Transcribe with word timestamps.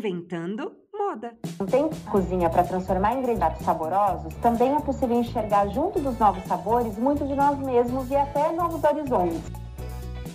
Inventando 0.00 0.72
moda. 0.98 1.34
Tem 1.70 1.90
cozinha 2.10 2.48
para 2.48 2.64
transformar 2.64 3.16
ingredientes 3.16 3.62
saborosos, 3.62 4.32
também 4.36 4.74
é 4.74 4.80
possível 4.80 5.20
enxergar 5.20 5.68
junto 5.68 6.00
dos 6.00 6.18
novos 6.18 6.42
sabores 6.44 6.96
muito 6.96 7.26
de 7.26 7.34
nós 7.34 7.58
mesmos 7.58 8.10
e 8.10 8.16
até 8.16 8.50
novos 8.50 8.82
horizontes. 8.82 9.42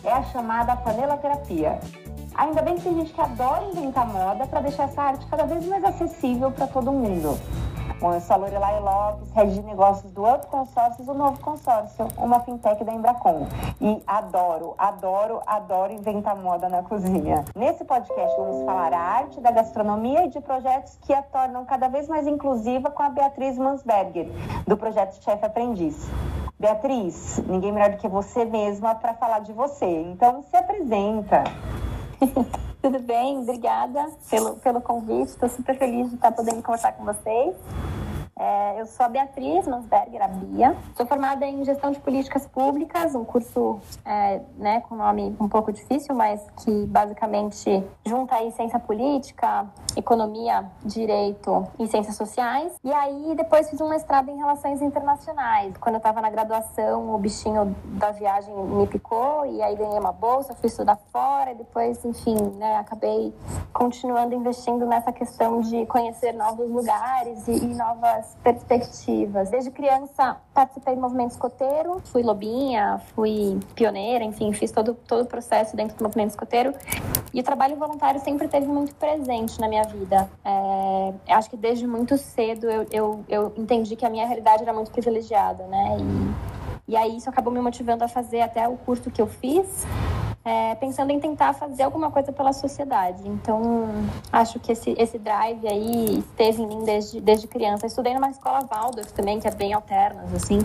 É 0.03 0.11
a 0.11 0.21
chamada 0.25 0.75
panela 0.75 1.17
terapia. 1.17 1.79
Ainda 2.35 2.61
bem 2.61 2.75
que 2.75 2.83
tem 2.83 2.93
gente 2.93 3.11
que 3.11 3.19
adora 3.19 3.65
inventar 3.65 4.07
moda 4.07 4.45
para 4.45 4.61
deixar 4.61 4.83
essa 4.83 5.01
arte 5.01 5.25
cada 5.25 5.47
vez 5.47 5.65
mais 5.65 5.83
acessível 5.83 6.51
para 6.51 6.67
todo 6.67 6.91
mundo. 6.91 7.35
Eu 8.13 8.21
sou 8.21 8.35
a 8.35 8.39
Lorelai 8.39 8.79
Lopes, 8.79 9.31
head 9.31 9.53
de 9.53 9.61
negócios 9.63 10.11
do 10.11 10.23
Outro 10.23 10.47
Consórcios, 10.47 11.07
o 11.07 11.13
novo 11.13 11.39
consórcio, 11.39 12.07
uma 12.17 12.39
fintech 12.39 12.83
da 12.83 12.93
Embracon. 12.93 13.47
E 13.81 14.01
adoro, 14.05 14.75
adoro, 14.77 15.41
adoro 15.45 15.91
inventar 15.91 16.35
moda 16.35 16.69
na 16.69 16.83
cozinha. 16.83 17.43
Nesse 17.55 17.83
podcast 17.83 18.37
vamos 18.37 18.65
falar 18.65 18.93
a 18.93 18.99
arte 18.99 19.41
da 19.41 19.51
gastronomia 19.51 20.25
e 20.25 20.29
de 20.29 20.39
projetos 20.39 20.97
que 21.01 21.13
a 21.13 21.21
tornam 21.23 21.65
cada 21.65 21.87
vez 21.87 22.07
mais 22.07 22.27
inclusiva 22.27 22.91
com 22.91 23.01
a 23.01 23.09
Beatriz 23.09 23.57
Mansberger, 23.57 24.27
do 24.67 24.77
projeto 24.77 25.21
Chef 25.23 25.43
Aprendiz. 25.43 26.07
Beatriz, 26.59 27.43
ninguém 27.47 27.71
melhor 27.71 27.91
do 27.91 27.97
que 27.97 28.07
você 28.07 28.45
mesma 28.45 28.95
para 28.95 29.13
falar 29.13 29.39
de 29.39 29.51
você. 29.51 29.85
Então, 29.85 30.41
se 30.43 30.55
apresenta. 30.55 31.43
Tudo 32.81 32.99
bem? 32.99 33.39
Obrigada 33.39 34.11
pelo, 34.29 34.55
pelo 34.57 34.81
convite. 34.81 35.29
Estou 35.29 35.49
super 35.49 35.77
feliz 35.77 36.09
de 36.09 36.15
estar 36.15 36.31
podendo 36.31 36.61
conversar 36.61 36.91
com 36.93 37.05
vocês. 37.05 37.55
É, 38.37 38.81
eu 38.81 38.85
sou 38.85 39.05
a 39.05 39.09
Beatriz 39.09 39.65
Mansberger, 39.65 40.21
a 40.21 40.27
Bia. 40.27 40.75
Sou 40.97 41.05
formada 41.05 41.45
em 41.45 41.63
Gestão 41.63 41.89
de 41.91 41.99
Políticas 42.01 42.45
Públicas, 42.45 43.15
um 43.15 43.23
curso 43.23 43.79
é, 44.03 44.41
né, 44.57 44.81
com 44.81 44.95
nome 44.95 45.33
um 45.39 45.47
pouco 45.47 45.71
difícil, 45.71 46.13
mas 46.13 46.45
que 46.57 46.85
basicamente 46.85 47.81
junta 48.05 48.35
aí 48.35 48.51
ciência 48.51 48.77
política, 48.77 49.65
economia, 49.95 50.69
direito 50.83 51.65
e 51.79 51.87
ciências 51.87 52.17
sociais. 52.17 52.73
E 52.83 52.91
aí 52.91 53.35
depois 53.37 53.69
fiz 53.69 53.79
um 53.79 53.87
mestrado 53.87 54.27
em 54.27 54.35
relações 54.35 54.81
internacionais. 54.81 55.73
Quando 55.77 55.95
eu 55.95 55.99
estava 55.99 56.19
na 56.19 56.29
graduação, 56.29 57.15
o 57.15 57.17
bichinho 57.17 57.73
da 57.85 58.11
viagem 58.11 58.53
me 58.53 58.85
picou 58.85 59.45
e 59.45 59.61
aí 59.61 59.77
ganhei 59.77 59.97
uma 59.97 60.11
bolsa, 60.11 60.53
fui 60.55 60.67
estudar 60.67 60.97
fora 61.09 61.53
e 61.53 61.55
depois, 61.55 62.03
enfim, 62.03 62.35
né, 62.57 62.75
acabei 62.75 63.33
continuando 63.75 64.33
investindo 64.33 64.85
nessa 64.85 65.11
questão 65.11 65.59
de 65.59 65.85
conhecer 65.87 66.31
novos 66.31 66.71
lugares 66.71 67.45
e, 67.45 67.57
e 67.57 67.75
novas 67.75 68.37
perspectivas. 68.41 69.49
Desde 69.49 69.69
criança 69.69 70.37
participei 70.53 70.95
do 70.95 71.01
movimento 71.01 71.31
escoteiro, 71.31 72.01
fui 72.05 72.23
lobinha, 72.23 73.01
fui 73.13 73.59
pioneira, 73.75 74.23
enfim, 74.23 74.53
fiz 74.53 74.71
todo, 74.71 74.93
todo 74.93 75.23
o 75.23 75.25
processo 75.25 75.75
dentro 75.75 75.97
do 75.97 76.03
movimento 76.05 76.29
escoteiro. 76.29 76.73
E 77.33 77.41
o 77.41 77.43
trabalho 77.43 77.75
voluntário 77.75 78.21
sempre 78.21 78.47
teve 78.47 78.65
muito 78.65 78.95
presente 78.95 79.59
na 79.59 79.67
minha 79.67 79.83
vida. 79.83 80.29
É, 80.45 81.33
acho 81.33 81.49
que 81.49 81.57
desde 81.57 81.85
muito 81.85 82.17
cedo 82.17 82.69
eu, 82.69 82.87
eu, 82.89 83.25
eu 83.27 83.53
entendi 83.57 83.97
que 83.97 84.05
a 84.05 84.09
minha 84.09 84.25
realidade 84.25 84.63
era 84.63 84.71
muito 84.71 84.89
privilegiada, 84.89 85.67
né? 85.67 85.97
E, 86.87 86.93
e 86.93 86.95
aí 86.95 87.17
isso 87.17 87.29
acabou 87.29 87.51
me 87.51 87.59
motivando 87.59 88.05
a 88.05 88.07
fazer 88.07 88.39
até 88.39 88.69
o 88.69 88.77
curso 88.77 89.11
que 89.11 89.21
eu 89.21 89.27
fiz 89.27 89.85
é, 90.45 90.75
pensando 90.75 91.09
em 91.09 91.19
tentar 91.19 91.53
fazer 91.53 91.81
alguma 91.81 92.11
coisa 92.11 92.31
pela 92.31 92.53
sociedade. 92.53 93.27
Então, 93.27 93.87
acho 94.31 94.59
que 94.59 94.71
esse, 94.71 94.95
esse 94.95 95.17
drive 95.17 95.67
aí 95.67 96.19
esteve 96.19 96.61
em 96.61 96.67
mim 96.67 96.83
desde, 96.83 97.19
desde 97.19 97.47
criança. 97.47 97.87
estudei 97.87 98.13
numa 98.13 98.29
escola 98.29 98.59
Waldorf 98.69 99.11
também, 99.13 99.39
que 99.39 99.47
é 99.47 99.51
bem 99.51 99.73
alternas, 99.73 100.31
assim. 100.35 100.59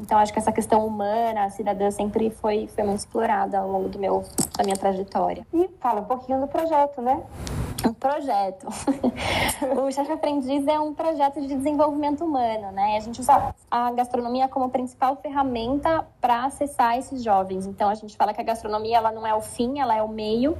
Então, 0.00 0.16
acho 0.16 0.32
que 0.32 0.38
essa 0.38 0.50
questão 0.50 0.86
humana, 0.86 1.50
cidadã, 1.50 1.90
sempre 1.90 2.30
foi, 2.30 2.66
foi 2.68 2.82
muito 2.82 3.00
explorada 3.00 3.58
ao 3.58 3.70
longo 3.70 3.90
do 3.90 3.98
meu, 3.98 4.24
da 4.56 4.64
minha 4.64 4.76
trajetória. 4.76 5.46
E 5.52 5.68
fala 5.78 6.00
um 6.00 6.04
pouquinho 6.04 6.40
do 6.40 6.48
projeto, 6.48 7.02
né? 7.02 7.20
Um 7.86 7.92
projeto. 7.92 8.66
o 9.76 9.92
Chefe 9.92 10.10
Aprendiz 10.10 10.66
é 10.66 10.80
um 10.80 10.94
projeto 10.94 11.40
de 11.40 11.48
desenvolvimento 11.48 12.24
humano, 12.24 12.72
né? 12.72 12.96
A 12.96 13.00
gente 13.00 13.20
usa 13.20 13.54
a 13.70 13.92
gastronomia 13.92 14.48
como 14.48 14.70
principal 14.70 15.16
ferramenta 15.16 16.06
para 16.20 16.46
acessar 16.46 16.96
esses 16.96 17.22
jovens. 17.22 17.66
Então, 17.66 17.90
a 17.90 17.94
gente 17.94 18.16
fala 18.16 18.32
que 18.32 18.40
a 18.40 18.44
gastronomia 18.44 18.96
ela 18.96 19.12
não 19.18 19.26
é 19.26 19.34
o 19.34 19.40
fim, 19.40 19.80
ela 19.80 19.96
é 19.96 20.02
o 20.02 20.08
meio 20.08 20.56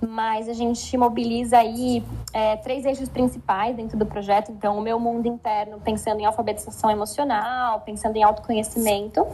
mas 0.00 0.48
a 0.48 0.52
gente 0.52 0.96
mobiliza 0.96 1.58
aí 1.58 2.04
é, 2.32 2.56
três 2.56 2.84
eixos 2.84 3.08
principais 3.08 3.76
dentro 3.76 3.98
do 3.98 4.06
projeto. 4.06 4.50
Então, 4.52 4.78
o 4.78 4.80
meu 4.80 4.98
mundo 5.00 5.26
interno, 5.26 5.80
pensando 5.80 6.20
em 6.20 6.24
alfabetização 6.24 6.90
emocional, 6.90 7.80
pensando 7.80 8.16
em 8.16 8.22
autoconhecimento. 8.22 9.26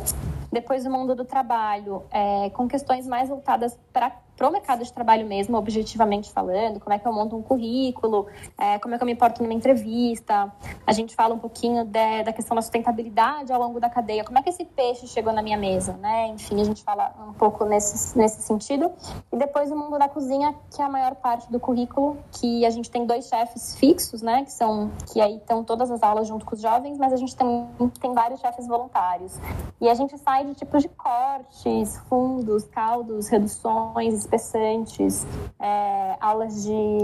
Depois, 0.51 0.87
o 0.87 0.91
mundo 0.91 1.15
do 1.15 1.25
trabalho, 1.25 2.05
é, 2.11 2.51
com 2.51 2.69
questões 2.69 3.07
mais 3.07 3.29
voltadas 3.29 3.79
para 3.93 4.11
para 4.43 4.49
o 4.49 4.53
mercado 4.53 4.83
de 4.83 4.93
trabalho 4.93 5.25
mesmo, 5.25 5.57
objetivamente 5.57 6.33
falando, 6.33 6.81
como 6.81 6.93
é 6.93 6.99
que 6.99 7.07
eu 7.07 7.13
monto 7.13 7.37
um 7.37 7.43
currículo, 7.43 8.27
é, 8.59 8.77
como 8.81 8.93
é 8.93 8.99
que 8.99 9.05
eu 9.05 9.07
me 9.07 9.15
porto 9.15 9.41
numa 9.41 9.55
entrevista. 9.55 10.53
A 10.85 10.93
gente 10.93 11.15
fala 11.15 11.33
um 11.33 11.39
pouquinho 11.39 11.85
de, 11.85 12.25
da 12.25 12.33
questão 12.33 12.57
da 12.57 12.61
sustentabilidade 12.61 13.53
ao 13.53 13.61
longo 13.61 13.79
da 13.79 13.89
cadeia, 13.89 14.25
como 14.25 14.37
é 14.37 14.43
que 14.43 14.49
esse 14.49 14.65
peixe 14.65 15.07
chegou 15.07 15.33
na 15.33 15.43
minha 15.43 15.57
mesa, 15.57 15.93
né? 15.93 16.27
Enfim, 16.27 16.61
a 16.61 16.65
gente 16.65 16.83
fala 16.83 17.15
um 17.29 17.33
pouco 17.35 17.65
nesse, 17.65 18.19
nesse 18.19 18.43
sentido. 18.43 18.91
E 19.33 19.37
depois 19.37 19.71
o 19.71 19.77
mundo 19.77 19.97
da 19.97 20.09
cozinha, 20.09 20.53
que 20.75 20.83
é 20.83 20.85
a 20.85 20.89
maior 20.89 21.15
parte 21.15 21.49
do 21.49 21.61
currículo, 21.61 22.17
que 22.33 22.67
a 22.67 22.71
gente 22.71 22.91
tem 22.91 23.07
dois 23.07 23.29
chefes 23.29 23.77
fixos, 23.77 24.23
né? 24.23 24.43
Que 24.43 24.51
são 24.51 24.91
que 25.13 25.21
aí 25.21 25.37
estão 25.37 25.63
todas 25.63 25.89
as 25.89 26.03
aulas 26.03 26.27
junto 26.27 26.45
com 26.45 26.57
os 26.57 26.61
jovens, 26.61 26.99
mas 26.99 27.13
a 27.13 27.17
gente 27.17 27.37
tem, 27.37 27.69
tem 28.01 28.13
vários 28.13 28.41
chefes 28.41 28.67
voluntários. 28.67 29.39
E 29.81 29.89
a 29.89 29.95
gente 29.95 30.19
sai 30.19 30.45
de 30.45 30.55
tipos 30.55 30.83
de 30.83 30.89
cortes, 30.89 31.97
fundos, 32.09 32.65
caldos, 32.65 33.29
reduções, 33.29 34.32
espessantes, 34.33 35.27
é, 35.61 36.17
aulas 36.21 36.63
de, 36.63 36.99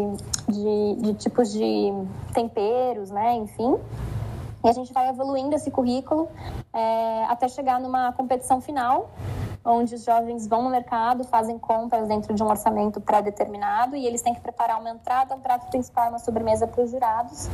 de, 0.48 1.02
de 1.02 1.14
tipos 1.14 1.52
de 1.52 1.92
temperos, 2.32 3.10
né? 3.10 3.34
Enfim. 3.34 3.78
E 4.64 4.68
a 4.68 4.72
gente 4.72 4.92
vai 4.92 5.08
evoluindo 5.08 5.54
esse 5.54 5.70
currículo 5.70 6.28
é, 6.72 7.24
até 7.24 7.46
chegar 7.48 7.78
numa 7.78 8.12
competição 8.12 8.60
final, 8.60 9.10
onde 9.64 9.94
os 9.94 10.04
jovens 10.04 10.46
vão 10.48 10.62
no 10.62 10.70
mercado, 10.70 11.22
fazem 11.24 11.58
compras 11.58 12.08
dentro 12.08 12.34
de 12.34 12.42
um 12.42 12.46
orçamento 12.46 13.00
pré-determinado 13.00 13.94
e 13.94 14.04
eles 14.04 14.20
têm 14.20 14.34
que 14.34 14.40
preparar 14.40 14.80
uma 14.80 14.90
entrada, 14.90 15.34
um 15.34 15.40
prato 15.40 15.70
principal 15.70 16.08
uma 16.08 16.18
sobremesa 16.18 16.66
para 16.66 16.82
os 16.82 16.90
jurados 16.90 17.48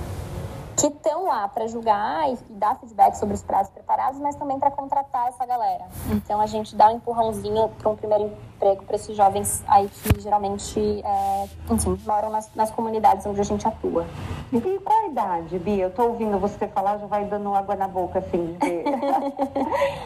que 0.77 0.87
estão 0.87 1.27
lá 1.27 1.49
para 1.49 1.67
julgar 1.67 2.31
e, 2.31 2.39
dar 2.51 2.77
feedback 2.77 3.15
sobre 3.15 3.35
os 3.35 3.43
pratos 3.43 3.71
preparados, 3.71 4.21
mas 4.21 4.37
também 4.37 4.59
para 4.59 4.71
contratar 4.71 5.29
essa 5.29 5.45
galera. 5.47 5.87
Então 6.11 6.41
a 6.41 6.47
gente 6.47 6.75
dá 6.75 6.89
um 6.89 6.97
empurrãozinho 6.97 7.69
para 7.79 7.89
um 7.89 7.97
primeiro 7.97 8.33
emprego 8.57 8.85
para 8.85 8.97
esses 8.97 9.17
jovens 9.17 9.63
aí 9.67 9.89
que 9.89 10.21
geralmente, 10.21 10.81
é, 10.81 11.49
enfim, 11.71 11.99
moram 12.07 12.31
nas, 12.31 12.51
nas, 12.55 12.71
comunidades 12.71 13.25
onde 13.27 13.41
a 13.41 13.45
gente 13.45 13.67
atua. 13.67 14.07
E 14.53 14.61
qual 14.81 15.05
a 15.05 15.07
idade, 15.07 15.59
Bia? 15.59 15.85
Eu 15.85 15.89
estou 15.89 16.09
ouvindo 16.09 16.39
você 16.39 16.67
falar, 16.69 16.99
já 16.99 17.07
vai 17.07 17.25
dando 17.25 17.55
água 17.55 17.77
na 17.77 17.87
boca, 17.87 18.19
assim, 18.19 18.57
de... 18.59 18.83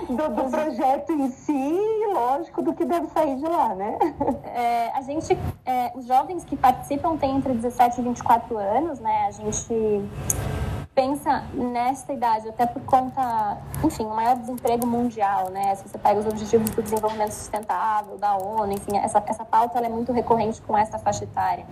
do, 0.14 0.28
do, 0.28 0.50
projeto 0.50 1.12
em 1.12 1.30
si 1.30 1.52
e, 1.52 2.12
lógico, 2.12 2.62
do 2.62 2.74
que 2.74 2.84
deve 2.84 3.06
sair 3.08 3.36
de 3.36 3.46
lá, 3.46 3.74
né? 3.74 3.98
É, 4.44 4.90
a 4.92 5.02
gente, 5.02 5.38
é, 5.64 5.92
os 5.94 6.06
jovens 6.06 6.44
que 6.44 6.56
participam 6.56 7.16
têm 7.16 7.36
entre 7.36 7.52
17 7.54 8.00
e 8.00 8.04
24 8.04 8.58
anos, 8.58 8.98
né? 9.00 9.26
A 9.26 9.30
gente 9.30 10.02
pensa 10.98 11.44
nesta 11.54 12.12
idade, 12.12 12.48
até 12.48 12.66
por 12.66 12.82
conta, 12.82 13.56
enfim, 13.84 14.04
o 14.04 14.16
maior 14.16 14.34
desemprego 14.34 14.84
mundial, 14.84 15.48
né? 15.48 15.72
Se 15.76 15.88
você 15.88 15.96
pega 15.96 16.18
os 16.18 16.26
Objetivos 16.26 16.70
do 16.70 16.82
Desenvolvimento 16.82 17.30
Sustentável, 17.30 18.18
da 18.18 18.34
ONU, 18.36 18.72
enfim, 18.72 18.96
essa, 18.96 19.22
essa 19.24 19.44
pauta 19.44 19.78
é 19.78 19.88
muito 19.88 20.10
recorrente 20.10 20.60
com 20.60 20.76
essa 20.76 20.98
faixa 20.98 21.22
etária. 21.22 21.64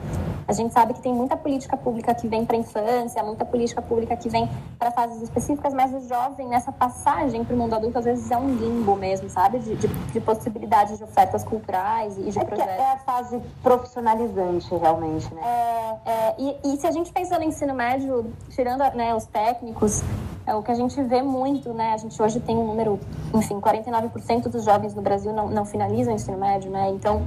A 0.48 0.52
gente 0.52 0.72
sabe 0.72 0.94
que 0.94 1.00
tem 1.00 1.12
muita 1.12 1.36
política 1.36 1.76
pública 1.76 2.14
que 2.14 2.28
vem 2.28 2.44
para 2.44 2.56
a 2.56 2.60
infância, 2.60 3.22
muita 3.22 3.44
política 3.44 3.82
pública 3.82 4.16
que 4.16 4.28
vem 4.28 4.48
para 4.78 4.90
fases 4.90 5.20
específicas, 5.22 5.74
mas 5.74 5.92
o 5.92 6.06
jovem, 6.08 6.48
nessa 6.48 6.70
passagem 6.70 7.44
para 7.44 7.54
o 7.54 7.58
mundo 7.58 7.74
adulto, 7.74 7.98
às 7.98 8.04
vezes 8.04 8.30
é 8.30 8.36
um 8.36 8.54
limbo 8.54 8.94
mesmo, 8.94 9.28
sabe? 9.28 9.58
De, 9.58 9.74
de, 9.74 9.88
de 9.88 10.20
possibilidades 10.20 10.98
de 10.98 11.04
ofertas 11.04 11.42
culturais 11.42 12.16
e 12.18 12.30
de 12.30 12.38
é 12.38 12.44
projetos. 12.44 12.74
É 12.74 12.92
a 12.92 12.98
fase 12.98 13.40
profissionalizante, 13.62 14.72
realmente, 14.74 15.32
né? 15.34 15.42
É, 15.44 16.10
é, 16.10 16.34
e, 16.38 16.74
e 16.74 16.76
se 16.76 16.86
a 16.86 16.92
gente 16.92 17.12
pensa 17.12 17.38
no 17.38 17.44
ensino 17.44 17.74
médio, 17.74 18.32
tirando 18.50 18.80
né, 18.94 19.14
os 19.14 19.26
técnicos, 19.26 20.02
é 20.46 20.54
o 20.54 20.62
que 20.62 20.70
a 20.70 20.74
gente 20.74 21.02
vê 21.02 21.22
muito, 21.22 21.74
né? 21.74 21.92
A 21.92 21.96
gente 21.96 22.22
hoje 22.22 22.38
tem 22.38 22.56
um 22.56 22.66
número, 22.66 23.00
enfim, 23.34 23.60
49% 23.60 24.48
dos 24.48 24.64
jovens 24.64 24.94
no 24.94 25.02
Brasil 25.02 25.32
não, 25.32 25.50
não 25.50 25.64
finalizam 25.64 26.12
o 26.12 26.16
ensino 26.16 26.38
médio, 26.38 26.70
né? 26.70 26.88
Então, 26.90 27.22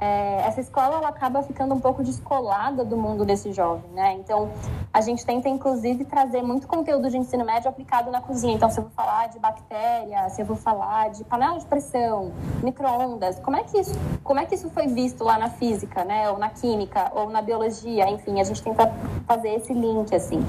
é, 0.00 0.40
essa 0.46 0.60
escola 0.60 0.96
ela 0.96 1.08
acaba 1.08 1.42
ficando 1.42 1.74
um 1.74 1.80
pouco 1.80 2.02
descolada 2.02 2.82
do 2.82 2.96
mundo 2.96 3.26
desse 3.26 3.52
jovem, 3.52 3.90
né? 3.92 4.14
Então, 4.14 4.50
a 4.90 5.02
gente 5.02 5.24
tenta, 5.24 5.50
inclusive, 5.50 6.06
trazer 6.06 6.42
muito 6.42 6.66
conteúdo 6.66 7.10
de 7.10 7.18
ensino 7.18 7.44
médio 7.44 7.68
aplicado 7.68 8.10
na 8.10 8.22
cozinha. 8.22 8.54
Então, 8.54 8.70
se 8.70 8.80
eu 8.80 8.84
vou 8.84 8.92
falar 8.92 9.28
de 9.28 9.38
bactéria, 9.38 10.30
se 10.30 10.40
eu 10.40 10.46
vou 10.46 10.56
falar 10.56 11.10
de 11.10 11.24
panela 11.24 11.58
de 11.58 11.66
pressão, 11.66 12.32
micro-ondas, 12.62 13.38
como 13.40 13.56
é 13.56 13.64
que 13.64 13.78
isso, 13.78 13.92
como 14.24 14.40
é 14.40 14.46
que 14.46 14.54
isso 14.54 14.70
foi 14.70 14.86
visto 14.86 15.22
lá 15.22 15.38
na 15.38 15.50
física, 15.50 16.04
né? 16.04 16.30
Ou 16.30 16.38
na 16.38 16.48
química, 16.48 17.12
ou 17.14 17.28
na 17.28 17.42
biologia, 17.42 18.08
enfim, 18.08 18.40
a 18.40 18.44
gente 18.44 18.62
tenta 18.62 18.90
fazer 19.26 19.50
esse 19.50 19.74
link, 19.74 20.14
assim. 20.14 20.40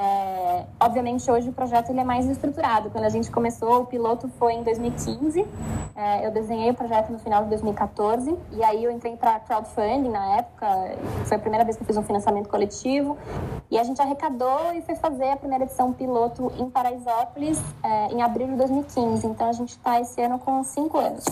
É, 0.00 0.64
obviamente, 0.78 1.28
hoje 1.28 1.48
o 1.48 1.52
projeto 1.52 1.90
ele 1.90 1.98
é 1.98 2.04
mais 2.04 2.24
estruturado. 2.26 2.88
Quando 2.88 3.04
a 3.04 3.08
gente 3.08 3.32
começou, 3.32 3.82
o 3.82 3.86
piloto 3.86 4.28
foi 4.38 4.52
em 4.52 4.62
2015. 4.62 5.44
É, 5.96 6.24
eu 6.24 6.30
desenhei 6.30 6.70
o 6.70 6.74
projeto 6.74 7.10
no 7.10 7.18
final 7.18 7.42
de 7.42 7.48
2014. 7.48 8.38
E 8.52 8.62
aí 8.62 8.84
eu 8.84 8.92
entrei 8.92 9.16
para 9.16 9.40
crowdfunding 9.40 10.08
na 10.08 10.36
época. 10.36 10.66
Foi 11.24 11.36
a 11.36 11.40
primeira 11.40 11.64
vez 11.64 11.76
que 11.76 11.82
eu 11.82 11.86
fiz 11.86 11.96
um 11.96 12.04
financiamento 12.04 12.48
coletivo. 12.48 13.18
E 13.68 13.76
a 13.76 13.82
gente 13.82 14.00
arrecadou 14.00 14.72
e 14.72 14.82
foi 14.82 14.94
fazer 14.94 15.30
a 15.30 15.36
primeira 15.36 15.64
edição 15.64 15.92
piloto 15.92 16.52
em 16.56 16.70
Paraisópolis 16.70 17.60
é, 17.82 18.12
em 18.12 18.22
abril 18.22 18.46
de 18.46 18.54
2015. 18.54 19.26
Então 19.26 19.48
a 19.48 19.52
gente 19.52 19.70
está 19.70 20.00
esse 20.00 20.20
ano 20.22 20.38
com 20.38 20.62
cinco 20.62 20.96
anos 20.96 21.24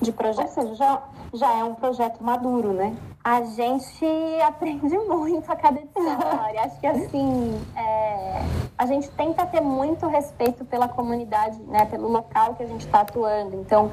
de 0.00 0.10
projeto. 0.10 0.48
Ou 0.48 0.54
seja, 0.54 0.74
já, 0.74 1.02
já 1.32 1.52
é 1.58 1.64
um 1.64 1.74
projeto 1.74 2.22
maduro, 2.22 2.72
né? 2.72 2.94
A 3.24 3.42
gente 3.42 4.06
aprende 4.46 4.96
muito 4.98 5.50
a 5.50 5.56
cada 5.56 5.80
história. 5.80 6.62
Acho 6.62 6.80
que 6.80 6.86
assim, 6.86 7.60
é, 7.76 8.42
a 8.76 8.86
gente 8.86 9.10
tenta 9.10 9.46
ter 9.46 9.60
muito 9.60 10.06
respeito 10.06 10.64
pela 10.64 10.88
comunidade, 10.88 11.58
né, 11.62 11.84
pelo 11.86 12.08
local 12.08 12.54
que 12.54 12.62
a 12.62 12.66
gente 12.66 12.86
está 12.86 13.00
atuando. 13.00 13.56
Então, 13.56 13.90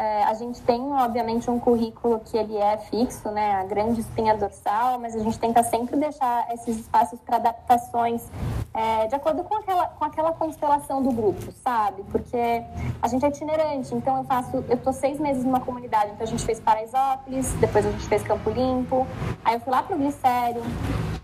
é, 0.00 0.24
a 0.24 0.32
gente 0.32 0.62
tem, 0.62 0.80
obviamente, 0.94 1.50
um 1.50 1.60
currículo 1.60 2.20
que 2.20 2.34
ele 2.34 2.56
é 2.56 2.78
fixo, 2.78 3.30
né, 3.30 3.56
a 3.56 3.64
grande 3.64 4.00
espinha 4.00 4.34
dorsal, 4.34 4.98
mas 4.98 5.14
a 5.14 5.18
gente 5.18 5.38
tenta 5.38 5.62
sempre 5.62 5.94
deixar 5.98 6.50
esses 6.54 6.78
espaços 6.78 7.20
para 7.20 7.36
adaptações 7.36 8.26
é, 8.72 9.06
de 9.08 9.14
acordo 9.14 9.44
com 9.44 9.56
aquela, 9.56 9.88
com 9.88 10.04
aquela 10.06 10.32
constelação 10.32 11.02
do 11.02 11.12
grupo, 11.12 11.52
sabe? 11.62 12.02
Porque 12.04 12.62
a 13.02 13.08
gente 13.08 13.26
é 13.26 13.28
itinerante, 13.28 13.94
então 13.94 14.16
eu 14.16 14.24
faço, 14.24 14.64
eu 14.70 14.76
tô 14.78 14.90
seis 14.90 15.20
meses 15.20 15.44
numa 15.44 15.60
comunidade, 15.60 16.12
então 16.12 16.26
a 16.26 16.30
gente 16.30 16.46
fez 16.46 16.58
Paraisópolis, 16.58 17.52
depois 17.60 17.84
a 17.84 17.90
gente 17.90 18.06
fez 18.06 18.22
Campo 18.22 18.48
Limpo, 18.48 19.06
aí 19.44 19.56
eu 19.56 19.60
fui 19.60 19.70
lá 19.70 19.82
pro 19.82 19.98
Glicério, 19.98 20.62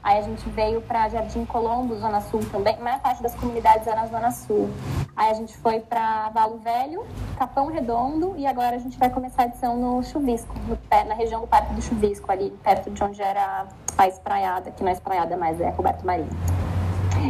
aí 0.02 0.18
a 0.18 0.22
gente 0.22 0.46
veio 0.50 0.82
para 0.82 1.08
Jardim 1.08 1.46
Colombo, 1.46 1.96
Zona 1.96 2.20
Sul 2.20 2.40
também, 2.52 2.74
a 2.74 2.80
maior 2.80 3.00
parte 3.00 3.22
das 3.22 3.34
comunidades 3.36 3.86
é 3.86 3.94
na 3.94 4.06
Zona 4.06 4.30
Sul. 4.32 4.68
Aí 5.16 5.30
a 5.30 5.34
gente 5.34 5.56
foi 5.56 5.80
para 5.80 6.28
Valo 6.28 6.58
Velho, 6.58 7.06
Capão 7.38 7.68
Redondo 7.68 8.34
e 8.36 8.46
agora 8.46 8.65
agora 8.66 8.76
a 8.76 8.80
gente 8.80 8.98
vai 8.98 9.08
começar 9.08 9.42
a 9.42 9.46
edição 9.46 9.76
no 9.76 10.02
Chuvisco, 10.02 10.52
no, 10.66 10.76
na 11.08 11.14
região 11.14 11.40
do 11.40 11.46
Parque 11.46 11.72
do 11.72 11.80
Chuvisco, 11.80 12.32
ali 12.32 12.50
perto 12.64 12.90
de 12.90 13.04
onde 13.04 13.22
era 13.22 13.68
a 13.96 14.08
espraiada, 14.08 14.72
que 14.72 14.82
não 14.82 14.90
é 14.90 14.92
espraiada, 14.92 15.36
mas 15.36 15.60
é 15.60 15.70
Roberto 15.70 16.04
Marinho. 16.04 16.28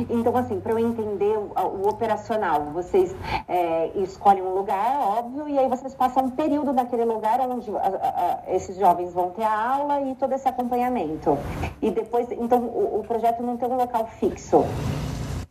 Então, 0.09 0.35
assim, 0.35 0.59
para 0.59 0.73
eu 0.73 0.79
entender 0.79 1.37
o, 1.37 1.53
o 1.83 1.89
operacional, 1.89 2.65
vocês 2.73 3.15
é, 3.47 3.91
escolhem 3.97 4.43
um 4.43 4.55
lugar, 4.55 4.99
óbvio, 4.99 5.47
e 5.47 5.59
aí 5.59 5.69
vocês 5.69 5.95
passam 5.95 6.25
um 6.25 6.31
período 6.31 6.73
naquele 6.73 7.05
lugar 7.05 7.39
onde 7.41 7.71
a, 7.77 8.43
a, 8.49 8.55
esses 8.55 8.77
jovens 8.77 9.13
vão 9.13 9.31
ter 9.31 9.45
a 9.45 9.75
aula 9.75 10.01
e 10.01 10.15
todo 10.15 10.33
esse 10.33 10.49
acompanhamento. 10.49 11.39
E 11.83 11.91
depois, 11.91 12.31
então, 12.33 12.61
o, 12.61 13.01
o 13.01 13.05
projeto 13.07 13.43
não 13.43 13.59
tem 13.59 13.69
um 13.69 13.77
local 13.77 14.07
fixo. 14.07 14.65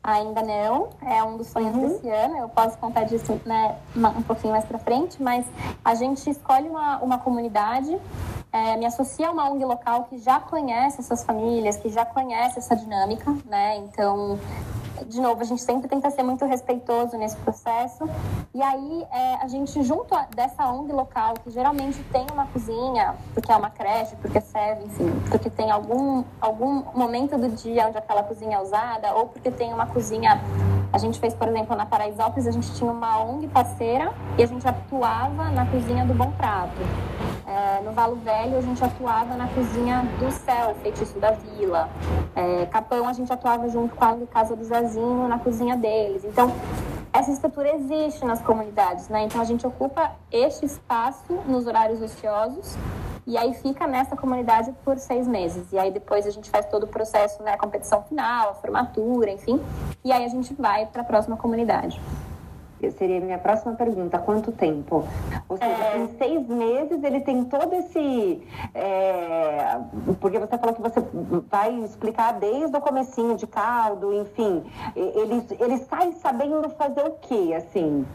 Ainda 0.07 0.43
não, 0.43 0.89
é 1.01 1.23
um 1.23 1.35
dos 1.35 1.47
sonhos 1.47 1.75
uhum. 1.75 1.87
desse 1.87 2.07
ano. 2.07 2.37
Eu 2.37 2.47
posso 2.47 2.77
contar 2.77 3.05
disso 3.05 3.41
né, 3.43 3.75
um 3.95 4.21
pouquinho 4.21 4.53
mais 4.53 4.63
para 4.63 4.77
frente, 4.77 5.19
mas 5.19 5.47
a 5.83 5.95
gente 5.95 6.29
escolhe 6.29 6.69
uma, 6.69 6.97
uma 6.99 7.17
comunidade, 7.17 7.97
é, 8.53 8.77
me 8.77 8.85
associa 8.85 9.29
a 9.29 9.31
uma 9.31 9.49
ONG 9.49 9.65
local 9.65 10.03
que 10.03 10.19
já 10.19 10.39
conhece 10.39 10.99
essas 10.99 11.23
famílias, 11.23 11.77
que 11.77 11.89
já 11.89 12.05
conhece 12.05 12.59
essa 12.59 12.75
dinâmica, 12.75 13.35
né? 13.47 13.77
Então 13.77 14.37
de 15.03 15.19
novo, 15.19 15.41
a 15.41 15.43
gente 15.43 15.61
sempre 15.61 15.87
tenta 15.87 16.09
ser 16.09 16.23
muito 16.23 16.45
respeitoso 16.45 17.17
nesse 17.17 17.35
processo. 17.37 18.07
E 18.53 18.61
aí, 18.61 19.05
é, 19.11 19.35
a 19.35 19.47
gente, 19.47 19.83
junto 19.83 20.15
a, 20.15 20.27
dessa 20.35 20.67
ONG 20.67 20.91
local, 20.93 21.33
que 21.43 21.49
geralmente 21.51 22.01
tem 22.11 22.25
uma 22.31 22.45
cozinha, 22.47 23.15
porque 23.33 23.51
é 23.51 23.55
uma 23.55 23.69
creche, 23.69 24.15
porque 24.17 24.39
serve, 24.39 24.85
enfim, 24.85 25.11
porque 25.29 25.49
tem 25.49 25.71
algum, 25.71 26.23
algum 26.39 26.83
momento 26.93 27.37
do 27.37 27.49
dia 27.49 27.87
onde 27.87 27.97
aquela 27.97 28.23
cozinha 28.23 28.57
é 28.57 28.61
usada, 28.61 29.13
ou 29.13 29.27
porque 29.27 29.51
tem 29.51 29.73
uma 29.73 29.87
cozinha. 29.87 30.41
A 30.93 30.97
gente 30.97 31.19
fez, 31.19 31.33
por 31.33 31.47
exemplo, 31.47 31.75
na 31.75 31.85
Paraisópolis, 31.85 32.47
a 32.47 32.51
gente 32.51 32.73
tinha 32.73 32.89
uma 32.89 33.21
ONG 33.21 33.47
parceira 33.47 34.13
e 34.37 34.43
a 34.43 34.47
gente 34.47 34.65
atuava 34.67 35.49
na 35.49 35.65
cozinha 35.65 36.05
do 36.05 36.13
Bom 36.13 36.31
Prato. 36.31 36.79
É, 37.47 37.81
no 37.81 37.91
Valo 37.91 38.15
Velho, 38.15 38.57
a 38.57 38.61
gente 38.61 38.83
atuava 38.83 39.35
na 39.35 39.47
cozinha 39.47 40.03
do 40.19 40.31
Céu, 40.31 40.75
Feitiço 40.81 41.19
da 41.19 41.31
Vila. 41.31 41.89
É, 42.35 42.65
Capão, 42.65 43.07
a 43.07 43.13
gente 43.13 43.31
atuava 43.31 43.69
junto 43.69 43.95
com 43.95 44.03
a 44.03 44.17
Casa 44.31 44.55
do 44.55 44.65
Zazinho, 44.85 45.27
na 45.27 45.39
cozinha 45.39 45.75
deles. 45.75 46.23
Então, 46.23 46.51
essa 47.11 47.31
estrutura 47.31 47.75
existe 47.75 48.23
nas 48.25 48.41
comunidades, 48.41 49.09
né? 49.09 49.23
Então, 49.23 49.41
a 49.41 49.43
gente 49.43 49.65
ocupa 49.65 50.11
este 50.31 50.65
espaço 50.65 51.33
nos 51.47 51.65
horários 51.65 52.01
ociosos 52.01 52.75
e 53.27 53.37
aí 53.37 53.53
fica 53.55 53.87
nessa 53.87 54.15
comunidade 54.15 54.71
por 54.83 54.97
seis 54.99 55.27
meses. 55.27 55.71
E 55.71 55.79
aí 55.79 55.91
depois 55.91 56.27
a 56.27 56.29
gente 56.29 56.49
faz 56.49 56.65
todo 56.67 56.83
o 56.83 56.87
processo, 56.87 57.41
né? 57.41 57.53
A 57.53 57.57
competição 57.57 58.03
final, 58.03 58.51
a 58.51 58.53
formatura, 58.53 59.31
enfim. 59.31 59.59
E 60.03 60.11
aí 60.11 60.23
a 60.23 60.29
gente 60.29 60.53
vai 60.53 60.85
para 60.85 61.01
a 61.01 61.05
próxima 61.05 61.35
comunidade 61.35 61.99
seria 62.91 63.17
a 63.17 63.21
minha 63.21 63.37
próxima 63.37 63.73
pergunta. 63.73 64.17
Quanto 64.19 64.51
tempo? 64.51 65.05
Ou 65.47 65.57
seja, 65.57 65.71
é... 65.71 65.97
em 65.97 66.17
seis 66.17 66.47
meses 66.47 67.03
ele 67.03 67.21
tem 67.21 67.43
todo 67.45 67.73
esse... 67.73 68.41
É... 68.73 69.77
Porque 70.19 70.39
você 70.39 70.57
falou 70.57 70.75
que 70.75 70.81
você 70.81 71.03
vai 71.49 71.73
explicar 71.83 72.33
desde 72.33 72.75
o 72.75 72.81
comecinho 72.81 73.35
de 73.35 73.47
caldo, 73.47 74.13
enfim. 74.13 74.63
Ele, 74.95 75.45
ele 75.59 75.77
sai 75.79 76.11
sabendo 76.13 76.69
fazer 76.69 77.01
o 77.01 77.11
quê, 77.21 77.53
assim? 77.57 78.05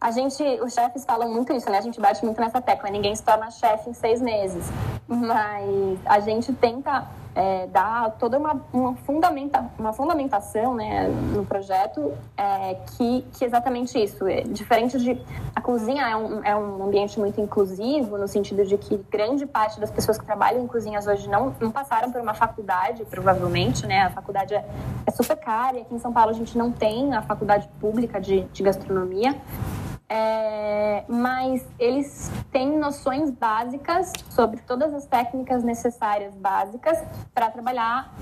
A 0.00 0.10
gente, 0.10 0.42
os 0.60 0.74
chefes 0.74 1.02
falam 1.04 1.32
muito 1.32 1.50
isso, 1.52 1.70
né? 1.70 1.78
A 1.78 1.80
gente 1.80 1.98
bate 1.98 2.22
muito 2.22 2.38
nessa 2.38 2.60
tecla. 2.60 2.90
Ninguém 2.90 3.16
se 3.16 3.22
torna 3.22 3.50
chefe 3.50 3.88
em 3.88 3.94
seis 3.94 4.20
meses. 4.20 4.70
Mas 5.08 5.98
a 6.04 6.20
gente 6.20 6.52
tenta 6.52 7.06
é, 7.34 7.66
dar 7.66 8.12
toda 8.12 8.38
uma, 8.38 8.62
uma, 8.72 8.94
fundamenta, 8.96 9.70
uma 9.78 9.92
fundamentação 9.92 10.74
né, 10.74 11.08
no 11.08 11.44
projeto 11.44 12.12
é, 12.36 12.74
que, 12.74 13.24
que 13.32 13.44
exatamente 13.44 14.02
isso. 14.02 14.26
É, 14.26 14.42
diferente 14.42 14.98
de. 14.98 15.20
A 15.54 15.60
cozinha 15.60 16.08
é 16.08 16.16
um, 16.16 16.44
é 16.44 16.56
um 16.56 16.84
ambiente 16.84 17.18
muito 17.18 17.40
inclusivo, 17.40 18.16
no 18.18 18.28
sentido 18.28 18.64
de 18.64 18.76
que 18.76 18.96
grande 19.10 19.46
parte 19.46 19.80
das 19.80 19.90
pessoas 19.90 20.18
que 20.18 20.24
trabalham 20.24 20.62
em 20.62 20.66
cozinhas 20.66 21.06
hoje 21.06 21.28
não, 21.28 21.54
não 21.60 21.70
passaram 21.70 22.12
por 22.12 22.20
uma 22.20 22.34
faculdade, 22.34 23.04
provavelmente, 23.04 23.86
né? 23.86 24.02
A 24.02 24.10
faculdade 24.10 24.54
é, 24.54 24.64
é 25.06 25.10
super 25.10 25.36
cara 25.36 25.78
e 25.78 25.80
aqui 25.82 25.94
em 25.94 25.98
São 25.98 26.12
Paulo 26.12 26.30
a 26.30 26.34
gente 26.34 26.56
não 26.56 26.70
tem 26.70 27.14
a 27.14 27.22
faculdade 27.22 27.68
pública 27.80 28.20
de, 28.20 28.42
de 28.42 28.62
gastronomia. 28.62 29.34
É, 30.16 31.02
mas 31.08 31.66
eles 31.76 32.30
têm 32.52 32.78
noções 32.78 33.32
básicas 33.32 34.12
sobre 34.30 34.60
todas 34.60 34.94
as 34.94 35.06
técnicas 35.06 35.64
necessárias 35.64 36.32
básicas 36.36 37.02
para 37.34 37.50
trabalhar 37.50 38.14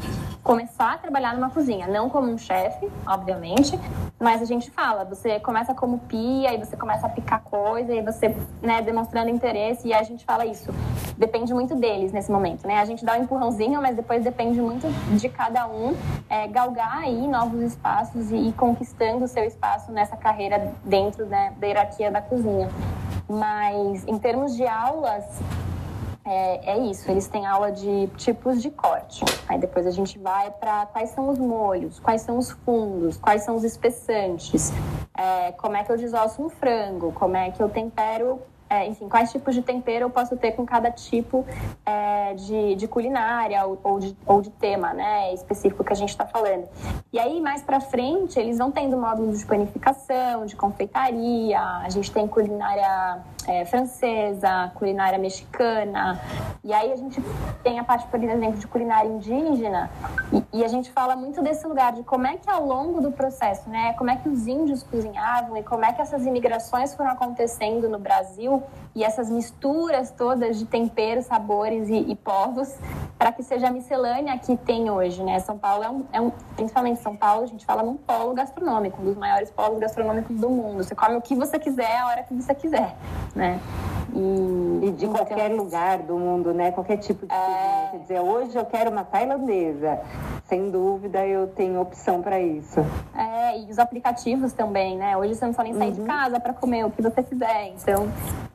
começar 0.42 0.94
a 0.94 0.98
trabalhar 0.98 1.34
numa 1.34 1.50
cozinha, 1.50 1.86
não 1.86 2.10
como 2.10 2.28
um 2.28 2.36
chefe, 2.36 2.90
obviamente, 3.06 3.78
mas 4.18 4.42
a 4.42 4.44
gente 4.44 4.70
fala, 4.70 5.04
você 5.04 5.38
começa 5.38 5.72
como 5.72 5.98
pia, 6.00 6.50
aí 6.50 6.58
você 6.58 6.76
começa 6.76 7.06
a 7.06 7.10
picar 7.10 7.42
coisa, 7.42 7.92
e 7.92 8.02
você, 8.02 8.34
né, 8.60 8.82
demonstrando 8.82 9.30
interesse, 9.30 9.88
e 9.88 9.94
a 9.94 10.02
gente 10.02 10.24
fala 10.24 10.44
isso. 10.44 10.72
Depende 11.16 11.54
muito 11.54 11.76
deles 11.76 12.12
nesse 12.12 12.32
momento, 12.32 12.66
né? 12.66 12.80
A 12.80 12.84
gente 12.84 13.04
dá 13.04 13.16
um 13.16 13.22
empurrãozinho, 13.22 13.80
mas 13.80 13.94
depois 13.94 14.24
depende 14.24 14.60
muito 14.60 14.86
de 15.16 15.28
cada 15.28 15.66
um 15.68 15.94
é, 16.28 16.48
galgar 16.48 16.98
aí 16.98 17.28
novos 17.28 17.60
espaços 17.60 18.32
e 18.32 18.36
ir 18.36 18.52
conquistando 18.54 19.24
o 19.24 19.28
seu 19.28 19.44
espaço 19.44 19.92
nessa 19.92 20.16
carreira 20.16 20.72
dentro 20.84 21.26
né, 21.26 21.52
da 21.58 21.66
hierarquia 21.66 22.10
da 22.10 22.20
cozinha. 22.20 22.68
Mas 23.28 24.06
em 24.08 24.18
termos 24.18 24.56
de 24.56 24.66
aulas, 24.66 25.24
é, 26.24 26.72
é, 26.72 26.78
isso, 26.78 27.10
eles 27.10 27.26
têm 27.26 27.46
aula 27.46 27.72
de 27.72 28.06
tipos 28.16 28.62
de 28.62 28.70
corte. 28.70 29.24
Aí 29.48 29.58
depois 29.58 29.86
a 29.86 29.90
gente 29.90 30.18
vai 30.18 30.50
para 30.50 30.86
quais 30.86 31.10
são 31.10 31.28
os 31.28 31.38
molhos, 31.38 31.98
quais 31.98 32.22
são 32.22 32.38
os 32.38 32.50
fundos, 32.50 33.16
quais 33.16 33.42
são 33.42 33.56
os 33.56 33.64
espessantes, 33.64 34.72
é, 35.16 35.52
como 35.52 35.76
é 35.76 35.82
que 35.82 35.90
eu 35.90 35.96
desosso 35.96 36.42
um 36.42 36.48
frango, 36.48 37.12
como 37.12 37.36
é 37.36 37.50
que 37.50 37.62
eu 37.62 37.68
tempero 37.68 38.40
é, 38.72 38.88
enfim, 38.88 39.06
quais 39.06 39.30
tipos 39.30 39.54
de 39.54 39.60
tempero 39.60 40.06
eu 40.06 40.10
posso 40.10 40.34
ter 40.34 40.52
com 40.52 40.64
cada 40.64 40.90
tipo 40.90 41.44
é, 41.84 42.32
de, 42.32 42.74
de, 42.74 42.88
culinária 42.88 43.66
ou, 43.66 43.78
ou, 43.82 43.98
de, 43.98 44.16
ou, 44.24 44.40
de, 44.40 44.48
tema 44.48 44.94
né, 44.94 45.34
específico 45.34 45.84
que 45.84 45.92
a 45.92 45.96
gente 45.96 46.08
está 46.08 46.24
falando. 46.26 46.66
E 47.12 47.18
aí, 47.18 47.38
mais 47.38 47.60
para 47.60 47.80
frente, 47.80 48.40
eles 48.40 48.56
vão 48.56 48.70
tendo 48.70 48.96
módulos 48.96 49.40
de 49.40 49.44
panificação, 49.44 50.46
de 50.46 50.56
confeitaria, 50.56 51.60
a 51.60 51.88
gente 51.90 52.10
tem 52.10 52.26
culinária 52.26 53.22
é, 53.46 53.64
francesa, 53.64 54.70
culinária 54.74 55.18
mexicana, 55.18 56.20
e 56.64 56.72
aí 56.72 56.92
a 56.92 56.96
gente 56.96 57.20
tem 57.62 57.78
a 57.78 57.84
parte, 57.84 58.06
por 58.06 58.22
exemplo, 58.22 58.58
de 58.58 58.66
culinária 58.66 59.08
indígena, 59.08 59.90
e, 60.32 60.60
e 60.60 60.64
a 60.64 60.68
gente 60.68 60.90
fala 60.92 61.16
muito 61.16 61.42
desse 61.42 61.66
lugar 61.66 61.92
de 61.92 62.02
como 62.02 62.26
é 62.26 62.36
que 62.36 62.48
ao 62.48 62.64
longo 62.64 63.00
do 63.00 63.10
processo, 63.10 63.68
né, 63.68 63.94
como 63.94 64.10
é 64.10 64.16
que 64.16 64.28
os 64.28 64.46
índios 64.46 64.82
cozinhavam 64.82 65.56
e 65.56 65.62
como 65.62 65.84
é 65.84 65.92
que 65.92 66.00
essas 66.00 66.24
imigrações 66.26 66.94
foram 66.94 67.10
acontecendo 67.10 67.88
no 67.88 67.98
Brasil 67.98 68.62
e 68.94 69.02
essas 69.04 69.30
misturas 69.30 70.10
todas 70.10 70.58
de 70.58 70.66
temperos, 70.66 71.26
sabores 71.26 71.88
e, 71.88 72.10
e 72.10 72.14
povos 72.16 72.74
para 73.18 73.32
que 73.32 73.42
seja 73.42 73.68
a 73.68 73.70
miscelânea 73.70 74.36
que 74.38 74.56
tem 74.56 74.90
hoje, 74.90 75.22
né? 75.22 75.38
São 75.38 75.56
Paulo 75.56 75.84
é 75.84 75.90
um, 75.90 76.04
é 76.12 76.20
um, 76.20 76.30
principalmente 76.56 77.00
São 77.00 77.16
Paulo, 77.16 77.44
a 77.44 77.46
gente 77.46 77.64
fala 77.64 77.82
num 77.82 77.96
polo 77.96 78.34
gastronômico, 78.34 79.00
um 79.00 79.04
dos 79.04 79.16
maiores 79.16 79.50
polos 79.50 79.78
gastronômicos 79.78 80.36
do 80.36 80.50
mundo. 80.50 80.82
Você 80.82 80.94
come 80.94 81.16
o 81.16 81.22
que 81.22 81.34
você 81.34 81.58
quiser, 81.58 81.98
a 81.98 82.08
hora 82.08 82.22
que 82.24 82.34
você 82.34 82.54
quiser, 82.54 82.96
né? 83.34 83.60
E, 84.14 84.86
e 84.86 84.90
de 84.90 85.06
então, 85.06 85.16
qualquer 85.16 85.50
lugar 85.50 85.98
do 85.98 86.18
mundo, 86.18 86.52
né? 86.52 86.70
Qualquer 86.70 86.98
tipo 86.98 87.26
de 87.26 87.32
é... 87.32 87.88
Quer 87.92 87.98
dizer, 88.00 88.20
hoje 88.20 88.56
eu 88.56 88.64
quero 88.64 88.90
uma 88.90 89.04
tailandesa. 89.04 90.00
Sem 90.46 90.70
dúvida, 90.70 91.26
eu 91.26 91.46
tenho 91.48 91.80
opção 91.80 92.20
para 92.20 92.38
isso. 92.40 92.80
É, 93.16 93.58
e 93.58 93.70
os 93.70 93.78
aplicativos 93.78 94.52
também, 94.52 94.98
né? 94.98 95.16
Hoje 95.16 95.34
você 95.34 95.46
não 95.46 95.54
precisa 95.54 95.78
nem 95.78 95.78
sair 95.78 95.98
uhum. 95.98 96.04
de 96.04 96.10
casa 96.10 96.40
para 96.40 96.52
comer 96.52 96.84
o 96.84 96.90
que 96.90 97.00
você 97.00 97.22
quiser. 97.22 97.68
Então, 97.68 98.06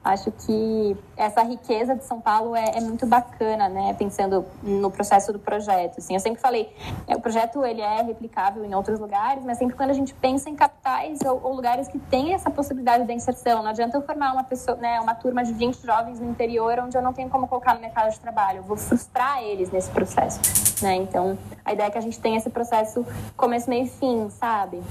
acho 0.08 0.32
que 0.32 0.98
essa 1.16 1.42
riqueza 1.44 1.96
de 1.96 2.04
São 2.04 2.22
Paulo 2.22 2.56
é, 2.56 2.78
é, 2.78 2.82
muito 2.82 3.06
bacana, 3.06 3.68
né? 3.68 3.94
Pensando 3.94 4.46
no 4.64 4.90
processo 4.90 5.34
do 5.34 5.40
projeto. 5.40 5.98
Assim, 5.98 6.14
eu 6.14 6.20
sempre 6.20 6.40
falei, 6.40 6.74
é, 7.08 7.16
o 7.16 7.20
projeto 7.20 7.64
ele 7.66 7.82
é 7.82 8.02
replicável 8.02 8.64
em 8.64 8.74
outros 8.74 9.00
lugares, 9.00 9.44
mas 9.44 9.58
sempre 9.58 9.76
quando 9.76 9.90
a 9.90 9.94
gente 9.94 10.14
pensa 10.14 10.50
em 10.50 10.56
capitais 10.56 11.20
ou, 11.22 11.42
ou 11.44 11.54
lugares 11.54 11.88
que 11.88 12.00
têm 12.00 12.34
essa 12.34 12.50
possibilidade 12.50 13.06
de 13.06 13.14
inserção, 13.14 13.62
não 13.62 13.70
adianta 13.70 13.98
eu 13.98 14.02
formar 14.02 14.34
uma 14.34 14.44
pessoa, 14.44 14.78
né, 14.78 15.00
uma 15.00 15.14
turma 15.14 15.44
de 15.44 15.54
20 15.54 15.86
jovens 15.86 16.20
no 16.20 16.30
interior 16.30 16.80
onde 16.80 16.98
eu 16.98 17.02
não 17.02 17.14
tenho 17.14 17.30
como 17.30 17.48
colocar 17.48 17.76
no 17.76 17.82
mercado 17.82 18.12
de 18.12 18.20
trabalho. 18.20 18.60
Eu 18.60 18.64
vou 18.64 18.78
frustrar 18.78 19.44
eles 19.44 19.72
nesse 19.72 19.90
processo, 19.92 20.40
né? 20.84 20.96
Então, 20.96 21.38
a 21.66 21.74
ideia 21.74 21.88
é 21.88 21.90
que 21.90 21.98
a 21.98 22.02
gente 22.02 22.20
tenha 22.20 22.38
esse 22.38 22.50
processo 22.50 23.06
começo, 23.36 23.70
meio 23.70 23.86
e 23.86 23.90
fim, 23.90 24.30
sabe? 24.30 24.82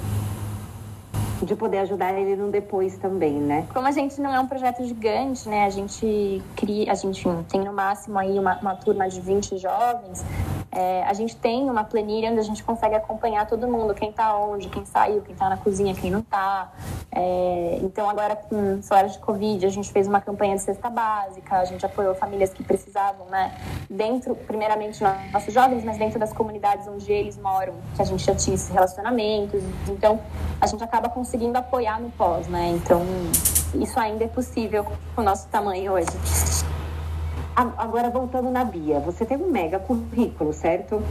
De 1.43 1.55
poder 1.55 1.79
ajudar 1.79 2.15
ele 2.15 2.37
no 2.37 2.51
depois 2.51 2.97
também, 2.99 3.35
né? 3.35 3.67
Como 3.73 3.87
a 3.87 3.93
gente 3.93 4.21
não 4.21 4.35
é 4.35 4.41
um 4.41 4.47
projeto 4.47 4.85
gigante, 4.85 5.49
né? 5.49 5.65
A 5.65 5.71
gente 5.71 6.43
cria, 6.55 6.91
a 6.91 6.95
gente 6.95 7.25
tem 7.49 7.61
no 7.61 7.73
máximo 7.73 8.19
aí 8.19 8.39
uma, 8.39 8.59
uma 8.59 8.75
turma 8.75 9.09
de 9.09 9.21
20 9.21 9.59
jovens. 9.59 10.25
É, 10.77 11.05
a 11.05 11.15
gente 11.15 11.35
tem 11.35 11.71
uma 11.71 11.85
planilha 11.85 12.31
onde 12.31 12.39
a 12.39 12.43
gente 12.43 12.63
consegue 12.63 12.95
acompanhar 12.95 13.47
todo 13.47 13.67
mundo, 13.67 13.95
quem 13.95 14.11
está 14.11 14.37
onde, 14.37 14.69
quem 14.69 14.85
saiu, 14.85 15.23
quem 15.23 15.33
está 15.33 15.49
na 15.49 15.57
cozinha, 15.57 15.95
quem 15.95 16.11
não 16.11 16.19
está. 16.21 16.71
É, 17.11 17.79
então, 17.81 18.11
agora 18.11 18.37
com 18.37 18.77
história 18.79 19.09
de 19.09 19.19
Covid, 19.19 19.65
a 19.65 19.71
gente 19.71 19.91
fez 19.91 20.07
uma 20.07 20.21
campanha 20.21 20.55
de 20.55 20.61
cesta 20.61 20.91
básica, 20.91 21.57
a 21.57 21.65
gente 21.65 21.87
apoiou 21.87 22.15
famílias 22.15 22.53
que 22.53 22.63
precisavam, 22.63 23.25
né? 23.29 23.57
Dentro, 23.89 24.35
primeiramente, 24.35 25.03
nossos 25.33 25.55
jovens, 25.55 25.83
mas 25.83 25.97
dentro 25.97 26.19
das 26.19 26.35
comunidades 26.35 26.87
onde 26.87 27.11
eles 27.11 27.39
moram, 27.39 27.73
que 27.95 28.03
a 28.03 28.05
gente 28.05 28.23
já 28.23 28.35
tinha 28.35 28.55
esses 28.55 28.69
relacionamentos. 28.69 29.63
Então, 29.89 30.21
a 30.61 30.67
gente 30.67 30.85
acaba 30.85 31.09
conseguindo 31.09 31.57
apoiar 31.57 31.99
no 31.99 32.11
pós, 32.11 32.49
né? 32.49 32.69
Então, 32.69 33.01
isso 33.75 33.99
ainda 33.99 34.25
é 34.25 34.29
possível 34.29 34.85
com 35.15 35.23
o 35.23 35.25
nosso 35.25 35.49
tamanho 35.49 35.93
hoje. 35.93 36.07
Agora, 37.57 38.11
voltando 38.11 38.51
na 38.51 38.65
Bia, 38.65 39.01
você 39.01 39.25
tem 39.25 39.39
um 39.39 39.51
mega 39.51 39.79
currículo, 39.79 40.53
certo? 40.53 41.03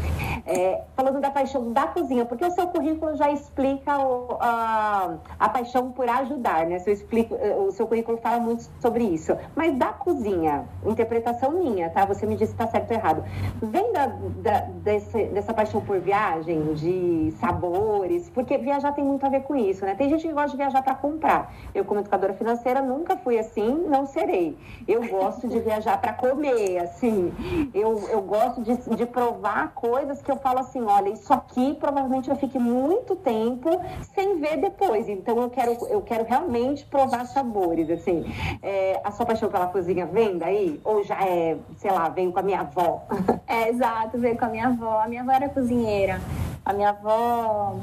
É, 0.45 0.83
falando 0.95 1.19
da 1.19 1.31
paixão 1.31 1.73
da 1.73 1.87
cozinha, 1.87 2.23
porque 2.23 2.45
o 2.45 2.51
seu 2.51 2.67
currículo 2.67 3.15
já 3.15 3.31
explica 3.31 3.97
o, 3.97 4.37
a, 4.39 5.15
a 5.39 5.49
paixão 5.49 5.91
por 5.91 6.07
ajudar, 6.07 6.67
né? 6.67 6.77
Seu 6.77 6.93
explico, 6.93 7.33
eh, 7.33 7.55
o 7.55 7.71
seu 7.71 7.87
currículo 7.87 8.19
fala 8.19 8.39
muito 8.39 8.69
sobre 8.79 9.03
isso. 9.05 9.35
Mas 9.55 9.75
da 9.75 9.87
cozinha, 9.87 10.65
interpretação 10.85 11.49
minha, 11.49 11.89
tá? 11.89 12.05
Você 12.05 12.27
me 12.27 12.35
disse 12.35 12.51
se 12.51 12.57
tá 12.59 12.67
certo 12.67 12.91
ou 12.91 12.97
errado. 12.97 13.23
Vem 13.59 13.91
da, 13.91 14.05
da, 14.05 14.59
desse, 14.83 15.25
dessa 15.29 15.51
paixão 15.51 15.81
por 15.81 15.99
viagem, 15.99 16.75
de 16.75 17.33
sabores, 17.39 18.29
porque 18.29 18.55
viajar 18.59 18.91
tem 18.91 19.03
muito 19.03 19.25
a 19.25 19.29
ver 19.29 19.41
com 19.41 19.55
isso, 19.55 19.83
né? 19.83 19.95
Tem 19.95 20.07
gente 20.09 20.27
que 20.27 20.31
gosta 20.31 20.51
de 20.51 20.57
viajar 20.57 20.83
para 20.83 20.93
comprar. 20.93 21.51
Eu, 21.73 21.83
como 21.85 22.01
educadora 22.01 22.35
financeira, 22.35 22.83
nunca 22.83 23.17
fui 23.17 23.39
assim, 23.39 23.87
não 23.87 24.05
serei. 24.05 24.55
Eu 24.87 25.07
gosto 25.07 25.47
de 25.47 25.59
viajar 25.59 25.99
para 25.99 26.13
comer 26.13 26.34
assim. 26.81 27.33
Eu, 27.73 28.07
eu 28.09 28.21
gosto 28.21 28.61
de, 28.61 28.75
de 28.95 29.05
provar 29.05 29.73
coisas 29.73 30.21
que 30.21 30.31
eu 30.31 30.37
falo 30.37 30.59
assim, 30.59 30.81
olha, 30.83 31.09
isso 31.09 31.33
aqui 31.33 31.73
provavelmente 31.75 32.29
eu 32.29 32.35
fique 32.35 32.59
muito 32.59 33.15
tempo 33.15 33.69
sem 34.13 34.39
ver 34.39 34.57
depois. 34.57 35.07
Então 35.07 35.41
eu 35.41 35.49
quero, 35.49 35.71
eu 35.89 36.01
quero 36.01 36.23
realmente 36.23 36.85
provar 36.85 37.25
sabores, 37.25 37.89
assim. 37.89 38.25
É, 38.61 38.99
a 39.03 39.11
sua 39.11 39.25
paixão 39.25 39.49
pela 39.49 39.67
cozinha 39.67 40.05
vem 40.05 40.37
daí? 40.37 40.79
Ou 40.83 41.03
já 41.03 41.21
é, 41.21 41.57
sei 41.77 41.91
lá, 41.91 42.09
veio 42.09 42.31
com 42.31 42.39
a 42.39 42.43
minha 42.43 42.61
avó? 42.61 43.03
É, 43.47 43.69
exato, 43.69 44.17
veio 44.17 44.37
com 44.37 44.45
a 44.45 44.49
minha 44.49 44.67
avó. 44.67 44.99
A 44.99 45.07
minha 45.07 45.21
avó 45.21 45.31
era 45.31 45.49
cozinheira. 45.49 46.19
A 46.65 46.73
minha 46.73 46.89
avó 46.89 47.75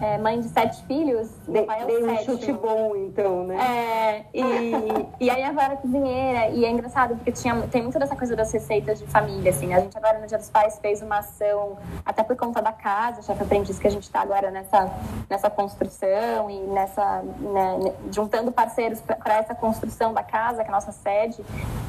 é 0.00 0.16
mãe 0.16 0.40
de 0.40 0.48
sete 0.48 0.82
filhos. 0.86 1.28
De, 1.46 1.62
pai 1.62 1.82
é 1.82 1.84
dei 1.84 2.02
um 2.02 2.16
chute 2.24 2.50
bom, 2.54 2.96
então, 2.96 3.44
né? 3.44 3.56
É, 3.56 4.24
e, 4.32 4.72
e 5.20 5.30
aí 5.30 5.42
a 5.42 5.50
avó 5.50 5.60
era 5.60 5.76
cozinheira. 5.76 6.48
E 6.48 6.64
é 6.64 6.70
engraçado, 6.70 7.14
porque 7.16 7.32
tinha, 7.32 7.54
tem 7.68 7.82
muito 7.82 7.98
dessa 7.98 8.16
coisa 8.16 8.34
das 8.34 8.50
receitas 8.50 8.98
de 8.98 9.06
família, 9.06 9.50
assim. 9.50 9.74
A 9.74 9.80
gente 9.80 9.96
agora, 9.96 10.18
no 10.18 10.26
Dia 10.26 10.38
dos 10.38 10.48
Pais, 10.48 10.78
fez 10.78 11.02
uma 11.02 11.18
ação, 11.18 11.76
até 12.04 12.22
por 12.22 12.34
conta 12.34 12.62
da 12.62 12.72
casa, 12.72 13.20
chefe 13.20 13.42
aprendiz, 13.42 13.78
que 13.78 13.86
a 13.86 13.90
gente 13.90 14.04
está 14.04 14.22
agora 14.22 14.50
nessa, 14.50 14.90
nessa 15.28 15.50
construção 15.50 16.48
e 16.48 16.60
nessa... 16.60 17.22
Né, 17.22 17.92
juntando 18.10 18.50
parceiros 18.50 19.00
para 19.02 19.36
essa 19.36 19.54
construção 19.54 20.14
da 20.14 20.22
casa, 20.22 20.64
que 20.64 20.70
é 20.70 20.72
a 20.72 20.74
nossa 20.74 20.92
sede. 20.92 21.44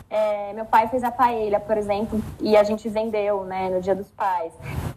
É, 0.10 0.52
meu 0.52 0.66
pai 0.66 0.90
fez 0.90 1.02
a 1.04 1.12
paella, 1.12 1.62
por 1.62 1.78
exemplo, 1.78 2.22
e 2.42 2.58
a 2.58 2.64
gente 2.64 2.90
vendeu, 2.90 3.46
né, 3.46 3.70
no 3.70 3.80
Dia 3.80 3.96
dos 3.96 4.10
Pais. 4.12 4.52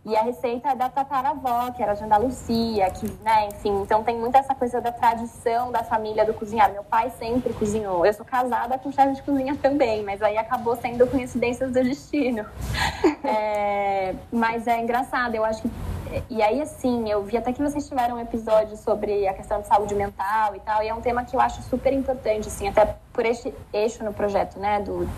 E 0.04 0.16
a 0.16 0.22
receita 0.22 0.70
é 0.70 0.74
da 0.74 0.88
tataravó, 0.88 1.43
que 1.74 1.82
era 1.82 1.94
de 1.94 2.02
Andalucia, 2.04 2.90
que, 2.90 3.06
né, 3.22 3.48
enfim, 3.48 3.82
então 3.82 4.02
tem 4.02 4.16
muito 4.16 4.36
essa 4.36 4.54
coisa 4.54 4.80
da 4.80 4.90
tradição 4.90 5.70
da 5.70 5.84
família 5.84 6.24
do 6.24 6.34
cozinhar. 6.34 6.72
Meu 6.72 6.84
pai 6.84 7.10
sempre 7.18 7.52
cozinhou. 7.52 8.04
Eu 8.04 8.12
sou 8.12 8.24
casada 8.24 8.78
com 8.78 8.90
chefe 8.90 9.14
de 9.14 9.22
cozinha 9.22 9.56
também, 9.60 10.02
mas 10.02 10.22
aí 10.22 10.36
acabou 10.36 10.76
sendo 10.76 11.06
coincidências 11.06 11.70
do 11.70 11.82
destino. 11.82 12.44
É, 13.26 14.14
mas 14.30 14.66
é 14.66 14.80
engraçado, 14.80 15.34
eu 15.34 15.44
acho 15.44 15.62
que 15.62 15.70
e 16.30 16.42
aí, 16.42 16.60
assim, 16.60 17.08
eu 17.10 17.22
vi 17.22 17.36
até 17.36 17.52
que 17.52 17.62
vocês 17.62 17.88
tiveram 17.88 18.16
um 18.16 18.20
episódio 18.20 18.76
sobre 18.76 19.26
a 19.26 19.34
questão 19.34 19.60
de 19.60 19.66
saúde 19.66 19.94
mental 19.94 20.54
e 20.54 20.60
tal, 20.60 20.82
e 20.82 20.88
é 20.88 20.94
um 20.94 21.00
tema 21.00 21.24
que 21.24 21.34
eu 21.34 21.40
acho 21.40 21.62
super 21.62 21.92
importante, 21.92 22.48
assim, 22.48 22.68
até 22.68 22.96
por 23.12 23.24
este 23.24 23.52
eixo 23.72 24.04
no 24.04 24.12
projeto, 24.12 24.58
né, 24.58 24.80
do, 24.80 25.08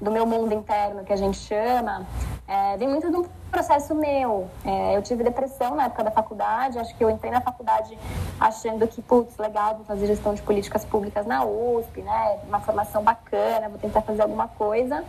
do 0.00 0.10
meu 0.10 0.24
mundo 0.24 0.54
interno, 0.54 1.04
que 1.04 1.12
a 1.12 1.16
gente 1.16 1.38
chama, 1.38 2.06
é, 2.48 2.76
vem 2.76 2.88
muito 2.88 3.10
de 3.10 3.16
um 3.16 3.24
processo 3.50 3.94
meu. 3.94 4.48
É, 4.64 4.96
eu 4.96 5.02
tive 5.02 5.22
depressão 5.22 5.74
na 5.74 5.84
época 5.84 6.04
da 6.04 6.10
faculdade, 6.10 6.78
acho 6.78 6.96
que 6.96 7.04
eu 7.04 7.10
entrei 7.10 7.30
na 7.30 7.40
faculdade 7.40 7.98
achando 8.38 8.86
que, 8.88 9.02
putz, 9.02 9.36
legal, 9.36 9.76
vou 9.76 9.84
fazer 9.84 10.06
gestão 10.06 10.34
de 10.34 10.42
políticas 10.42 10.84
públicas 10.84 11.26
na 11.26 11.44
USP, 11.44 12.00
né, 12.00 12.38
uma 12.48 12.60
formação 12.60 13.02
bacana, 13.02 13.68
vou 13.68 13.78
tentar 13.78 14.00
fazer 14.02 14.22
alguma 14.22 14.48
coisa 14.48 15.04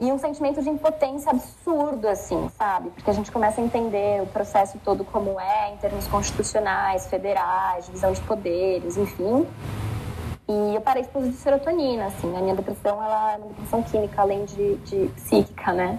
e 0.00 0.10
um 0.10 0.18
sentimento 0.18 0.62
de 0.62 0.70
impotência 0.70 1.30
absurdo, 1.30 2.08
assim, 2.08 2.48
sabe? 2.56 2.88
Porque 2.90 3.10
a 3.10 3.12
gente 3.12 3.30
começa 3.30 3.60
a 3.60 3.64
entender 3.64 4.22
o 4.22 4.26
processo 4.26 4.78
todo 4.82 5.04
como 5.04 5.38
é, 5.38 5.72
em 5.74 5.76
termos 5.76 6.06
constitucionais, 6.06 7.06
federais, 7.06 7.84
divisão 7.84 8.10
de 8.10 8.20
poderes, 8.22 8.96
enfim. 8.96 9.46
E 10.50 10.74
eu 10.74 10.80
parei 10.80 11.04
de 11.04 11.30
de 11.30 11.36
serotonina, 11.36 12.06
assim. 12.06 12.36
A 12.36 12.40
minha 12.40 12.56
depressão, 12.56 13.00
ela 13.00 13.34
é 13.34 13.36
uma 13.36 13.46
depressão 13.46 13.82
química, 13.84 14.20
além 14.20 14.44
de, 14.46 14.74
de 14.78 15.06
psíquica, 15.14 15.72
né? 15.72 15.96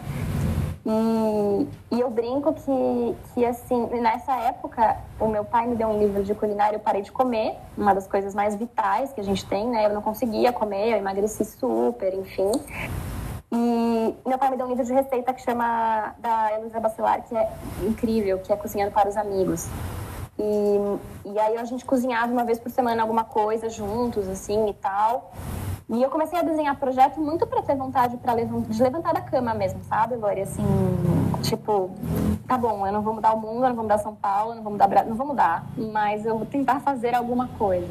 E, 0.86 1.67
e, 1.96 2.01
eu 2.01 2.10
brinco 2.10 2.53
que, 2.53 3.15
que, 3.34 3.46
assim, 3.46 3.86
nessa 4.01 4.36
época, 4.41 4.98
o 5.20 5.27
meu 5.27 5.46
pai 5.46 5.67
me 5.67 5.75
deu 5.75 5.88
um 5.88 6.00
livro 6.00 6.22
de 6.22 6.36
culinária, 6.36 6.75
eu 6.75 6.79
parei 6.81 7.01
de 7.01 7.12
comer, 7.12 7.55
uma 7.77 7.93
das 7.93 8.08
coisas 8.08 8.36
mais 8.36 8.55
vitais 8.55 9.13
que 9.13 9.22
a 9.22 9.24
gente 9.24 9.46
tem, 9.46 9.70
né? 9.70 9.86
Eu 9.86 9.93
não 9.93 10.01
conseguia 10.01 10.51
comer, 10.51 10.89
eu 10.89 10.98
emagreci 10.98 11.46
super, 11.46 12.13
enfim. 12.13 12.51
E 13.53 14.15
meu 14.25 14.38
pai 14.38 14.50
me 14.50 14.58
deu 14.58 14.65
um 14.65 14.70
livro 14.70 14.84
de 14.84 14.91
receita 14.91 15.34
que 15.34 15.41
chama 15.41 16.13
da 16.20 16.53
Heloísa 16.53 16.79
Bacelar, 16.79 17.22
que 17.24 17.38
é 17.38 17.50
incrível, 17.84 18.39
que 18.39 18.51
é 18.51 18.58
Cozinhando 18.58 18.91
para 18.91 19.08
os 19.08 19.15
Amigos. 19.15 19.70
E, 20.42 21.30
e 21.30 21.40
aí 21.40 21.58
a 21.58 21.64
gente 21.66 21.86
cozinhava 21.86 22.32
uma 22.32 22.44
vez 22.44 22.60
por 22.60 22.72
semana 22.72 23.04
alguma 23.04 23.24
coisa 23.24 23.70
juntos, 23.70 24.28
assim, 24.28 24.70
e 24.70 24.74
tal. 24.74 25.32
E 25.88 26.02
eu 26.02 26.10
comecei 26.10 26.40
a 26.40 26.42
desenhar 26.42 26.76
projeto 26.78 27.20
muito 27.20 27.46
para 27.46 27.62
ter 27.62 27.76
vontade 27.76 28.18
pra 28.18 28.34
levantar, 28.34 28.70
de 28.70 28.82
levantar 28.82 29.14
da 29.14 29.22
cama 29.22 29.54
mesmo, 29.54 29.84
sabe, 29.84 30.16
Lori? 30.16 30.42
Assim, 30.42 30.64
tipo, 31.44 31.92
tá 32.48 32.58
bom, 32.58 32.88
eu 32.88 32.94
não 32.94 33.02
vou 33.02 33.14
mudar 33.14 33.34
o 33.34 33.40
mundo, 33.40 33.64
eu 33.64 33.70
não 33.70 33.76
vou 33.76 33.84
mudar 33.84 33.98
São 33.98 34.16
Paulo, 34.16 34.52
eu 34.52 34.56
não 34.56 34.64
vou 34.64 34.72
mudar, 34.72 35.06
não 35.06 35.16
vou 35.16 35.28
mudar, 35.28 35.66
mas 35.78 36.26
eu 36.26 36.38
vou 36.38 36.46
tentar 36.46 36.80
fazer 36.80 37.14
alguma 37.14 37.50
coisa. 37.60 37.88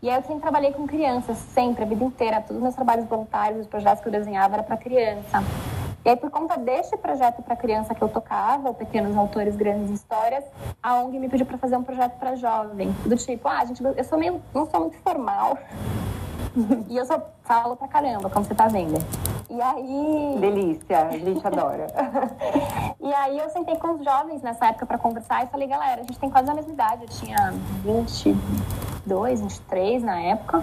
E 0.00 0.08
aí 0.08 0.16
eu 0.16 0.22
sempre 0.22 0.40
trabalhei 0.40 0.72
com 0.72 0.86
crianças, 0.86 1.36
sempre, 1.36 1.82
a 1.82 1.86
vida 1.86 2.04
inteira. 2.04 2.40
Todos 2.40 2.56
os 2.56 2.62
meus 2.62 2.74
trabalhos 2.74 3.06
voluntários, 3.06 3.62
os 3.62 3.66
projetos 3.66 4.00
que 4.00 4.08
eu 4.08 4.12
desenhava 4.12 4.54
era 4.54 4.62
para 4.62 4.76
criança. 4.76 5.42
E 6.08 6.10
aí, 6.10 6.16
por 6.16 6.30
conta 6.30 6.56
deste 6.56 6.96
projeto 6.96 7.42
para 7.42 7.54
criança 7.54 7.94
que 7.94 8.00
eu 8.00 8.08
tocava, 8.08 8.72
Pequenos 8.72 9.14
Autores, 9.14 9.54
Grandes 9.54 9.90
Histórias, 9.90 10.42
a 10.82 10.94
ONG 10.94 11.18
me 11.18 11.28
pediu 11.28 11.44
para 11.44 11.58
fazer 11.58 11.76
um 11.76 11.84
projeto 11.84 12.18
para 12.18 12.34
jovem. 12.34 12.90
Do 13.04 13.14
tipo, 13.14 13.46
ah, 13.46 13.62
gente, 13.66 13.84
eu 13.84 14.04
sou 14.04 14.18
meio, 14.18 14.40
não 14.54 14.64
sou 14.70 14.80
muito 14.80 14.96
formal. 15.02 15.58
e 16.88 16.96
eu 16.96 17.04
só 17.04 17.22
falo 17.42 17.76
pra 17.76 17.88
caramba, 17.88 18.30
como 18.30 18.42
você 18.42 18.54
tá 18.54 18.68
vendo. 18.68 18.98
E 19.50 19.60
aí. 19.60 20.38
Delícia, 20.40 21.08
a 21.08 21.10
gente 21.10 21.46
adora. 21.46 21.88
e 22.98 23.12
aí 23.12 23.38
eu 23.38 23.50
sentei 23.50 23.76
com 23.76 23.90
os 23.90 24.02
jovens 24.02 24.40
nessa 24.40 24.68
época 24.68 24.86
para 24.86 24.96
conversar 24.96 25.44
e 25.44 25.48
falei, 25.48 25.68
galera, 25.68 26.00
a 26.00 26.04
gente 26.04 26.18
tem 26.18 26.30
quase 26.30 26.48
a 26.48 26.54
mesma 26.54 26.72
idade. 26.72 27.02
Eu 27.02 27.08
tinha 27.10 27.52
20 27.84 28.34
22, 29.08 29.40
23 29.42 30.02
na 30.02 30.20
época. 30.20 30.62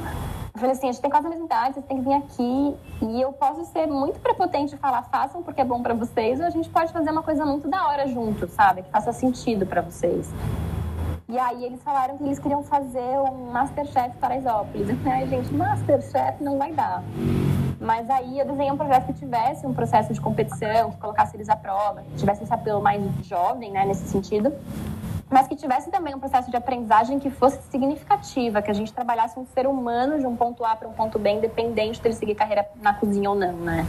Eu 0.56 0.60
falei 0.62 0.72
assim, 0.72 0.88
a 0.88 0.92
gente 0.94 1.02
tem 1.02 1.12
quase 1.12 1.28
a 1.28 1.30
mesma 1.30 1.46
idade, 1.46 1.74
vocês 1.74 1.86
têm 1.86 1.98
que 1.98 2.04
vir 2.04 2.14
aqui. 2.14 2.76
E 3.02 3.22
eu 3.22 3.34
posso 3.34 3.66
ser 3.66 3.88
muito 3.88 4.22
prepotente 4.22 4.74
e 4.74 4.78
falar, 4.78 5.04
façam 5.04 5.44
porque 5.44 5.60
é 5.60 5.66
bom 5.66 5.84
para 5.84 5.94
vocês, 5.94 6.40
ou 6.40 6.46
a 6.46 6.50
gente 6.50 6.70
pode 6.70 6.94
fazer 6.94 7.12
uma 7.12 7.22
coisa 7.22 7.46
muito 7.46 7.68
da 7.68 7.86
hora 7.90 8.08
junto, 8.08 8.48
sabe? 8.48 8.84
Que 8.84 8.90
faça 8.90 9.12
sentido 9.12 9.66
para 9.66 9.82
vocês. 9.82 10.34
E 11.28 11.38
aí 11.38 11.66
eles 11.66 11.84
falaram 11.84 12.18
que 12.18 12.24
eles 12.24 12.40
queriam 12.40 12.64
fazer 12.64 13.20
um 13.20 13.52
Masterchef 13.52 14.16
Paraisópolis. 14.16 14.88
Eu 14.88 14.96
falei, 14.96 15.14
ai 15.14 15.28
gente, 15.28 15.54
Masterchef 15.54 16.42
não 16.42 16.58
vai 16.58 16.72
dar. 16.72 17.04
Mas 17.78 18.10
aí 18.10 18.40
eu 18.40 18.46
desenhei 18.46 18.72
um 18.72 18.78
projeto 18.78 19.08
que 19.08 19.14
tivesse 19.14 19.68
um 19.68 19.74
processo 19.74 20.14
de 20.14 20.22
competição, 20.22 20.92
que 20.92 20.98
colocasse 20.98 21.36
eles 21.36 21.50
à 21.50 21.58
prova, 21.58 22.02
que 22.04 22.16
tivesse 22.16 22.44
esse 22.44 22.54
apelo 22.54 22.82
mais 22.82 23.04
jovem, 23.26 23.74
né, 23.74 23.86
nesse 23.86 24.08
sentido 24.08 24.54
mas 25.30 25.48
que 25.48 25.56
tivesse 25.56 25.90
também 25.90 26.14
um 26.14 26.20
processo 26.20 26.50
de 26.50 26.58
aprendizagem 26.58 27.20
que 27.20 27.30
fosse 27.30 27.62
significativa, 27.70 28.62
que 28.62 28.70
a 28.70 28.74
gente 28.74 28.94
trabalhasse 28.94 29.40
um 29.40 29.46
ser 29.46 29.68
humano 29.68 30.20
de 30.20 30.26
um 30.26 30.36
ponto 30.36 30.64
A 30.64 30.76
para 30.76 30.88
um 30.88 30.94
ponto 30.94 31.18
B, 31.18 31.32
independente 31.32 32.00
de 32.00 32.08
ele 32.08 32.16
seguir 32.16 32.36
carreira 32.36 32.68
na 32.82 32.94
cozinha 32.94 33.30
ou 33.30 33.36
não, 33.36 33.54
né? 33.54 33.86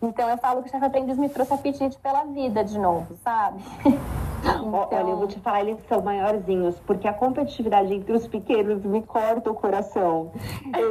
Então 0.00 0.28
eu 0.28 0.38
falo 0.38 0.62
que 0.62 0.68
o 0.68 0.70
chefe 0.70 0.84
aprendiz 0.84 1.18
me 1.18 1.28
trouxe 1.28 1.52
apetite 1.52 1.98
pela 1.98 2.24
vida 2.24 2.62
de 2.62 2.78
novo, 2.78 3.16
sabe? 3.24 3.62
Então... 4.68 4.88
Olha, 4.90 5.10
eu 5.10 5.16
vou 5.16 5.26
te 5.26 5.38
falar, 5.40 5.60
eles 5.60 5.78
são 5.88 6.00
maiorzinhos, 6.02 6.78
porque 6.80 7.06
a 7.06 7.12
competitividade 7.12 7.92
entre 7.92 8.12
os 8.12 8.26
pequenos 8.26 8.84
me 8.84 9.02
corta 9.02 9.50
o 9.50 9.54
coração. 9.54 10.30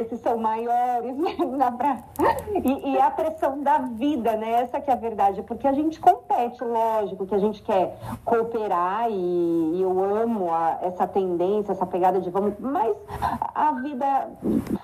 Esses 0.00 0.20
são 0.20 0.36
maiores, 0.36 1.16
na 1.56 1.72
pra... 1.72 1.98
e, 2.64 2.92
e 2.92 3.00
a 3.00 3.10
pressão 3.10 3.62
da 3.62 3.78
vida, 3.78 4.36
né? 4.36 4.62
Essa 4.62 4.80
que 4.80 4.90
é 4.90 4.92
a 4.92 4.96
verdade, 4.96 5.42
porque 5.42 5.66
a 5.66 5.72
gente 5.72 6.00
compete, 6.00 6.62
lógico, 6.62 7.26
que 7.26 7.34
a 7.34 7.38
gente 7.38 7.62
quer 7.62 7.96
cooperar 8.24 9.10
e, 9.10 9.72
e 9.74 9.82
eu 9.82 10.02
amo 10.02 10.52
a, 10.52 10.78
essa 10.82 11.06
tendência, 11.06 11.72
essa 11.72 11.86
pegada 11.86 12.20
de 12.20 12.30
vamos, 12.30 12.54
mas 12.58 12.96
a 13.54 13.72
vida, 13.72 14.30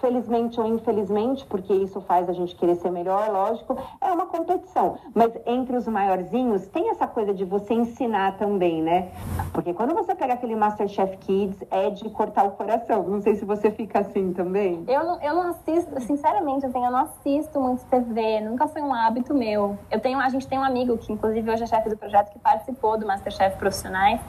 felizmente 0.01 0.61
ou 0.61 0.67
infelizmente, 0.67 1.45
porque 1.47 1.73
isso 1.73 2.01
faz 2.03 2.29
a 2.29 2.33
gente 2.33 2.55
querer 2.57 2.77
ser 2.77 2.91
melhor, 2.91 3.31
lógico, 3.31 3.77
é 4.01 4.13
uma 4.13 4.27
competição. 4.27 4.97
Mas 5.15 5.33
entre 5.47 5.77
os 5.77 5.87
maiorzinhos, 5.87 6.67
tem 6.69 6.91
essa 6.91 7.07
coisa 7.07 7.33
de 7.33 7.45
você 7.45 7.75
ensinar 7.75 8.37
também 8.39 8.82
né? 8.83 9.09
Porque 9.53 9.73
quando 9.73 9.95
você 9.95 10.15
pega 10.15 10.35
aquele 10.35 10.55
Masterchef 10.57 11.17
Kids, 11.19 11.63
é 11.71 11.91
de 11.91 12.09
cortar 12.11 12.45
o 12.45 12.53
coração. 12.53 13.05
Não 13.05 13.21
sei 13.21 13.37
se 13.37 13.45
você 13.45 13.71
fica 13.71 14.01
assim 14.01 14.33
também. 14.33 14.85
Eu 14.89 15.05
não, 15.05 15.23
eu 15.23 15.35
não 15.35 15.51
assisto, 15.51 16.01
sinceramente, 16.01 16.67
assim, 16.67 16.85
eu 16.85 16.91
não 16.91 17.01
assisto 17.01 17.61
muito 17.61 17.85
TV, 17.87 18.41
nunca 18.41 18.67
foi 18.69 18.83
um 18.83 18.93
hábito 18.93 19.35
meu. 19.35 19.79
Eu 19.91 20.01
tenho, 20.01 20.19
a 20.19 20.29
gente 20.29 20.47
tem 20.47 20.59
um 20.59 20.65
amigo 20.65 20.99
que, 20.99 21.13
inclusive, 21.13 21.51
hoje 21.51 21.63
é 21.63 21.67
chefe 21.67 21.89
do 21.89 21.97
projeto, 21.97 22.31
que 22.31 22.39
participou 22.39 22.99
do 22.99 23.07
Masterchef 23.07 23.57
Profissionais. 23.57 24.21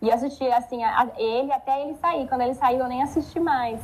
E 0.00 0.10
assisti, 0.10 0.46
assim, 0.52 0.82
a, 0.84 1.02
a 1.02 1.08
ele 1.20 1.52
até 1.52 1.82
ele 1.82 1.94
sair. 1.94 2.28
Quando 2.28 2.42
ele 2.42 2.54
saiu, 2.54 2.80
eu 2.80 2.88
nem 2.88 3.02
assisti 3.02 3.40
mais. 3.40 3.80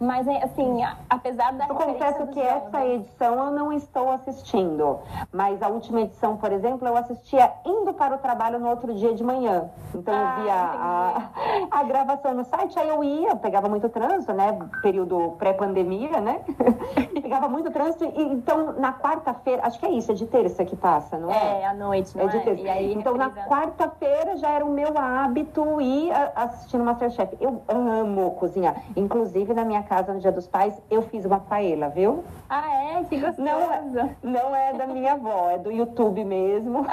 Mas, 0.00 0.26
é, 0.26 0.42
assim, 0.42 0.78
apesar 1.10 1.52
da. 1.52 1.66
Eu 1.66 1.74
confesso 1.74 2.26
que 2.28 2.40
essa 2.40 2.86
edição 2.86 3.44
eu 3.44 3.50
não 3.50 3.70
estou 3.70 4.10
assistindo. 4.10 4.98
Mas 5.30 5.62
a 5.62 5.68
última 5.68 6.00
edição, 6.00 6.38
por 6.38 6.50
exemplo, 6.50 6.88
eu 6.88 6.96
assistia 6.96 7.52
indo 7.66 7.92
para 7.92 8.14
o 8.14 8.18
trabalho 8.18 8.58
no 8.58 8.70
outro 8.70 8.94
dia 8.94 9.14
de 9.14 9.22
manhã. 9.22 9.68
Então 9.94 10.14
ah, 10.14 10.36
eu 10.38 10.42
via 10.42 10.54
a, 10.54 11.80
a, 11.80 11.82
gravação 11.82 12.32
no 12.32 12.44
site, 12.44 12.78
aí 12.78 12.88
eu 12.88 13.04
ia, 13.04 13.28
eu 13.28 13.36
pegava 13.36 13.68
muito 13.68 13.90
trânsito, 13.90 14.32
né? 14.32 14.58
Período 14.80 15.34
pré-pandemia, 15.38 16.18
né? 16.20 16.40
pegava 17.20 17.46
muito 17.46 17.70
trânsito. 17.70 18.04
E, 18.04 18.22
então, 18.22 18.72
na 18.72 18.94
quarta-feira, 18.94 19.66
acho 19.66 19.78
que 19.78 19.84
é 19.84 19.90
isso, 19.90 20.12
é 20.12 20.14
de 20.14 20.26
terça 20.26 20.64
que 20.64 20.76
passa, 20.76 21.18
não 21.18 21.30
é? 21.30 21.60
É, 21.60 21.66
à 21.66 21.74
noite, 21.74 22.16
não 22.16 22.24
é? 22.24 22.28
De 22.28 22.38
é? 22.38 22.40
terça. 22.40 22.70
Aí, 22.70 22.94
então, 22.94 23.14
na 23.16 23.30
quarta-feira 23.30 24.36
já 24.36 24.48
era 24.48 24.64
o 24.64 24.70
meu 24.70 24.96
hábito 24.96 25.78
ir 25.80 26.10
assistir 26.34 26.78
no 26.78 26.84
Masterchef. 26.84 27.36
Eu 27.38 27.60
amo 27.68 28.30
cozinhar. 28.32 28.76
Inclusive, 28.96 29.52
na 29.52 29.64
minha 29.64 29.82
casa 29.90 30.14
no 30.14 30.20
Dia 30.20 30.30
dos 30.30 30.46
Pais, 30.46 30.80
eu 30.88 31.02
fiz 31.02 31.24
uma 31.24 31.40
paella, 31.40 31.88
viu? 31.88 32.22
Ah, 32.48 32.72
é? 32.72 33.04
Que 33.04 33.18
gostoso. 33.18 33.42
Não, 33.42 33.72
é, 33.72 34.16
não 34.22 34.54
é 34.54 34.72
da 34.72 34.86
minha 34.86 35.14
avó, 35.14 35.50
é 35.50 35.58
do 35.58 35.72
YouTube 35.72 36.24
mesmo. 36.24 36.86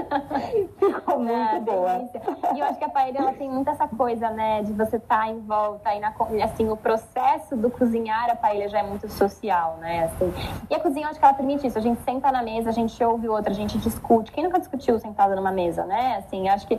Ficou 0.80 1.18
muito 1.18 1.56
ah, 1.56 1.60
boa. 1.60 1.98
Delícia. 1.98 2.22
E 2.54 2.60
eu 2.60 2.64
acho 2.64 2.78
que 2.78 2.84
a 2.84 2.88
paella, 2.88 3.18
ela 3.18 3.32
tem 3.34 3.50
muito 3.50 3.68
essa 3.68 3.86
coisa, 3.86 4.30
né, 4.30 4.62
de 4.62 4.72
você 4.72 4.96
estar 4.96 5.20
tá 5.20 5.28
em 5.28 5.40
volta 5.40 5.94
e 5.94 6.00
na, 6.00 6.14
assim, 6.42 6.70
o 6.70 6.76
processo 6.76 7.54
do 7.54 7.70
cozinhar 7.70 8.30
a 8.30 8.34
paella 8.34 8.66
já 8.66 8.78
é 8.78 8.82
muito 8.82 9.06
social, 9.10 9.76
né, 9.76 10.04
assim. 10.04 10.32
E 10.70 10.74
a 10.74 10.80
cozinha, 10.80 11.04
eu 11.04 11.10
acho 11.10 11.18
que 11.18 11.24
ela 11.26 11.34
permite 11.34 11.66
isso. 11.66 11.76
A 11.76 11.82
gente 11.82 12.00
senta 12.00 12.32
na 12.32 12.42
mesa, 12.42 12.70
a 12.70 12.72
gente 12.72 13.04
ouve 13.04 13.28
o 13.28 13.32
outro, 13.32 13.50
a 13.52 13.54
gente 13.54 13.76
discute. 13.76 14.32
Quem 14.32 14.44
nunca 14.44 14.58
discutiu 14.58 14.98
sentado 14.98 15.36
numa 15.36 15.52
mesa, 15.52 15.84
né? 15.84 16.16
Assim, 16.16 16.48
acho 16.48 16.66
que, 16.66 16.78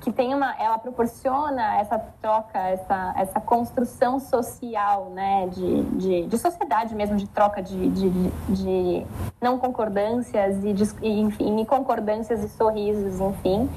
que 0.00 0.10
tem 0.10 0.34
uma... 0.34 0.52
Ela 0.58 0.78
proporciona 0.78 1.76
essa 1.76 1.96
troca, 2.20 2.58
essa, 2.58 3.14
essa 3.16 3.40
construção 3.40 4.18
social 4.18 4.79
social, 4.80 5.10
né, 5.10 5.48
de, 5.48 5.82
de, 5.82 6.26
de 6.26 6.38
sociedade 6.38 6.94
mesmo, 6.94 7.16
de 7.16 7.26
troca 7.28 7.62
de, 7.62 7.88
de, 7.90 8.10
de 8.48 9.06
não 9.40 9.58
concordâncias 9.58 10.64
e, 10.64 10.72
de, 10.72 10.84
enfim, 11.02 11.64
concordâncias 11.64 12.42
e 12.42 12.48
sorrisos, 12.48 13.20
enfim. 13.20 13.68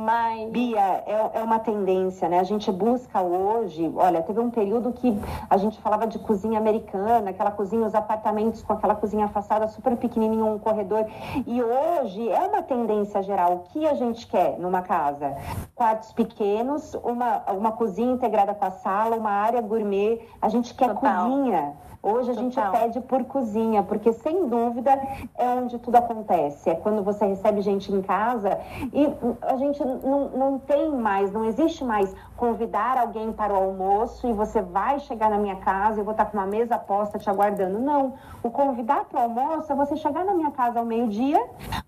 Mas... 0.00 0.50
Bia, 0.50 0.80
é, 1.06 1.30
é 1.34 1.42
uma 1.42 1.58
tendência, 1.58 2.28
né? 2.28 2.40
A 2.40 2.44
gente 2.44 2.72
busca 2.72 3.20
hoje, 3.20 3.92
olha, 3.94 4.22
teve 4.22 4.40
um 4.40 4.50
período 4.50 4.92
que 4.92 5.14
a 5.48 5.56
gente 5.58 5.78
falava 5.80 6.06
de 6.06 6.18
cozinha 6.18 6.58
americana, 6.58 7.30
aquela 7.30 7.50
cozinha, 7.50 7.86
os 7.86 7.94
apartamentos 7.94 8.62
com 8.62 8.72
aquela 8.72 8.94
cozinha 8.94 9.26
afastada, 9.26 9.68
super 9.68 9.96
pequenininho, 9.96 10.46
um 10.46 10.58
corredor. 10.58 11.04
E 11.46 11.62
hoje 11.62 12.28
é 12.30 12.40
uma 12.40 12.62
tendência 12.62 13.22
geral. 13.22 13.52
O 13.52 13.58
que 13.70 13.86
a 13.86 13.94
gente 13.94 14.26
quer 14.26 14.58
numa 14.58 14.80
casa? 14.80 15.36
Quartos 15.74 16.12
pequenos, 16.12 16.94
uma, 16.94 17.42
uma 17.52 17.72
cozinha 17.72 18.12
integrada 18.12 18.54
com 18.54 18.64
a 18.64 18.70
sala, 18.70 19.16
uma 19.16 19.30
área 19.30 19.60
gourmet. 19.60 20.20
A 20.40 20.48
gente 20.48 20.74
quer 20.74 20.94
Total. 20.94 21.28
cozinha. 21.28 21.74
Hoje 22.02 22.30
a 22.30 22.34
gente 22.34 22.58
pede 22.72 23.00
por 23.02 23.24
cozinha, 23.24 23.82
porque 23.82 24.12
sem 24.14 24.48
dúvida 24.48 24.90
é 25.36 25.46
onde 25.48 25.78
tudo 25.78 25.96
acontece. 25.96 26.70
É 26.70 26.74
quando 26.74 27.02
você 27.02 27.26
recebe 27.26 27.60
gente 27.60 27.92
em 27.92 28.00
casa 28.00 28.58
e 28.92 29.06
a 29.42 29.56
gente 29.56 29.84
não, 29.84 30.30
não 30.30 30.58
tem 30.58 30.90
mais, 30.90 31.30
não 31.30 31.44
existe 31.44 31.84
mais 31.84 32.14
convidar 32.40 32.96
alguém 32.96 33.30
para 33.32 33.52
o 33.52 33.56
almoço 33.56 34.26
e 34.26 34.32
você 34.32 34.62
vai 34.62 34.98
chegar 35.00 35.28
na 35.28 35.36
minha 35.36 35.56
casa 35.56 35.96
e 35.96 36.00
eu 36.00 36.04
vou 36.04 36.12
estar 36.12 36.24
com 36.24 36.38
uma 36.38 36.46
mesa 36.46 36.78
posta 36.78 37.18
te 37.18 37.28
aguardando. 37.28 37.78
Não. 37.78 38.14
O 38.42 38.50
convidar 38.50 39.04
para 39.04 39.20
o 39.20 39.22
almoço 39.24 39.70
é 39.70 39.76
você 39.76 39.94
chegar 39.94 40.24
na 40.24 40.32
minha 40.32 40.50
casa 40.50 40.78
ao 40.78 40.86
meio-dia, 40.86 41.38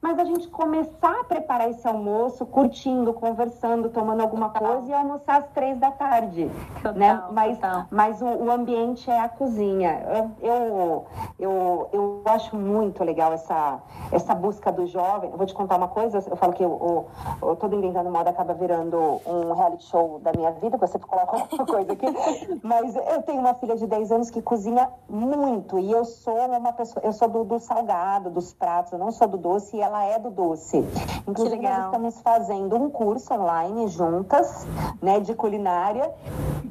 mas 0.02 0.18
a 0.18 0.24
gente 0.24 0.48
começar 0.48 1.20
a 1.20 1.24
preparar 1.24 1.70
esse 1.70 1.88
almoço, 1.88 2.44
curtindo, 2.44 3.14
conversando, 3.14 3.88
tomando 3.88 4.20
alguma 4.20 4.50
coisa 4.50 4.90
e 4.90 4.92
almoçar 4.92 5.38
às 5.38 5.48
três 5.54 5.78
da 5.78 5.90
tarde. 5.90 6.50
Total, 6.82 6.92
né? 6.92 7.22
Mas, 7.32 7.58
mas 7.90 8.20
o, 8.20 8.26
o 8.26 8.50
ambiente 8.50 9.10
é 9.10 9.20
a 9.20 9.28
cozinha 9.30 10.02
eu, 10.40 11.06
eu, 11.38 11.88
eu 11.92 12.22
acho 12.26 12.56
muito 12.56 13.02
legal 13.04 13.32
essa, 13.32 13.80
essa 14.10 14.34
busca 14.34 14.70
do 14.70 14.86
jovem. 14.86 15.30
Eu 15.30 15.36
vou 15.36 15.46
te 15.46 15.54
contar 15.54 15.76
uma 15.76 15.88
coisa, 15.88 16.22
eu 16.28 16.36
falo 16.36 16.52
que 16.52 16.64
o, 16.64 17.06
o 17.40 17.56
Todo 17.56 17.74
Inventando 17.76 18.10
Moda 18.10 18.30
acaba 18.30 18.54
virando 18.54 18.98
um 19.26 19.52
reality 19.54 19.84
show 19.84 20.20
da 20.20 20.32
minha 20.32 20.41
vida, 20.50 20.76
você 20.76 20.98
coloca 20.98 21.36
alguma 21.36 21.66
coisa 21.66 21.92
aqui, 21.92 22.06
mas 22.62 22.96
eu 22.96 23.22
tenho 23.22 23.40
uma 23.40 23.54
filha 23.54 23.76
de 23.76 23.86
10 23.86 24.12
anos 24.12 24.30
que 24.30 24.42
cozinha 24.42 24.90
muito, 25.08 25.78
e 25.78 25.90
eu 25.90 26.04
sou 26.04 26.38
uma 26.38 26.72
pessoa, 26.72 27.04
eu 27.04 27.12
sou 27.12 27.28
do, 27.28 27.44
do 27.44 27.58
salgado, 27.58 28.30
dos 28.30 28.52
pratos, 28.52 28.92
eu 28.92 28.98
não 28.98 29.10
sou 29.10 29.28
do 29.28 29.36
doce, 29.36 29.76
e 29.76 29.80
ela 29.80 30.04
é 30.04 30.18
do 30.18 30.30
doce. 30.30 30.84
Inclusive, 31.26 31.62
nós 31.62 31.84
estamos 31.86 32.20
fazendo 32.20 32.76
um 32.76 32.90
curso 32.90 33.32
online 33.34 33.88
juntas, 33.88 34.66
né, 35.00 35.20
de 35.20 35.34
culinária, 35.34 36.12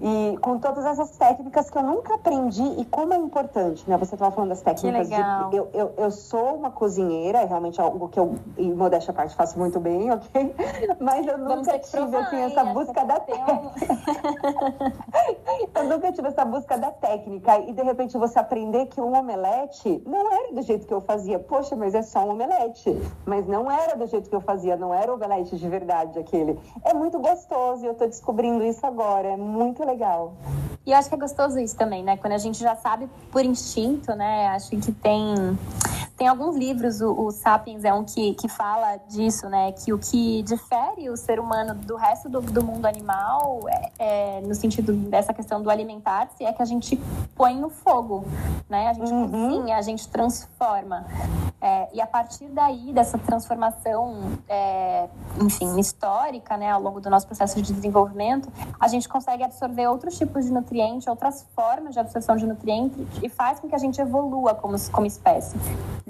e 0.02 0.38
com 0.42 0.58
todas 0.58 0.84
essas 0.84 1.16
técnicas 1.16 1.70
que 1.70 1.78
eu 1.78 1.84
nunca 1.84 2.16
aprendi, 2.16 2.64
e 2.80 2.86
como 2.86 3.14
é 3.14 3.18
importante, 3.18 3.88
né? 3.88 3.96
Você 3.98 4.16
estava 4.16 4.32
falando 4.32 4.50
das 4.50 4.62
técnicas 4.62 5.08
de. 5.08 5.56
Eu, 5.56 5.70
eu, 5.74 5.94
eu 5.96 6.12
sou 6.12 6.56
uma 6.56 6.72
cozinheira, 6.72 7.40
é 7.40 7.46
realmente 7.46 7.80
algo 7.80 8.10
que 8.10 8.20
eu, 8.20 8.36
em 8.58 8.74
modéstia 8.74 9.14
parte, 9.14 9.36
faço 9.36 9.60
muito 9.60 9.80
bem, 9.80 10.12
ok? 10.12 10.56
Mas 11.00 11.28
eu 11.28 11.38
nunca 11.38 11.78
tive 11.78 12.16
assim, 12.16 12.38
essa 12.38 12.64
busca 12.66 13.06
da 13.06 13.20
técnica. 13.20 13.61
eu 15.76 15.84
nunca 15.86 16.12
tive 16.12 16.28
essa 16.28 16.46
busca 16.46 16.78
da 16.78 16.92
técnica. 16.92 17.60
E 17.60 17.74
de 17.74 17.82
repente 17.82 18.18
você 18.18 18.40
aprender 18.40 18.88
que 18.88 19.00
um 19.00 19.18
omelete 19.18 20.02
não 20.06 20.32
era 20.32 20.54
do 20.54 20.62
jeito 20.62 20.88
que 20.88 20.94
eu 20.94 21.02
fazia. 21.02 21.40
Poxa, 21.40 21.76
mas 21.76 21.94
é 21.94 22.02
só 22.02 22.26
um 22.26 22.32
omelete. 22.32 22.96
Mas 23.26 23.48
não 23.48 23.72
era 23.72 23.96
do 23.96 24.08
jeito 24.08 24.30
que 24.30 24.36
eu 24.36 24.42
fazia, 24.42 24.76
não 24.76 24.94
era 24.94 25.12
o 25.12 25.16
omelete 25.16 25.58
de 25.58 25.70
verdade 25.70 26.20
aquele. 26.20 26.60
É 26.84 26.94
muito 26.94 27.20
gostoso 27.20 27.84
e 27.84 27.88
eu 27.88 27.94
estou 27.94 28.08
descobrindo 28.08 28.64
isso 28.64 28.86
agora. 28.86 29.30
É 29.30 29.38
muito 29.38 29.86
legal. 29.86 30.34
E 30.86 30.92
eu 30.92 30.98
acho 30.98 31.10
que 31.10 31.16
é 31.16 31.18
gostoso 31.18 31.60
isso 31.60 31.76
também, 31.76 32.04
né? 32.04 32.18
Quando 32.18 32.34
a 32.34 32.38
gente 32.38 32.60
já 32.60 32.76
sabe 32.76 33.08
por 33.32 33.46
instinto, 33.46 34.14
né? 34.16 34.48
Acho 34.48 34.72
que 34.72 34.92
tem 34.92 35.58
tem 36.22 36.28
alguns 36.28 36.56
livros, 36.56 37.02
o, 37.02 37.20
o 37.20 37.32
Sapiens 37.32 37.84
é 37.84 37.92
um 37.92 38.04
que, 38.04 38.36
que 38.36 38.48
fala 38.48 38.98
disso, 39.10 39.50
né? 39.50 39.72
Que 39.72 39.92
o 39.92 39.98
que 39.98 40.44
difere 40.44 41.10
o 41.10 41.18
ser 41.18 41.40
humano 41.40 41.74
do 41.74 41.96
resto 41.96 42.30
do, 42.30 42.40
do 42.40 42.64
mundo 42.64 42.86
animal, 42.86 43.62
é, 43.68 43.92
é, 43.98 44.42
no 44.42 44.54
sentido 44.54 44.94
dessa 44.94 45.34
questão 45.34 45.64
do 45.64 45.68
alimentar-se, 45.72 46.46
é 46.46 46.54
que 46.54 46.62
a 46.62 46.66
gente 46.66 46.96
põe 47.36 47.60
no 47.60 47.72
fogo, 47.72 48.24
né? 48.70 48.90
A 48.90 48.94
gente 48.94 49.12
uhum. 49.12 49.32
cozinha, 49.32 49.78
a 49.78 49.82
gente 49.82 50.08
transforma. 50.10 51.08
É, 51.60 51.88
e 51.94 52.02
a 52.02 52.08
partir 52.08 52.48
daí, 52.50 52.92
dessa 52.92 53.20
transformação, 53.20 54.20
é, 54.50 55.08
enfim, 55.40 55.80
histórica, 55.80 56.58
né, 56.58 56.72
ao 56.72 56.82
longo 56.82 57.00
do 57.00 57.08
nosso 57.08 57.28
processo 57.28 57.62
de 57.62 57.72
desenvolvimento, 57.72 58.52
a 58.80 58.88
gente 58.88 59.08
consegue 59.08 59.44
absorver 59.44 59.88
outros 59.88 60.18
tipos 60.18 60.46
de 60.46 60.52
nutrientes, 60.52 61.08
outras 61.08 61.48
formas 61.56 61.94
de 61.94 62.00
absorção 62.00 62.36
de 62.36 62.48
nutrientes 62.48 63.00
e 63.22 63.30
faz 63.30 63.60
com 63.60 63.70
que 63.70 63.76
a 63.76 63.78
gente 63.78 64.02
evolua 64.02 64.56
como, 64.56 64.76
como 64.92 65.06
espécie, 65.06 65.56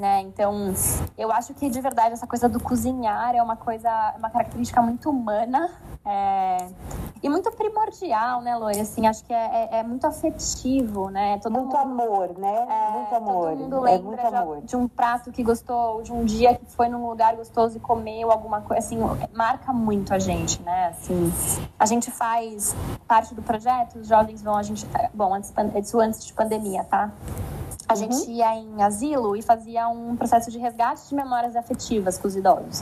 né? 0.01 0.19
Então, 0.21 0.73
eu 1.15 1.31
acho 1.31 1.53
que 1.53 1.69
de 1.69 1.79
verdade 1.79 2.13
essa 2.13 2.25
coisa 2.25 2.49
do 2.49 2.59
cozinhar 2.59 3.35
é 3.35 3.41
uma 3.41 3.55
coisa, 3.55 4.15
uma 4.17 4.31
característica 4.31 4.81
muito 4.81 5.11
humana, 5.11 5.69
é, 6.03 6.57
e 7.21 7.29
muito 7.29 7.51
primordial, 7.51 8.41
né, 8.41 8.55
Loi? 8.55 8.79
Assim, 8.79 9.05
acho 9.05 9.23
que 9.23 9.31
é, 9.31 9.69
é, 9.71 9.77
é 9.77 9.83
muito 9.83 10.07
afetivo, 10.07 11.11
né? 11.11 11.37
Todo 11.37 11.53
muito 11.53 11.77
mundo, 11.77 11.77
amor, 11.77 12.35
né? 12.35 12.67
É, 12.67 12.91
muito 12.91 13.15
amor. 13.15 13.49
Todo 13.51 13.59
mundo 13.59 13.87
é 13.87 13.91
lembra 13.91 14.57
de, 14.61 14.67
de, 14.67 14.75
um 14.75 14.87
prato 14.87 15.31
que 15.31 15.43
gostou, 15.43 16.01
de 16.01 16.11
um 16.11 16.25
dia 16.25 16.55
que 16.55 16.65
foi 16.65 16.89
num 16.89 17.07
lugar 17.07 17.35
gostoso 17.35 17.77
e 17.77 17.79
comeu 17.79 18.31
alguma 18.31 18.61
coisa, 18.61 18.79
assim, 18.79 18.97
marca 19.31 19.71
muito 19.71 20.11
a 20.15 20.17
gente, 20.17 20.59
né? 20.63 20.87
Assim, 20.87 21.31
a 21.77 21.85
gente 21.85 22.09
faz 22.09 22.75
parte 23.07 23.35
do 23.35 23.43
projeto, 23.43 23.99
os 23.99 24.07
jovens 24.07 24.41
vão, 24.41 24.57
a 24.57 24.63
gente, 24.63 24.87
bom, 25.13 25.31
antes, 25.35 25.53
isso 25.75 25.99
antes 25.99 26.25
de 26.25 26.33
pandemia, 26.33 26.83
tá? 26.85 27.11
A 27.91 27.93
uhum. 27.93 28.09
gente 28.09 28.31
ia 28.31 28.55
em 28.55 28.81
asilo 28.81 29.35
e 29.35 29.41
fazia 29.41 29.85
um 29.89 30.15
processo 30.15 30.49
de 30.49 30.57
resgate 30.57 31.09
de 31.09 31.13
memórias 31.13 31.57
afetivas 31.57 32.17
com 32.17 32.25
os 32.25 32.37
idosos. 32.37 32.81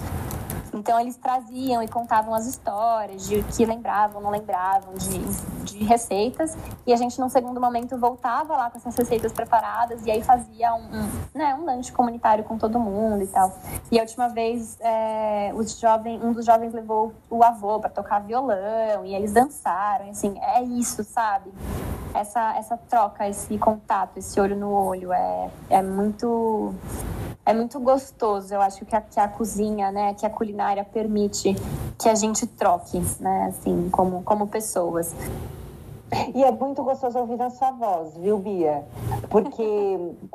Então 0.71 0.99
eles 0.99 1.17
traziam 1.17 1.81
e 1.81 1.87
contavam 1.87 2.31
as 2.33 2.45
histórias 2.45 3.27
de 3.27 3.41
que 3.41 3.65
lembravam, 3.65 4.21
não 4.21 4.29
lembravam, 4.29 4.93
de, 4.93 5.19
de 5.63 5.83
receitas. 5.83 6.55
E 6.85 6.93
a 6.93 6.95
gente, 6.95 7.19
num 7.19 7.27
segundo 7.27 7.59
momento, 7.59 7.97
voltava 7.97 8.55
lá 8.55 8.69
com 8.69 8.77
essas 8.77 8.95
receitas 8.95 9.33
preparadas 9.33 10.05
e 10.05 10.11
aí 10.11 10.21
fazia 10.21 10.75
um, 10.75 10.83
um, 10.83 11.09
né, 11.33 11.55
um 11.55 11.65
lanche 11.65 11.91
comunitário 11.91 12.43
com 12.43 12.55
todo 12.55 12.79
mundo 12.79 13.23
e 13.23 13.27
tal. 13.27 13.51
E 13.91 13.97
a 13.97 14.03
última 14.03 14.29
vez, 14.29 14.77
é, 14.79 15.51
os 15.55 15.79
jovens, 15.79 16.23
um 16.23 16.33
dos 16.33 16.45
jovens 16.45 16.71
levou 16.71 17.13
o 17.31 17.43
avô 17.43 17.79
para 17.79 17.89
tocar 17.89 18.19
violão 18.19 19.03
e 19.05 19.15
eles 19.15 19.33
dançaram. 19.33 20.05
E, 20.05 20.09
assim, 20.11 20.39
é 20.39 20.61
isso, 20.61 21.03
sabe? 21.03 21.51
Essa, 22.13 22.57
essa 22.57 22.77
troca, 22.77 23.27
esse 23.27 23.57
contato, 23.57 24.17
esse 24.17 24.39
olho 24.39 24.55
no 24.55 24.71
olho 24.71 25.13
é, 25.13 25.49
é 25.69 25.81
muito 25.81 26.73
é 27.45 27.53
muito 27.53 27.79
gostoso. 27.79 28.53
Eu 28.53 28.61
acho 28.61 28.85
que 28.85 28.95
a, 28.95 29.01
que 29.01 29.19
a 29.19 29.27
cozinha, 29.27 29.91
né, 29.91 30.13
que 30.13 30.25
a 30.25 30.29
culinária 30.29 30.83
permite 30.83 31.55
que 31.97 32.07
a 32.07 32.15
gente 32.15 32.45
troque, 32.45 33.01
né, 33.19 33.47
assim, 33.49 33.89
como, 33.89 34.21
como 34.23 34.47
pessoas. 34.47 35.13
E 36.33 36.43
é 36.43 36.51
muito 36.51 36.83
gostoso 36.83 37.19
ouvir 37.19 37.41
a 37.41 37.49
sua 37.49 37.71
voz, 37.71 38.17
viu, 38.17 38.37
Bia? 38.39 38.83
Porque 39.29 39.63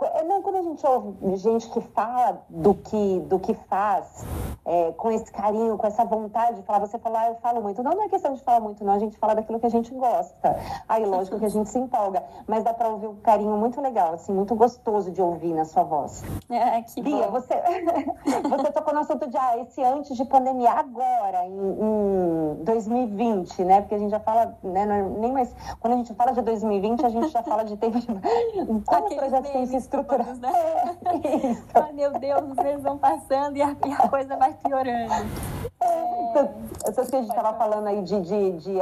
é, 0.02 0.22
não, 0.24 0.40
quando 0.42 0.56
a 0.56 0.62
gente 0.62 0.86
ouve 0.86 1.36
gente 1.36 1.68
que 1.70 1.80
fala 1.80 2.42
do 2.48 2.74
que, 2.74 3.20
do 3.20 3.38
que 3.38 3.54
faz, 3.68 4.24
é, 4.64 4.92
com 4.92 5.10
esse 5.10 5.30
carinho, 5.32 5.76
com 5.76 5.86
essa 5.86 6.04
vontade 6.04 6.58
de 6.58 6.62
falar, 6.62 6.80
você 6.80 6.98
fala, 6.98 7.20
ah, 7.22 7.28
eu 7.28 7.34
falo 7.36 7.60
muito. 7.60 7.82
Não, 7.82 7.92
não 7.92 8.04
é 8.04 8.08
questão 8.08 8.34
de 8.34 8.42
falar 8.42 8.60
muito, 8.60 8.84
não, 8.84 8.92
a 8.92 8.98
gente 8.98 9.16
fala 9.18 9.34
daquilo 9.34 9.58
que 9.58 9.66
a 9.66 9.70
gente 9.70 9.92
gosta. 9.92 10.56
Aí, 10.88 11.04
lógico 11.04 11.38
que 11.38 11.44
a 11.44 11.50
gente 11.50 11.68
se 11.68 11.78
empolga, 11.78 12.22
mas 12.46 12.62
dá 12.62 12.72
pra 12.72 12.88
ouvir 12.88 13.08
um 13.08 13.16
carinho 13.16 13.56
muito 13.56 13.80
legal, 13.80 14.14
assim, 14.14 14.32
muito 14.32 14.54
gostoso 14.54 15.10
de 15.10 15.20
ouvir 15.20 15.54
na 15.54 15.64
sua 15.64 15.82
voz. 15.82 16.22
É, 16.48 16.82
que 16.82 17.02
Bia, 17.02 17.26
bom. 17.26 17.32
você, 17.32 17.54
você 18.48 18.72
tocou 18.72 18.94
no 18.94 19.00
assunto 19.00 19.28
de, 19.28 19.36
ah, 19.36 19.58
esse 19.58 19.82
antes 19.82 20.16
de 20.16 20.24
pandemia, 20.24 20.70
agora, 20.70 21.44
em, 21.46 21.50
em 21.50 22.64
2020, 22.64 23.64
né? 23.64 23.80
Porque 23.80 23.94
a 23.96 23.98
gente 23.98 24.10
já 24.10 24.20
fala, 24.20 24.56
né, 24.62 24.82
é 24.82 25.02
nem 25.02 25.32
mais 25.32 25.54
quando 25.80 25.94
a 25.94 25.96
gente 25.96 26.14
fala 26.14 26.32
de 26.32 26.42
2020, 26.42 27.04
a 27.04 27.08
gente 27.08 27.28
já 27.28 27.42
fala 27.42 27.64
de 27.64 27.76
tempo 27.76 27.98
de. 27.98 28.06
Como 28.06 29.06
os 29.06 29.14
projetos 29.14 29.50
têm 29.50 29.66
se 29.66 29.76
estruturado. 29.76 30.38
Né? 30.38 30.52
É. 31.24 31.80
Ai, 31.80 31.92
meu 31.92 32.12
Deus, 32.18 32.42
os 32.50 32.56
meses 32.56 32.82
vão 32.82 32.98
passando 32.98 33.56
e 33.56 33.62
a, 33.62 33.76
e 33.86 33.92
a 33.92 34.08
coisa 34.08 34.36
vai 34.36 34.52
piorando. 34.54 35.53
É, 35.80 36.14
essas 36.86 37.08
que 37.08 37.16
a 37.16 37.20
gente 37.20 37.30
estava 37.30 37.56
falando 37.56 37.86
aí 37.86 38.02
de, 38.02 38.20
de, 38.20 38.52
de, 38.52 38.78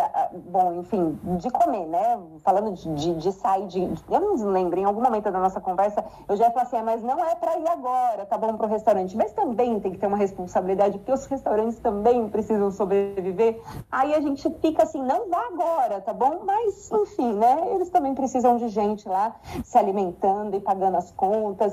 bom, 0.50 0.80
enfim, 0.80 1.18
de 1.38 1.50
comer, 1.50 1.86
né? 1.86 2.18
Falando 2.42 2.72
de, 2.72 2.94
de, 2.94 3.14
de 3.14 3.32
sair, 3.32 3.66
de, 3.66 3.80
eu 3.80 4.20
não 4.20 4.34
lembro, 4.50 4.78
em 4.78 4.84
algum 4.84 5.02
momento 5.02 5.30
da 5.30 5.38
nossa 5.38 5.60
conversa, 5.60 6.04
eu 6.28 6.36
já 6.36 6.46
ia 6.46 6.50
falar 6.50 6.64
assim, 6.64 6.76
ah, 6.76 6.82
mas 6.82 7.02
não 7.02 7.24
é 7.24 7.34
para 7.34 7.58
ir 7.58 7.68
agora, 7.68 8.26
tá 8.26 8.36
bom, 8.36 8.56
para 8.56 8.66
o 8.66 8.68
restaurante. 8.68 9.16
Mas 9.16 9.32
também 9.32 9.78
tem 9.80 9.92
que 9.92 9.98
ter 9.98 10.06
uma 10.06 10.16
responsabilidade, 10.16 10.98
porque 10.98 11.12
os 11.12 11.26
restaurantes 11.26 11.78
também 11.78 12.28
precisam 12.28 12.70
sobreviver. 12.70 13.60
Aí 13.90 14.14
a 14.14 14.20
gente 14.20 14.48
fica 14.60 14.82
assim, 14.82 15.02
não 15.02 15.28
vá 15.28 15.46
agora, 15.52 16.00
tá 16.00 16.12
bom? 16.12 16.40
Mas, 16.44 16.90
enfim, 16.90 17.34
né? 17.34 17.68
Eles 17.74 17.90
também 17.90 18.14
precisam 18.14 18.56
de 18.56 18.68
gente 18.68 19.08
lá 19.08 19.36
se 19.64 19.78
alimentando 19.78 20.56
e 20.56 20.60
pagando 20.60 20.96
as 20.96 21.10
contas. 21.12 21.72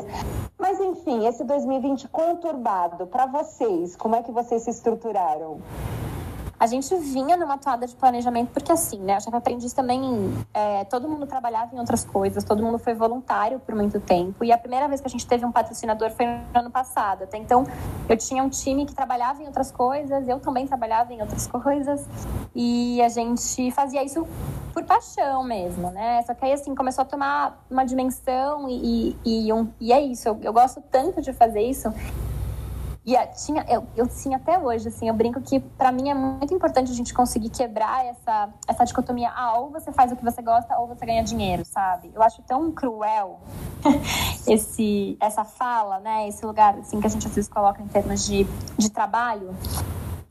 Mas, 0.58 0.80
enfim, 0.80 1.26
esse 1.26 1.44
2020 1.44 2.08
conturbado, 2.10 3.08
para 3.08 3.26
vocês, 3.26 3.96
como 3.96 4.16
é 4.16 4.22
que 4.22 4.32
vocês 4.32 4.64
se 4.64 4.70
estruturaram? 5.00 5.62
A 6.60 6.68
gente 6.68 6.94
vinha 6.98 7.38
numa 7.38 7.58
toada 7.58 7.88
de 7.88 7.96
planejamento, 7.96 8.50
porque 8.50 8.70
assim, 8.70 9.00
né? 9.00 9.16
A 9.16 9.20
chefe 9.22 9.38
aprendiz 9.38 9.72
também, 9.72 10.04
é, 10.54 10.84
todo 10.84 11.08
mundo 11.08 11.26
trabalhava 11.26 11.74
em 11.74 11.80
outras 11.80 12.04
coisas, 12.04 12.44
todo 12.44 12.62
mundo 12.62 12.78
foi 12.78 12.94
voluntário 12.94 13.62
por 13.62 13.74
muito 13.74 13.98
tempo. 14.02 14.44
E 14.44 14.52
a 14.52 14.58
primeira 14.58 14.86
vez 14.90 15.00
que 15.00 15.08
a 15.08 15.10
gente 15.10 15.26
teve 15.26 15.46
um 15.46 15.54
patrocinador 15.54 16.12
foi 16.12 16.26
no 16.26 16.60
ano 16.60 16.70
passado. 16.70 17.24
Até 17.24 17.38
então, 17.38 17.66
eu 18.10 18.18
tinha 18.18 18.44
um 18.44 18.50
time 18.50 18.86
que 18.86 18.94
trabalhava 18.94 19.42
em 19.42 19.46
outras 19.46 19.72
coisas, 19.72 20.28
eu 20.28 20.38
também 20.42 20.68
trabalhava 20.68 21.14
em 21.14 21.22
outras 21.22 21.48
coisas. 21.48 22.06
E 22.54 23.02
a 23.02 23.08
gente 23.08 23.72
fazia 23.72 24.04
isso 24.04 24.28
por 24.74 24.84
paixão 24.84 25.46
mesmo, 25.46 25.92
né? 25.92 26.22
Só 26.24 26.34
que 26.34 26.44
aí, 26.44 26.52
assim, 26.52 26.76
começou 26.76 27.04
a 27.04 27.06
tomar 27.06 27.66
uma 27.72 27.86
dimensão 27.86 28.68
e, 28.68 29.16
e, 29.24 29.48
e, 29.48 29.54
um, 29.54 29.70
e 29.80 29.94
é 29.94 30.02
isso. 30.02 30.28
Eu, 30.28 30.38
eu 30.42 30.52
gosto 30.52 30.84
tanto 30.92 31.22
de 31.22 31.32
fazer 31.32 31.62
isso 31.62 31.90
e 33.06 33.16
tinha, 33.46 33.66
eu, 33.68 33.88
eu 33.96 34.08
tinha 34.08 34.38
até 34.38 34.60
hoje, 34.60 34.88
assim, 34.88 35.08
eu 35.08 35.14
brinco 35.14 35.42
que 35.42 35.60
para 35.60 35.92
mim 35.92 36.10
é 36.10 36.14
muito 36.14 36.54
importante 36.54 36.92
a 36.92 36.94
gente 36.94 37.14
conseguir 37.14 37.50
quebrar 37.50 38.06
essa, 38.06 38.50
essa 38.68 38.84
dicotomia. 38.84 39.32
Ah, 39.34 39.58
ou 39.58 39.72
você 39.72 39.92
faz 39.92 40.12
o 40.12 40.16
que 40.16 40.24
você 40.24 40.42
gosta 40.42 40.78
ou 40.78 40.88
você 40.88 41.06
ganha 41.06 41.24
dinheiro, 41.24 41.64
sabe? 41.66 42.12
Eu 42.14 42.22
acho 42.22 42.42
tão 42.44 42.72
cruel 42.72 43.40
esse, 44.48 45.18
essa 45.20 45.44
fala, 45.44 46.00
né? 46.00 46.28
Esse 46.28 46.46
lugar, 46.46 46.78
assim, 46.78 47.00
que 47.00 47.08
a 47.08 47.10
gente 47.10 47.26
às 47.26 47.34
vezes 47.34 47.50
coloca 47.50 47.82
em 47.82 47.88
termos 47.88 48.26
de, 48.26 48.46
de 48.78 48.90
trabalho. 48.90 49.56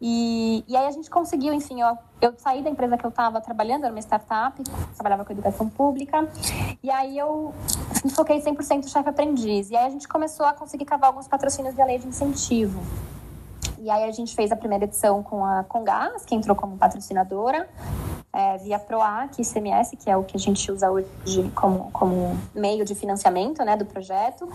E, 0.00 0.64
e 0.68 0.76
aí 0.76 0.86
a 0.86 0.90
gente 0.90 1.10
conseguiu, 1.10 1.52
enfim, 1.52 1.80
eu, 1.80 1.98
eu 2.20 2.34
saí 2.38 2.62
da 2.62 2.70
empresa 2.70 2.96
que 2.96 3.04
eu 3.04 3.10
estava 3.10 3.40
trabalhando, 3.40 3.84
era 3.84 3.92
uma 3.92 4.00
startup, 4.00 4.62
trabalhava 4.94 5.24
com 5.24 5.32
educação 5.32 5.68
pública, 5.68 6.28
e 6.82 6.90
aí 6.90 7.18
eu 7.18 7.52
me 8.04 8.10
foquei 8.10 8.40
100% 8.40 8.88
chefe 8.88 9.08
aprendiz. 9.08 9.70
E 9.70 9.76
aí 9.76 9.86
a 9.86 9.90
gente 9.90 10.06
começou 10.06 10.46
a 10.46 10.52
conseguir 10.52 10.84
cavar 10.84 11.08
alguns 11.08 11.26
patrocínios 11.26 11.74
da 11.74 11.84
lei 11.84 11.98
de 11.98 12.06
incentivo. 12.06 12.80
E 13.80 13.90
aí 13.90 14.04
a 14.04 14.12
gente 14.12 14.34
fez 14.34 14.52
a 14.52 14.56
primeira 14.56 14.84
edição 14.84 15.22
com 15.22 15.44
a 15.44 15.64
Congás, 15.64 16.24
que 16.24 16.34
entrou 16.34 16.56
como 16.56 16.76
patrocinadora 16.76 17.68
é, 18.38 18.56
via 18.58 18.78
PROAC, 18.78 19.40
ICMS, 19.40 19.96
que 19.96 20.08
é 20.08 20.16
o 20.16 20.22
que 20.22 20.36
a 20.36 20.40
gente 20.40 20.70
usa 20.70 20.88
hoje 20.88 21.50
como, 21.56 21.90
como 21.90 22.38
meio 22.54 22.84
de 22.84 22.94
financiamento 22.94 23.64
né, 23.64 23.76
do 23.76 23.84
projeto. 23.84 24.48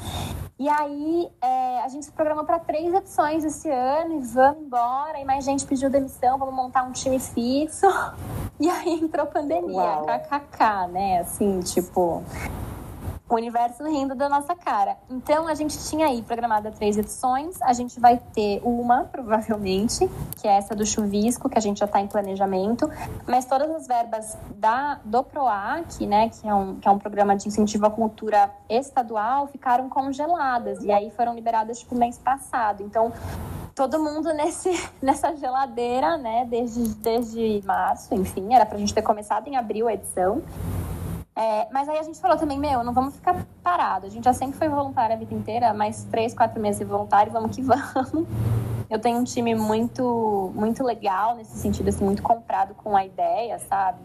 E 0.57 0.69
aí 0.69 1.29
é, 1.41 1.81
a 1.81 1.87
gente 1.89 2.05
se 2.05 2.11
programou 2.13 2.45
para 2.45 2.59
três 2.59 2.93
edições 2.93 3.43
esse 3.43 3.69
ano 3.69 4.15
e 4.15 4.19
vamos 4.21 4.63
embora. 4.63 5.19
E 5.19 5.25
mais 5.25 5.43
gente 5.43 5.65
pediu 5.65 5.89
demissão, 5.89 6.37
vamos 6.37 6.55
montar 6.55 6.83
um 6.83 6.93
time 6.93 7.19
fixo. 7.19 7.85
E 8.59 8.69
aí 8.69 8.93
entrou 9.01 9.25
pandemia, 9.25 9.75
Uau. 9.75 10.05
kkk, 10.05 10.87
né? 10.89 11.19
Assim, 11.19 11.59
tipo 11.61 12.23
o 13.35 13.37
universo 13.37 13.83
rindo 13.83 14.15
da 14.15 14.29
nossa 14.29 14.55
cara. 14.55 14.97
Então 15.09 15.47
a 15.47 15.55
gente 15.55 15.77
tinha 15.89 16.07
aí 16.07 16.21
programada 16.21 16.71
três 16.71 16.97
edições, 16.97 17.61
a 17.61 17.73
gente 17.73 17.99
vai 17.99 18.19
ter 18.33 18.61
uma, 18.63 19.05
provavelmente, 19.05 20.09
que 20.39 20.47
é 20.47 20.57
essa 20.57 20.75
do 20.75 20.85
chuvisco, 20.85 21.49
que 21.49 21.57
a 21.57 21.61
gente 21.61 21.79
já 21.79 21.85
está 21.85 21.99
em 21.99 22.07
planejamento, 22.07 22.89
mas 23.27 23.45
todas 23.45 23.69
as 23.71 23.87
verbas 23.87 24.37
da, 24.55 24.99
do 25.03 25.23
PROAC, 25.23 26.05
né, 26.05 26.29
que 26.29 26.47
é, 26.47 26.53
um, 26.53 26.75
que 26.75 26.87
é 26.87 26.91
um 26.91 26.99
programa 26.99 27.35
de 27.35 27.47
incentivo 27.47 27.85
à 27.85 27.91
cultura 27.91 28.51
estadual, 28.69 29.47
ficaram 29.47 29.89
congeladas, 29.89 30.83
e 30.83 30.91
aí 30.91 31.09
foram 31.11 31.33
liberadas 31.33 31.79
tipo 31.79 31.95
mês 31.95 32.17
passado. 32.17 32.83
Então 32.83 33.11
todo 33.75 33.99
mundo 33.99 34.31
nesse, 34.33 34.69
nessa 35.01 35.35
geladeira, 35.35 36.17
né, 36.17 36.45
desde, 36.49 36.83
desde 36.95 37.61
março, 37.65 38.13
enfim, 38.13 38.53
era 38.53 38.65
pra 38.65 38.77
gente 38.77 38.93
ter 38.93 39.01
começado 39.01 39.47
em 39.47 39.55
abril 39.55 39.87
a 39.87 39.93
edição. 39.93 40.41
É, 41.35 41.67
mas 41.71 41.89
aí 41.89 41.97
a 41.97 42.03
gente 42.03 42.19
falou 42.19 42.37
também, 42.37 42.59
meu, 42.59 42.83
não 42.83 42.93
vamos 42.93 43.15
ficar 43.15 43.45
parado. 43.63 44.05
A 44.05 44.09
gente 44.09 44.23
já 44.23 44.33
sempre 44.33 44.57
foi 44.57 44.69
voluntário 44.69 45.15
a 45.15 45.19
vida 45.19 45.33
inteira, 45.33 45.73
mais 45.73 46.03
três, 46.05 46.33
quatro 46.33 46.61
meses 46.61 46.79
de 46.79 46.85
voluntário, 46.85 47.31
vamos 47.31 47.55
que 47.55 47.61
vamos. 47.63 48.27
Eu 48.89 48.99
tenho 48.99 49.17
um 49.17 49.23
time 49.23 49.55
muito, 49.55 50.51
muito 50.53 50.83
legal 50.83 51.35
nesse 51.35 51.57
sentido, 51.57 51.89
assim, 51.89 52.05
muito 52.05 52.21
comprado 52.21 52.75
com 52.75 52.95
a 52.95 53.03
ideia, 53.03 53.57
sabe? 53.57 53.99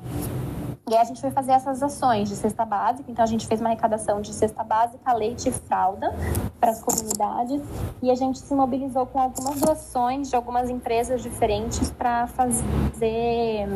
E 0.91 0.95
aí 0.95 1.03
a 1.03 1.05
gente 1.05 1.21
foi 1.21 1.31
fazer 1.31 1.53
essas 1.53 1.83
ações 1.83 2.31
de 2.31 2.37
cesta 2.37 2.65
básica. 2.65 3.11
Então 3.11 3.23
a 3.23 3.29
gente 3.29 3.47
fez 3.47 3.61
uma 3.61 3.69
arrecadação 3.69 4.23
de 4.23 4.33
cesta 4.33 4.65
básica, 4.65 5.13
leite 5.13 5.51
e 5.51 5.53
fralda 5.53 6.15
para 6.59 6.71
as 6.71 6.81
comunidades 6.81 7.63
e 8.03 8.11
a 8.11 8.15
gente 8.15 8.39
se 8.39 8.55
mobilizou 8.55 9.05
com 9.07 9.21
algumas 9.21 9.61
doações 9.61 10.31
de 10.31 10.37
algumas 10.37 10.71
empresas 10.71 11.23
diferentes 11.23 11.91
para 11.91 12.27
fazer 12.29 13.67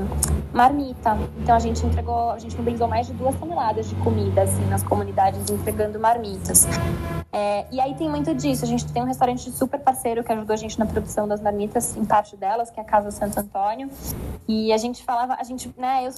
marmita. 0.53 1.19
Então 1.39 1.55
a 1.55 1.59
gente 1.59 1.85
entregou, 1.85 2.31
a 2.31 2.39
gente 2.39 2.57
mobilizou 2.57 2.89
mais 2.89 3.07
de 3.07 3.13
duas 3.13 3.35
toneladas 3.37 3.89
de 3.89 3.95
comida 3.97 4.43
assim 4.43 4.65
nas 4.67 4.83
comunidades 4.83 5.51
entregando 5.51 6.01
marmitas. 6.01 6.67
É, 7.35 7.67
e 7.73 7.81
aí 7.81 7.95
tem 7.95 8.11
muito 8.11 8.35
disso. 8.35 8.63
A 8.63 8.69
gente 8.69 8.91
tem 8.93 9.03
um 9.03 9.07
restaurante 9.07 9.51
super 9.51 9.81
parceiro 9.81 10.23
que 10.23 10.31
ajudou 10.31 10.53
a 10.53 10.57
gente 10.57 10.79
na 10.79 10.85
produção 10.85 11.27
das 11.27 11.41
marmitas, 11.41 11.97
em 11.97 12.05
parte 12.05 12.37
delas, 12.37 12.71
que 12.71 12.79
é 12.79 12.83
a 12.83 12.87
Casa 12.87 13.11
Santo 13.11 13.41
Antônio. 13.41 13.89
E 14.47 14.71
a 14.71 14.77
gente 14.77 15.03
falava, 15.03 15.37
a 15.41 15.43
gente, 15.43 15.73
né, 15.79 16.07
eu, 16.07 16.11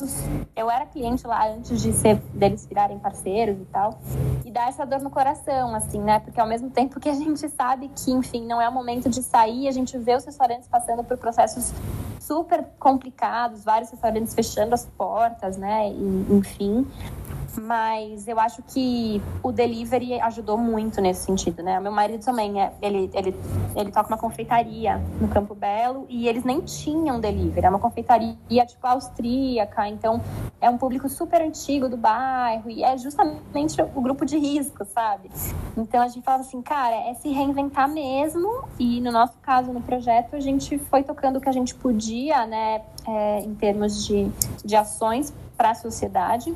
eu 0.56 0.70
era 0.70 0.83
cliente 0.86 1.26
lá 1.26 1.48
antes 1.48 1.80
de 1.80 1.92
ser 1.92 2.16
deles 2.32 2.66
virarem 2.66 2.98
parceiros 2.98 3.60
e 3.60 3.64
tal. 3.66 3.98
E 4.44 4.50
dá 4.50 4.68
essa 4.68 4.84
dor 4.84 5.00
no 5.00 5.10
coração, 5.10 5.74
assim, 5.74 6.00
né? 6.00 6.18
Porque 6.20 6.40
ao 6.40 6.46
mesmo 6.46 6.70
tempo 6.70 7.00
que 7.00 7.08
a 7.08 7.14
gente 7.14 7.48
sabe 7.48 7.88
que, 7.88 8.10
enfim, 8.10 8.46
não 8.46 8.60
é 8.60 8.68
o 8.68 8.72
momento 8.72 9.08
de 9.08 9.22
sair, 9.22 9.68
a 9.68 9.72
gente 9.72 9.96
vê 9.98 10.14
os 10.14 10.24
restaurantes 10.24 10.68
passando 10.68 11.02
por 11.04 11.16
processos 11.16 11.72
super 12.20 12.64
complicados, 12.78 13.64
vários 13.64 13.90
restaurantes 13.90 14.34
fechando 14.34 14.74
as 14.74 14.86
portas, 14.86 15.56
né? 15.56 15.90
E, 15.90 16.26
enfim. 16.30 16.86
Mas 17.60 18.26
eu 18.26 18.38
acho 18.38 18.62
que 18.62 19.22
o 19.42 19.52
delivery 19.52 20.20
ajudou 20.20 20.56
muito 20.56 21.00
nesse 21.00 21.24
sentido, 21.24 21.62
né? 21.62 21.78
Meu 21.80 21.92
marido 21.92 22.24
também, 22.24 22.60
é, 22.60 22.72
ele, 22.82 23.10
ele, 23.14 23.34
ele 23.76 23.92
toca 23.92 24.08
uma 24.08 24.18
confeitaria 24.18 25.00
no 25.20 25.28
Campo 25.28 25.54
Belo 25.54 26.06
e 26.08 26.28
eles 26.28 26.44
nem 26.44 26.60
tinham 26.60 27.20
delivery. 27.20 27.66
É 27.66 27.70
uma 27.70 27.78
confeitaria, 27.78 28.66
tipo, 28.66 28.86
austríaca. 28.86 29.88
Então, 29.88 30.20
é 30.60 30.68
um 30.68 30.78
público 30.78 31.08
super 31.08 31.40
antigo 31.42 31.88
do 31.88 31.96
bairro 31.96 32.70
e 32.70 32.82
é 32.82 32.96
justamente 32.96 33.80
o 33.80 34.00
grupo 34.00 34.24
de 34.24 34.38
risco, 34.38 34.84
sabe? 34.84 35.30
Então, 35.76 36.02
a 36.02 36.08
gente 36.08 36.22
fala 36.22 36.40
assim, 36.40 36.60
cara, 36.62 36.94
é 36.94 37.14
se 37.14 37.28
reinventar 37.28 37.88
mesmo. 37.88 38.64
E 38.78 39.00
no 39.00 39.12
nosso 39.12 39.34
caso, 39.42 39.72
no 39.72 39.80
projeto, 39.80 40.34
a 40.34 40.40
gente 40.40 40.78
foi 40.78 41.02
tocando 41.02 41.36
o 41.36 41.40
que 41.40 41.48
a 41.48 41.52
gente 41.52 41.74
podia, 41.74 42.46
né? 42.46 42.82
É, 43.06 43.40
em 43.40 43.54
termos 43.54 44.06
de, 44.06 44.30
de 44.64 44.74
ações 44.74 45.32
para 45.56 45.70
a 45.70 45.74
sociedade. 45.74 46.54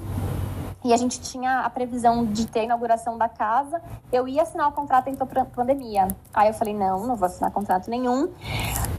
E 0.84 0.92
a 0.92 0.96
gente 0.96 1.20
tinha 1.20 1.60
a 1.60 1.70
previsão 1.70 2.24
de 2.24 2.46
ter 2.46 2.60
a 2.60 2.64
inauguração 2.64 3.18
da 3.18 3.28
casa. 3.28 3.82
Eu 4.12 4.28
ia 4.28 4.42
assinar 4.42 4.68
o 4.68 4.72
contrato 4.72 5.08
em 5.08 5.16
pandemia. 5.16 6.08
Aí 6.32 6.48
eu 6.48 6.54
falei, 6.54 6.74
não, 6.74 7.06
não 7.06 7.16
vou 7.16 7.26
assinar 7.26 7.50
contrato 7.50 7.90
nenhum. 7.90 8.32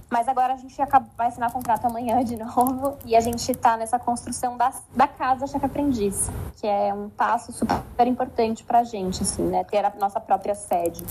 Mas 0.09 0.27
agora 0.27 0.53
a 0.53 0.57
gente 0.57 0.75
vai 1.15 1.27
assinar 1.27 1.51
contrato 1.51 1.85
amanhã 1.85 2.23
de 2.23 2.35
novo. 2.37 2.97
E 3.05 3.15
a 3.15 3.21
gente 3.21 3.49
está 3.49 3.77
nessa 3.77 3.97
construção 3.97 4.57
da, 4.57 4.73
da 4.95 5.07
casa 5.07 5.47
Chefe 5.47 5.65
Aprendiz, 5.65 6.29
que 6.57 6.67
é 6.67 6.93
um 6.93 7.09
passo 7.09 7.53
super 7.53 8.07
importante 8.07 8.63
para 8.63 8.79
a 8.79 8.83
gente, 8.83 9.23
assim, 9.23 9.43
né? 9.43 9.63
Ter 9.63 9.85
a 9.85 9.93
nossa 9.97 10.19
própria 10.19 10.55
sede 10.55 11.03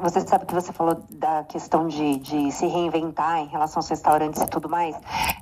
você 0.00 0.20
sabe 0.20 0.46
que 0.46 0.54
você 0.54 0.72
falou 0.72 1.02
da 1.10 1.44
questão 1.44 1.88
de, 1.88 2.18
de 2.18 2.52
se 2.52 2.66
reinventar 2.66 3.38
em 3.38 3.46
relação 3.46 3.80
aos 3.80 3.88
restaurantes 3.88 4.40
e 4.40 4.46
tudo 4.46 4.68
mais. 4.68 4.96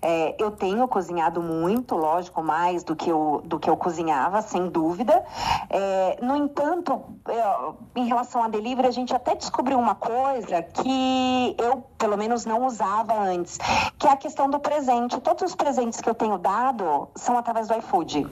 É, 0.07 0.35
eu 0.39 0.51
tenho 0.51 0.87
cozinhado 0.87 1.41
muito, 1.41 1.97
lógico, 1.97 2.43
mais 2.43 2.85
do 2.85 2.95
que 2.95 3.09
eu, 3.09 3.41
do 3.43 3.59
que 3.59 3.71
eu 3.71 3.77
cozinhava, 3.77 4.43
sem 4.43 4.69
dúvida. 4.69 5.25
É, 5.71 6.19
no 6.21 6.37
entanto, 6.37 7.03
é, 7.27 7.99
em 7.99 8.07
relação 8.07 8.43
a 8.43 8.49
delivery, 8.49 8.87
a 8.87 8.91
gente 8.91 9.15
até 9.15 9.35
descobriu 9.35 9.79
uma 9.79 9.95
coisa 9.95 10.61
que 10.61 11.57
eu, 11.59 11.83
pelo 11.97 12.19
menos, 12.19 12.45
não 12.45 12.67
usava 12.67 13.19
antes, 13.19 13.59
que 13.99 14.07
é 14.07 14.11
a 14.11 14.17
questão 14.17 14.51
do 14.51 14.61
presente. 14.61 15.19
Todos 15.23 15.43
os 15.43 15.55
presentes 15.55 16.03
que 16.03 16.11
eu 16.11 16.15
tenho 16.15 16.37
dado 16.37 17.09
são 17.15 17.39
através 17.39 17.69
do 17.69 17.75
iFood. 17.79 18.25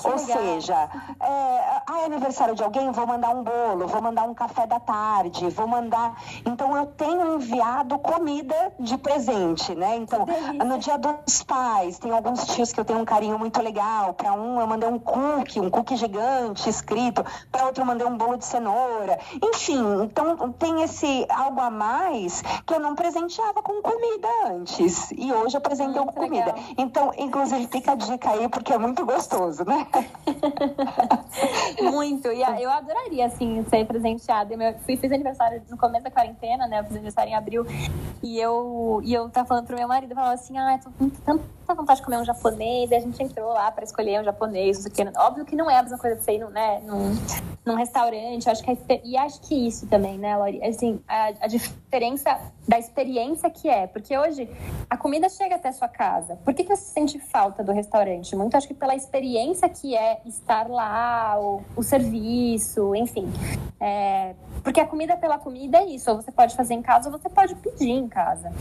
Que 0.00 0.06
Ou 0.08 0.16
legal. 0.16 0.38
seja, 0.38 0.88
é, 1.20 1.82
ah, 1.86 2.00
é 2.00 2.04
aniversário 2.06 2.54
de 2.54 2.62
alguém, 2.62 2.90
vou 2.90 3.06
mandar 3.06 3.36
um 3.36 3.42
bolo, 3.42 3.86
vou 3.86 4.00
mandar 4.00 4.22
um 4.22 4.32
café 4.32 4.66
da 4.66 4.80
tarde, 4.80 5.50
vou 5.50 5.66
mandar. 5.66 6.16
Então 6.46 6.74
eu 6.74 6.86
tenho 6.86 7.34
enviado 7.34 7.98
comida 7.98 8.72
de 8.80 8.96
presente, 8.96 9.74
né? 9.74 9.96
Então, 9.96 10.24
no 10.64 10.78
dia 10.78 10.96
dos 11.12 11.42
pais, 11.42 11.98
tem 11.98 12.12
alguns 12.12 12.44
tios 12.46 12.72
que 12.72 12.80
eu 12.80 12.84
tenho 12.84 12.98
um 12.98 13.04
carinho 13.04 13.38
muito 13.38 13.60
legal. 13.60 14.14
Para 14.14 14.32
um 14.32 14.60
eu 14.60 14.66
mandei 14.66 14.88
um 14.88 14.98
cookie, 14.98 15.60
um 15.60 15.70
cookie 15.70 15.96
gigante 15.96 16.68
escrito, 16.68 17.24
para 17.50 17.66
outro 17.66 17.82
eu 17.82 17.86
mandei 17.86 18.06
um 18.06 18.16
bolo 18.16 18.36
de 18.36 18.44
cenoura. 18.44 19.18
Enfim, 19.42 20.02
então 20.02 20.52
tem 20.52 20.82
esse 20.82 21.26
algo 21.28 21.60
a 21.60 21.70
mais 21.70 22.42
que 22.66 22.74
eu 22.74 22.80
não 22.80 22.94
presenteava 22.94 23.62
com 23.62 23.82
comida 23.82 24.28
antes. 24.46 25.10
E 25.12 25.32
hoje 25.32 25.56
eu 25.56 25.60
presentei 25.60 26.00
com 26.00 26.12
comida. 26.12 26.52
Legal. 26.52 26.64
Então, 26.78 27.12
inclusive, 27.18 27.66
fica 27.66 27.92
a 27.92 27.94
dica 27.94 28.30
aí, 28.30 28.48
porque 28.48 28.72
é 28.72 28.78
muito 28.78 29.04
gostoso, 29.04 29.64
né? 29.64 29.86
muito. 31.82 32.28
E 32.28 32.42
eu 32.62 32.70
adoraria, 32.70 33.26
assim, 33.26 33.64
ser 33.68 33.86
presenteada. 33.86 34.54
Eu 34.54 34.74
fui, 34.80 34.96
fiz 34.96 35.10
aniversário 35.10 35.30
aniversário 35.30 35.62
no 35.68 35.76
começo 35.76 36.04
da 36.04 36.10
quarentena, 36.10 36.66
né? 36.66 36.80
Eu 36.80 36.84
fiz 36.84 36.92
aniversário 36.92 37.30
em 37.30 37.34
abril. 37.34 37.66
E 38.22 38.38
eu, 38.38 39.00
e 39.02 39.14
eu 39.14 39.28
tava 39.30 39.46
falando 39.46 39.66
pro 39.66 39.76
meu 39.76 39.88
marido, 39.88 40.12
eu 40.12 40.14
falava 40.14 40.34
assim, 40.34 40.56
ah, 40.58 40.78
tô 40.82 40.89
com 40.98 41.10
tanta 41.70 41.74
vontade 41.74 42.00
de 42.00 42.04
comer 42.04 42.18
um 42.18 42.24
japonês. 42.24 42.90
E 42.90 42.94
a 42.94 43.00
gente 43.00 43.22
entrou 43.22 43.52
lá 43.52 43.70
pra 43.70 43.84
escolher 43.84 44.20
um 44.20 44.24
japonês, 44.24 44.76
não 44.76 44.82
sei 44.82 45.04
o 45.06 45.12
que. 45.12 45.18
Óbvio 45.18 45.44
que 45.44 45.56
não 45.56 45.70
é 45.70 45.78
a 45.78 45.82
mesma 45.82 45.98
coisa 45.98 46.16
de 46.16 46.24
você 46.24 46.32
ir 46.32 46.44
né, 46.50 46.80
num, 46.84 47.16
num 47.64 47.74
restaurante. 47.74 48.48
Acho 48.48 48.62
que 48.62 48.70
é, 48.70 49.00
e 49.04 49.16
acho 49.16 49.40
que 49.42 49.54
isso 49.54 49.86
também, 49.86 50.18
né, 50.18 50.36
Lori? 50.36 50.62
Assim, 50.62 51.00
a, 51.08 51.32
a 51.40 51.46
diferença 51.46 52.38
da 52.66 52.78
experiência 52.78 53.50
que 53.50 53.68
é. 53.68 53.86
Porque 53.86 54.16
hoje 54.16 54.48
a 54.88 54.96
comida 54.96 55.28
chega 55.28 55.56
até 55.56 55.68
a 55.68 55.72
sua 55.72 55.88
casa. 55.88 56.36
Por 56.44 56.54
que, 56.54 56.64
que 56.64 56.74
você 56.74 56.84
sente 56.92 57.18
falta 57.18 57.62
do 57.62 57.72
restaurante? 57.72 58.34
Muito 58.36 58.56
acho 58.56 58.66
que 58.66 58.74
pela 58.74 58.94
experiência 58.94 59.68
que 59.68 59.96
é 59.96 60.20
estar 60.26 60.68
lá, 60.68 61.38
o, 61.40 61.62
o 61.76 61.82
serviço, 61.82 62.94
enfim. 62.94 63.30
É, 63.80 64.34
porque 64.62 64.80
a 64.80 64.86
comida 64.86 65.16
pela 65.16 65.38
comida 65.38 65.78
é 65.78 65.86
isso. 65.86 66.10
Ou 66.10 66.16
você 66.16 66.30
pode 66.30 66.54
fazer 66.54 66.74
em 66.74 66.82
casa 66.82 67.08
ou 67.10 67.18
você 67.18 67.28
pode 67.28 67.54
pedir 67.56 67.90
em 67.90 68.08
casa. 68.08 68.52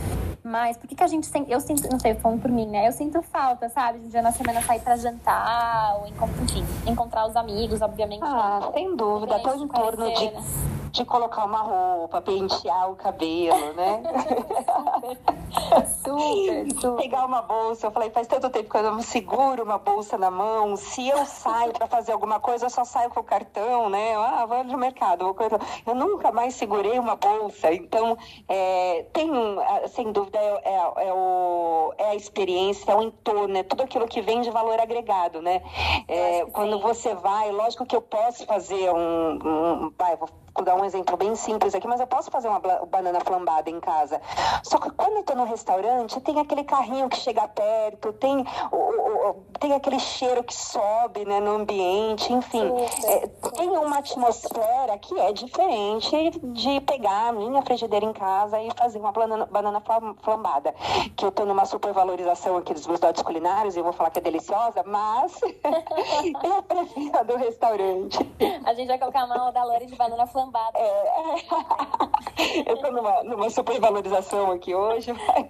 Mas 0.43 0.77
por 0.77 0.87
que, 0.87 0.95
que 0.95 1.03
a 1.03 1.07
gente 1.07 1.29
tem. 1.31 1.45
Eu 1.49 1.59
sinto, 1.59 1.89
não 1.91 1.99
sei, 1.99 2.15
falando 2.15 2.41
por 2.41 2.51
mim, 2.51 2.65
né? 2.65 2.87
Eu 2.87 2.91
sinto 2.99 3.21
falta, 3.21 3.69
sabe? 3.69 3.99
De 3.99 4.05
um 4.07 4.09
dia 4.09 4.21
na 4.21 4.33
semana 4.33 4.61
sair 4.61 4.81
pra 4.81 4.97
jantar, 4.97 5.95
ou 5.99 6.07
enfim, 6.07 6.65
encontrar 6.85 7.25
os 7.25 7.35
amigos, 7.35 7.81
obviamente. 7.81 8.21
Ah, 8.23 8.69
sem 8.73 8.93
dúvida. 8.95 9.37
Até 9.37 9.55
em 9.55 9.67
torno 9.67 10.13
de. 10.13 10.31
Né? 10.31 10.43
De 10.91 11.05
colocar 11.05 11.45
uma 11.45 11.61
roupa, 11.61 12.21
pentear 12.21 12.91
o 12.91 12.95
cabelo, 12.95 13.73
né? 13.73 14.01
super, 16.03 16.71
super. 16.79 17.01
Pegar 17.01 17.25
uma 17.25 17.41
bolsa. 17.41 17.87
Eu 17.87 17.91
falei, 17.91 18.09
faz 18.09 18.27
tanto 18.27 18.49
tempo 18.49 18.69
que 18.69 18.77
eu 18.77 18.83
não 18.83 19.01
seguro 19.01 19.63
uma 19.63 19.77
bolsa 19.77 20.17
na 20.17 20.31
mão. 20.31 20.75
Se 20.75 21.07
eu 21.07 21.25
saio 21.25 21.73
para 21.73 21.87
fazer 21.87 22.11
alguma 22.11 22.39
coisa, 22.39 22.65
eu 22.65 22.69
só 22.69 22.83
saio 22.83 23.09
com 23.09 23.19
o 23.19 23.23
cartão, 23.23 23.89
né? 23.89 24.15
Ah, 24.15 24.45
vou 24.45 24.63
no 24.63 24.77
mercado, 24.77 25.25
vou 25.25 25.33
coisa. 25.33 25.59
Eu 25.85 25.95
nunca 25.95 26.31
mais 26.31 26.55
segurei 26.55 26.97
uma 26.97 27.15
bolsa. 27.15 27.71
Então, 27.73 28.17
é, 28.47 29.05
tem, 29.13 29.29
sem 29.87 30.11
dúvida, 30.11 30.39
é, 30.39 30.61
é, 30.63 31.07
é, 31.07 31.13
o, 31.13 31.93
é 31.97 32.09
a 32.09 32.15
experiência, 32.15 32.91
é 32.91 32.95
o 32.95 33.03
entorno, 33.03 33.57
é 33.57 33.63
tudo 33.63 33.83
aquilo 33.83 34.07
que 34.07 34.21
vem 34.21 34.41
de 34.41 34.49
valor 34.49 34.79
agregado, 34.79 35.41
né? 35.41 35.61
É, 36.07 36.45
quando 36.45 36.79
você 36.79 37.13
vai, 37.13 37.51
lógico 37.51 37.85
que 37.85 37.95
eu 37.95 38.01
posso 38.01 38.45
fazer 38.45 38.91
um, 38.91 39.85
um 39.85 39.93
vai, 39.97 40.15
vou 40.15 40.29
Vou 40.59 40.65
dar 40.65 40.75
um 40.75 40.83
exemplo 40.83 41.15
bem 41.15 41.35
simples 41.35 41.73
aqui, 41.73 41.87
mas 41.87 42.01
eu 42.01 42.07
posso 42.07 42.29
fazer 42.29 42.49
uma 42.49 42.59
banana 42.59 43.21
flambada 43.21 43.69
em 43.69 43.79
casa. 43.79 44.19
Só 44.61 44.77
que 44.77 44.91
quando 44.91 45.15
eu 45.15 45.23
tô 45.23 45.33
no 45.33 45.45
restaurante, 45.45 46.19
tem 46.19 46.37
aquele 46.37 46.65
carrinho 46.65 47.07
que 47.07 47.15
chega 47.15 47.47
perto, 47.47 48.11
tem, 48.11 48.45
o, 48.69 48.75
o, 48.75 49.33
tem 49.57 49.71
aquele 49.71 49.97
cheiro 50.01 50.43
que 50.43 50.53
sobe 50.53 51.23
né, 51.23 51.39
no 51.39 51.51
ambiente, 51.51 52.33
enfim. 52.33 52.69
É, 53.05 53.27
tem 53.55 53.69
uma 53.69 53.99
atmosfera 53.99 54.97
que 54.97 55.17
é 55.17 55.31
diferente 55.31 56.37
de 56.43 56.81
pegar 56.81 57.29
a 57.29 57.31
minha 57.31 57.61
frigideira 57.61 58.05
em 58.05 58.11
casa 58.11 58.61
e 58.61 58.69
fazer 58.77 58.99
uma 58.99 59.13
banana, 59.13 59.45
banana 59.45 59.81
flambada. 60.21 60.75
Que 61.15 61.23
eu 61.23 61.31
tô 61.31 61.45
numa 61.45 61.63
supervalorização 61.63 62.57
aqui 62.57 62.73
dos 62.73 62.85
meus 62.85 62.99
dotes 62.99 63.21
culinários 63.21 63.77
e 63.77 63.79
eu 63.79 63.83
vou 63.85 63.93
falar 63.93 64.09
que 64.09 64.19
é 64.19 64.21
deliciosa, 64.21 64.83
mas 64.85 65.39
eu 66.43 66.63
prefiro 66.63 67.17
a 67.17 67.23
do 67.23 67.37
restaurante. 67.37 68.17
A 68.65 68.73
gente 68.73 68.87
vai 68.89 68.99
colocar 68.99 69.21
a 69.21 69.27
mão 69.27 69.53
da 69.53 69.63
Lore 69.63 69.85
de 69.85 69.95
banana 69.95 70.27
flambada 70.27 70.48
lambada. 70.49 70.77
É, 70.77 71.35
é. 72.65 72.71
Eu 72.71 72.77
tô 72.77 72.91
numa, 72.91 73.23
numa 73.23 73.49
supervalorização 73.49 74.51
aqui 74.51 74.73
hoje, 74.73 75.13
mas... 75.13 75.47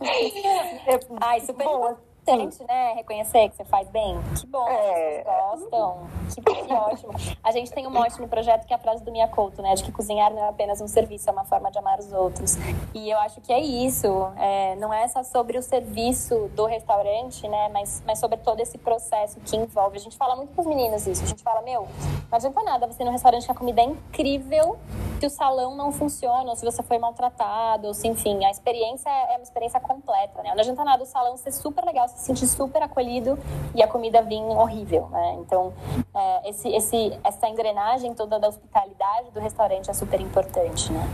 Ai, 1.20 1.40
super 1.40 1.64
Bom, 1.64 1.96
importante, 2.32 2.64
né? 2.64 2.94
Reconhecer 2.94 3.48
que 3.50 3.56
você 3.56 3.64
faz 3.64 3.88
bem. 3.90 4.18
Que 4.40 4.46
bom, 4.46 4.66
é. 4.66 5.18
as 5.18 5.24
pessoas 5.24 5.70
gostam. 5.70 6.08
Que, 6.34 6.40
que 6.40 6.72
ótimo. 6.72 7.12
A 7.42 7.52
gente 7.52 7.70
tem 7.70 7.86
um 7.86 7.90
no 7.90 8.28
projeto 8.28 8.66
que 8.66 8.72
é 8.72 8.76
a 8.76 8.78
frase 8.78 9.04
do 9.04 9.12
Mia 9.12 9.28
Couto, 9.28 9.62
né? 9.62 9.74
De 9.74 9.84
que 9.84 9.92
cozinhar 9.92 10.32
não 10.32 10.44
é 10.44 10.48
apenas 10.48 10.80
um 10.80 10.88
serviço, 10.88 11.28
é 11.28 11.32
uma 11.32 11.44
forma 11.44 11.70
de 11.70 11.78
amar 11.78 11.98
os 11.98 12.12
outros. 12.12 12.56
E 12.94 13.10
eu 13.10 13.18
acho 13.18 13.40
que 13.40 13.52
é 13.52 13.60
isso. 13.60 14.08
É, 14.36 14.76
não 14.76 14.92
é 14.92 15.06
só 15.08 15.22
sobre 15.22 15.58
o 15.58 15.62
serviço 15.62 16.48
do 16.54 16.66
restaurante, 16.66 17.46
né? 17.46 17.68
Mas, 17.68 18.02
mas 18.06 18.18
sobre 18.18 18.38
todo 18.38 18.60
esse 18.60 18.78
processo 18.78 19.38
que 19.40 19.56
envolve. 19.56 19.96
A 19.96 20.00
gente 20.00 20.16
fala 20.16 20.34
muito 20.36 20.54
com 20.54 20.62
os 20.62 20.66
meninos 20.66 21.06
isso. 21.06 21.22
A 21.22 21.26
gente 21.26 21.42
fala, 21.42 21.62
meu, 21.62 21.82
não 21.82 22.36
adianta 22.36 22.62
nada 22.62 22.86
você 22.86 23.02
ir 23.02 23.06
no 23.06 23.12
restaurante 23.12 23.44
que 23.44 23.52
a 23.52 23.54
comida 23.54 23.80
é 23.80 23.84
incrível, 23.84 24.78
que 25.20 25.26
o 25.26 25.30
salão 25.30 25.76
não 25.76 25.92
funciona, 25.92 26.50
ou 26.50 26.56
se 26.56 26.64
você 26.64 26.82
foi 26.82 26.98
maltratado, 26.98 27.86
ou 27.86 27.94
se, 27.94 28.08
enfim, 28.08 28.44
a 28.44 28.50
experiência 28.50 29.08
é 29.08 29.36
uma 29.36 29.42
experiência 29.42 29.80
completa, 29.80 30.42
né? 30.42 30.50
Não 30.54 30.60
adianta 30.60 30.84
nada 30.84 31.02
o 31.02 31.06
salão 31.06 31.36
ser 31.36 31.52
super 31.52 31.84
legal, 31.84 32.08
se 32.14 32.26
sentir 32.26 32.46
super 32.46 32.82
acolhido 32.82 33.38
e 33.74 33.82
a 33.82 33.88
comida 33.88 34.22
vir 34.22 34.40
horrível, 34.40 35.08
né? 35.10 35.36
Então, 35.40 35.72
é, 36.14 36.50
esse, 36.50 36.68
esse, 36.68 37.18
essa 37.22 37.48
engrenagem 37.48 38.14
toda 38.14 38.38
da 38.38 38.48
hospitalidade 38.48 39.30
do 39.32 39.40
restaurante 39.40 39.90
é 39.90 39.94
super 39.94 40.20
importante, 40.20 40.92
né? 40.92 41.08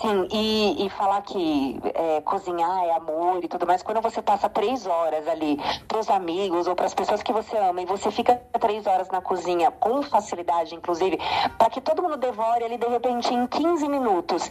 Sim, 0.00 0.28
e, 0.30 0.86
e 0.86 0.90
falar 0.90 1.22
que 1.22 1.80
é, 1.94 2.20
cozinhar 2.22 2.84
é 2.84 2.92
amor 2.92 3.42
e 3.44 3.48
tudo 3.48 3.66
mais, 3.66 3.82
quando 3.82 4.00
você 4.00 4.22
passa 4.22 4.48
três 4.48 4.86
horas 4.86 5.26
ali 5.28 5.58
para 5.86 5.98
os 5.98 6.08
amigos 6.08 6.66
ou 6.66 6.74
para 6.74 6.86
as 6.86 6.94
pessoas 6.94 7.22
que 7.22 7.32
você 7.32 7.56
ama 7.56 7.82
e 7.82 7.86
você 7.86 8.10
fica 8.10 8.36
três 8.60 8.86
horas 8.86 9.08
na 9.08 9.20
cozinha 9.20 9.70
com 9.70 10.02
facilidade, 10.02 10.74
inclusive, 10.74 11.18
para 11.56 11.70
que 11.70 11.80
todo 11.80 12.02
mundo 12.02 12.16
devore 12.16 12.64
ali 12.64 12.78
de 12.78 12.86
repente 12.86 13.32
em 13.32 13.46
15 13.46 13.88
minutos. 13.88 14.48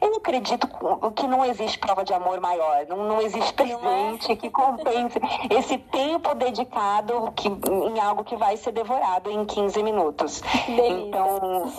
Eu 0.00 0.16
acredito 0.16 0.68
que 1.16 1.26
não 1.26 1.44
existe 1.44 1.78
prova 1.78 2.04
de 2.04 2.12
amor 2.12 2.40
maior, 2.40 2.86
não, 2.88 3.08
não 3.08 3.20
existe 3.20 3.50
é? 3.50 3.52
presente 3.52 4.36
que 4.36 4.50
compense 4.50 5.18
esse 5.50 5.78
tempo 5.78 6.34
dedicado 6.34 7.32
que, 7.34 7.48
em 7.48 8.00
algo 8.00 8.24
que 8.24 8.36
vai 8.36 8.56
ser 8.56 8.72
devorado 8.72 9.30
em 9.30 9.44
15 9.44 9.82
minutos. 9.82 10.42
Então, 10.68 11.72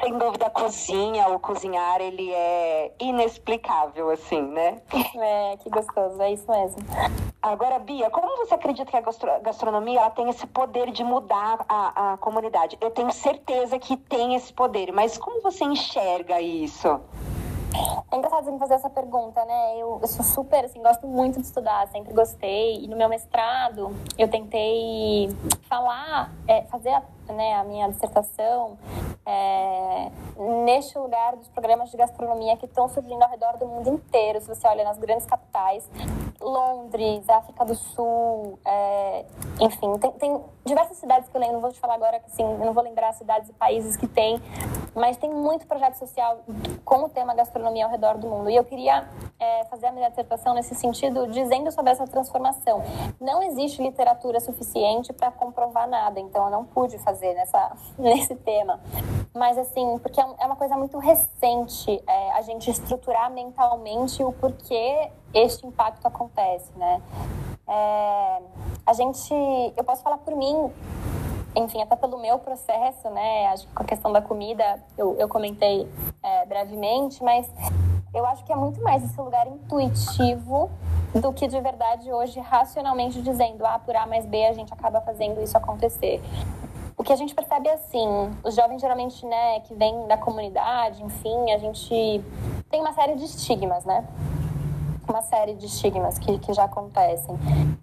sem 0.00 0.16
dúvida, 0.16 0.48
cozinha 0.50 1.28
ou 1.28 1.38
cozinhar 1.38 1.95
ele 2.02 2.32
é 2.32 2.92
inexplicável, 3.00 4.10
assim, 4.10 4.42
né? 4.42 4.80
É, 5.18 5.56
que 5.58 5.70
gostoso, 5.70 6.20
é 6.20 6.32
isso 6.32 6.50
mesmo. 6.50 6.78
Agora, 7.42 7.78
Bia, 7.78 8.10
como 8.10 8.36
você 8.36 8.54
acredita 8.54 8.90
que 8.90 8.96
a 8.96 9.38
gastronomia 9.40 10.00
ela 10.00 10.10
tem 10.10 10.28
esse 10.28 10.46
poder 10.46 10.90
de 10.90 11.04
mudar 11.04 11.64
a, 11.68 12.12
a 12.12 12.16
comunidade? 12.16 12.76
Eu 12.80 12.90
tenho 12.90 13.12
certeza 13.12 13.78
que 13.78 13.96
tem 13.96 14.34
esse 14.34 14.52
poder, 14.52 14.92
mas 14.92 15.16
como 15.16 15.40
você 15.40 15.64
enxerga 15.64 16.40
isso? 16.40 17.00
É 18.10 18.16
engraçado 18.16 18.44
você 18.44 18.50
me 18.50 18.58
fazer 18.58 18.74
essa 18.74 18.88
pergunta, 18.88 19.44
né? 19.44 19.74
Eu, 19.76 19.98
eu, 20.00 20.08
sou 20.08 20.24
super, 20.24 20.64
assim, 20.64 20.80
gosto 20.80 21.06
muito 21.06 21.40
de 21.40 21.46
estudar, 21.46 21.86
sempre 21.88 22.12
gostei. 22.14 22.82
E 22.82 22.88
no 22.88 22.96
meu 22.96 23.08
mestrado, 23.08 23.94
eu 24.16 24.28
tentei 24.28 25.28
falar, 25.68 26.32
é, 26.48 26.62
fazer 26.62 26.90
a, 26.90 27.02
né, 27.32 27.54
a 27.54 27.64
minha 27.64 27.88
dissertação 27.88 28.78
é, 29.26 30.10
neste 30.64 30.96
lugar 30.96 31.34
dos 31.34 31.48
programas 31.48 31.90
de 31.90 31.96
gastronomia 31.96 32.56
que 32.56 32.66
estão 32.66 32.88
surgindo 32.88 33.22
ao 33.22 33.28
redor 33.28 33.56
do 33.56 33.66
mundo 33.66 33.90
inteiro. 33.90 34.40
Se 34.40 34.46
você 34.46 34.66
olha 34.68 34.84
nas 34.84 34.98
grandes 34.98 35.26
capitais, 35.26 35.90
Londres, 36.40 37.28
África 37.28 37.64
do 37.64 37.74
Sul, 37.74 38.58
é, 38.64 39.24
enfim, 39.60 39.98
tem, 39.98 40.12
tem, 40.12 40.44
diversas 40.64 40.98
cidades 40.98 41.28
que 41.28 41.36
eu 41.36 41.40
lembro, 41.40 41.54
não 41.54 41.60
vou 41.60 41.72
te 41.72 41.80
falar 41.80 41.94
agora 41.94 42.22
assim, 42.24 42.44
não 42.58 42.72
vou 42.72 42.84
lembrar 42.84 43.12
cidades 43.14 43.48
e 43.50 43.52
países 43.52 43.96
que 43.96 44.06
tem, 44.06 44.40
mas 44.96 45.18
tem 45.18 45.30
muito 45.30 45.66
projeto 45.66 45.94
social 45.94 46.40
com 46.82 47.04
o 47.04 47.08
tema 47.08 47.34
gastronomia 47.34 47.84
ao 47.84 47.90
redor 47.90 48.16
do 48.16 48.26
mundo. 48.26 48.48
E 48.48 48.56
eu 48.56 48.64
queria 48.64 49.06
é, 49.38 49.64
fazer 49.66 49.86
a 49.86 49.92
minha 49.92 50.08
dissertação 50.08 50.54
nesse 50.54 50.74
sentido, 50.74 51.26
dizendo 51.28 51.70
sobre 51.70 51.92
essa 51.92 52.06
transformação. 52.06 52.82
Não 53.20 53.42
existe 53.42 53.82
literatura 53.82 54.40
suficiente 54.40 55.12
para 55.12 55.30
comprovar 55.30 55.86
nada, 55.86 56.18
então 56.18 56.46
eu 56.46 56.50
não 56.50 56.64
pude 56.64 56.96
fazer 56.98 57.34
nessa, 57.34 57.76
nesse 57.98 58.34
tema. 58.36 58.80
Mas, 59.34 59.58
assim, 59.58 59.98
porque 59.98 60.18
é, 60.18 60.24
é 60.38 60.46
uma 60.46 60.56
coisa 60.56 60.78
muito 60.78 60.98
recente 60.98 62.02
é, 62.06 62.32
a 62.32 62.40
gente 62.40 62.70
estruturar 62.70 63.30
mentalmente 63.30 64.24
o 64.24 64.32
porquê 64.32 65.10
este 65.34 65.66
impacto 65.66 66.06
acontece, 66.06 66.72
né? 66.76 67.02
É, 67.68 68.38
a 68.86 68.92
gente, 68.94 69.34
eu 69.76 69.84
posso 69.84 70.02
falar 70.02 70.18
por 70.18 70.34
mim, 70.34 70.72
enfim, 71.56 71.82
até 71.82 71.96
pelo 71.96 72.18
meu 72.18 72.38
processo, 72.38 73.08
né? 73.10 73.46
Acho 73.48 73.66
que 73.66 73.74
com 73.74 73.82
a 73.82 73.86
questão 73.86 74.12
da 74.12 74.20
comida 74.20 74.82
eu, 74.96 75.16
eu 75.18 75.28
comentei 75.28 75.88
é, 76.22 76.44
brevemente, 76.44 77.22
mas 77.24 77.50
eu 78.14 78.24
acho 78.26 78.44
que 78.44 78.52
é 78.52 78.56
muito 78.56 78.82
mais 78.82 79.02
esse 79.02 79.20
lugar 79.20 79.46
intuitivo 79.46 80.70
do 81.14 81.32
que 81.32 81.48
de 81.48 81.58
verdade 81.60 82.12
hoje 82.12 82.38
racionalmente 82.40 83.22
dizendo, 83.22 83.64
ah, 83.64 83.78
por 83.78 83.96
A 83.96 84.06
mais 84.06 84.26
B 84.26 84.44
a 84.46 84.52
gente 84.52 84.72
acaba 84.72 85.00
fazendo 85.00 85.42
isso 85.42 85.56
acontecer. 85.56 86.22
O 86.96 87.02
que 87.02 87.12
a 87.12 87.16
gente 87.16 87.34
percebe 87.34 87.68
é 87.68 87.74
assim, 87.74 88.08
os 88.42 88.54
jovens 88.54 88.80
geralmente, 88.80 89.24
né, 89.26 89.60
que 89.60 89.74
vêm 89.74 90.06
da 90.06 90.16
comunidade, 90.16 91.02
enfim, 91.02 91.52
a 91.52 91.58
gente 91.58 92.24
tem 92.70 92.80
uma 92.80 92.92
série 92.92 93.14
de 93.14 93.24
estigmas, 93.24 93.84
né? 93.84 94.04
Uma 95.16 95.22
série 95.22 95.54
de 95.54 95.64
estigmas 95.64 96.18
que, 96.18 96.38
que 96.38 96.52
já 96.52 96.64
acontecem. 96.64 97.34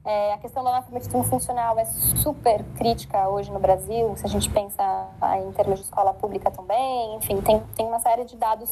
É, 0.06 0.34
a 0.34 0.38
questão 0.38 0.62
do 0.62 0.70
analfabetismo 0.70 1.24
funcional 1.24 1.80
é 1.80 1.86
super 1.86 2.64
crítica 2.78 3.28
hoje 3.28 3.52
no 3.52 3.60
Brasil, 3.60 4.16
se 4.16 4.24
a 4.24 4.30
gente 4.30 4.48
pensa 4.52 4.84
em 5.44 5.52
termos 5.54 5.80
de 5.80 5.86
escola 5.86 6.14
pública 6.14 6.52
também, 6.52 7.16
enfim, 7.16 7.42
tem, 7.42 7.60
tem 7.76 7.88
uma 7.88 8.00
série 8.00 8.24
de 8.24 8.38
dados 8.38 8.72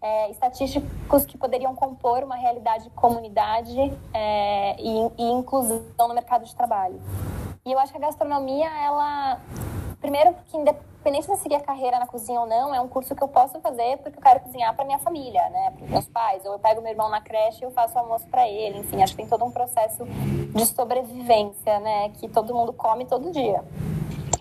é, 0.00 0.30
estatísticos 0.30 1.26
que 1.26 1.36
poderiam 1.36 1.74
compor 1.74 2.24
uma 2.24 2.36
realidade 2.36 2.84
de 2.84 2.90
comunidade 2.90 3.78
é, 4.14 4.80
e, 4.80 5.10
e 5.18 5.30
inclusão 5.30 6.08
no 6.08 6.14
mercado 6.14 6.46
de 6.46 6.56
trabalho. 6.56 6.98
E 7.66 7.72
eu 7.72 7.78
acho 7.78 7.92
que 7.92 7.98
a 7.98 8.00
gastronomia, 8.00 8.70
ela 8.86 9.38
Primeiro, 10.00 10.32
porque 10.32 10.56
independente 10.56 11.26
de 11.26 11.36
seguir 11.38 11.56
a 11.56 11.60
carreira 11.60 11.98
na 11.98 12.06
cozinha 12.06 12.40
ou 12.40 12.46
não, 12.46 12.72
é 12.74 12.80
um 12.80 12.88
curso 12.88 13.16
que 13.16 13.22
eu 13.22 13.28
posso 13.28 13.60
fazer 13.60 13.98
porque 13.98 14.16
eu 14.18 14.22
quero 14.22 14.40
cozinhar 14.40 14.74
para 14.74 14.84
minha 14.84 14.98
família, 14.98 15.48
né? 15.50 15.72
Para 15.76 15.86
meus 15.88 16.06
pais. 16.06 16.44
Ou 16.44 16.52
eu 16.52 16.58
pego 16.58 16.80
meu 16.80 16.92
irmão 16.92 17.08
na 17.08 17.20
creche 17.20 17.62
e 17.62 17.64
eu 17.64 17.70
faço 17.72 17.98
almoço 17.98 18.26
para 18.28 18.48
ele. 18.48 18.78
Enfim, 18.78 19.02
acho 19.02 19.14
que 19.14 19.22
tem 19.22 19.28
todo 19.28 19.44
um 19.44 19.50
processo 19.50 20.04
de 20.04 20.66
sobrevivência, 20.66 21.80
né? 21.80 22.10
Que 22.10 22.28
todo 22.28 22.54
mundo 22.54 22.72
come 22.72 23.06
todo 23.06 23.32
dia. 23.32 23.64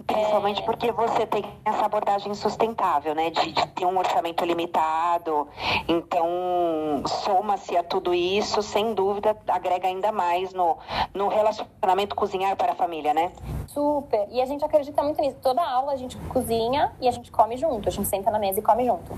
Principalmente 0.07 0.63
porque 0.63 0.89
você 0.91 1.25
tem 1.27 1.43
essa 1.65 1.85
abordagem 1.85 2.33
sustentável, 2.33 3.13
né? 3.13 3.29
De, 3.29 3.51
de 3.51 3.67
ter 3.67 3.85
um 3.85 3.97
orçamento 3.97 4.43
limitado. 4.45 5.47
Então, 5.87 7.03
soma-se 7.05 7.75
a 7.75 7.83
tudo 7.83 8.13
isso, 8.13 8.61
sem 8.63 8.93
dúvida, 8.93 9.37
agrega 9.47 9.87
ainda 9.87 10.11
mais 10.11 10.53
no, 10.53 10.77
no 11.13 11.27
relacionamento 11.27 12.15
cozinhar 12.15 12.55
para 12.55 12.71
a 12.71 12.75
família, 12.75 13.13
né? 13.13 13.33
Super. 13.67 14.27
E 14.31 14.41
a 14.41 14.45
gente 14.45 14.63
acredita 14.63 15.03
muito 15.03 15.21
nisso. 15.21 15.37
Toda 15.41 15.61
aula 15.61 15.91
a 15.91 15.97
gente 15.97 16.17
cozinha 16.29 16.93
e 17.01 17.07
a 17.07 17.11
gente 17.11 17.29
come 17.29 17.57
junto. 17.57 17.89
A 17.89 17.91
gente 17.91 18.07
senta 18.07 18.31
na 18.31 18.39
mesa 18.39 18.59
e 18.59 18.61
come 18.63 18.85
junto. 18.85 19.11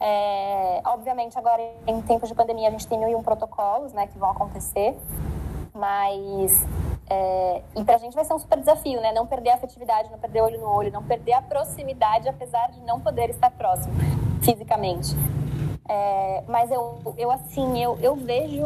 É, 0.00 0.80
obviamente, 0.86 1.38
agora 1.38 1.62
em 1.86 2.00
tempos 2.02 2.28
de 2.28 2.34
pandemia, 2.34 2.68
a 2.68 2.70
gente 2.70 2.88
tem 2.88 2.98
mil 2.98 3.08
e 3.08 3.14
um 3.14 3.22
protocolos 3.22 3.92
né, 3.92 4.06
que 4.06 4.18
vão 4.18 4.30
acontecer. 4.30 4.98
Mas 5.74 6.66
é, 7.12 7.62
e 7.76 7.84
pra 7.84 7.98
gente 7.98 8.14
vai 8.14 8.24
ser 8.24 8.32
um 8.32 8.38
super 8.38 8.58
desafio, 8.58 8.98
né? 9.02 9.12
Não 9.12 9.26
perder 9.26 9.50
a 9.50 9.54
afetividade, 9.56 10.10
não 10.10 10.18
perder 10.18 10.40
olho 10.40 10.58
no 10.58 10.66
olho, 10.66 10.90
não 10.90 11.02
perder 11.02 11.34
a 11.34 11.42
proximidade, 11.42 12.26
apesar 12.26 12.70
de 12.70 12.80
não 12.80 13.00
poder 13.00 13.28
estar 13.28 13.50
próximo 13.50 13.92
fisicamente. 14.40 15.14
É, 15.86 16.42
mas 16.48 16.70
eu, 16.70 17.14
eu 17.18 17.30
assim, 17.30 17.82
eu, 17.82 17.98
eu 18.00 18.16
vejo 18.16 18.64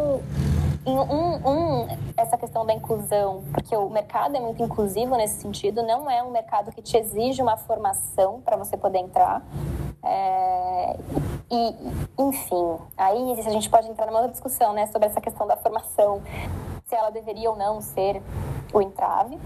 um, 0.86 1.50
um, 1.50 1.88
essa 2.16 2.38
questão 2.38 2.64
da 2.64 2.72
inclusão, 2.72 3.42
porque 3.52 3.76
o 3.76 3.90
mercado 3.90 4.36
é 4.36 4.40
muito 4.40 4.62
inclusivo 4.62 5.16
nesse 5.16 5.40
sentido, 5.40 5.82
não 5.82 6.08
é 6.08 6.22
um 6.22 6.30
mercado 6.30 6.70
que 6.70 6.80
te 6.80 6.96
exige 6.96 7.42
uma 7.42 7.56
formação 7.56 8.40
para 8.42 8.56
você 8.56 8.76
poder 8.76 8.98
entrar. 8.98 9.42
É, 10.04 10.96
e, 11.50 11.74
enfim, 12.16 12.76
aí 12.96 13.40
a 13.40 13.50
gente 13.50 13.68
pode 13.68 13.88
entrar 13.88 14.06
numa 14.06 14.18
outra 14.18 14.30
discussão, 14.30 14.72
né, 14.72 14.86
sobre 14.86 15.08
essa 15.08 15.20
questão 15.20 15.48
da 15.48 15.56
formação 15.56 16.22
se 16.86 16.94
ela 16.94 17.10
deveria 17.10 17.50
ou 17.50 17.56
não 17.56 17.80
ser 17.80 18.22
o 18.72 18.80
entrave. 18.80 19.36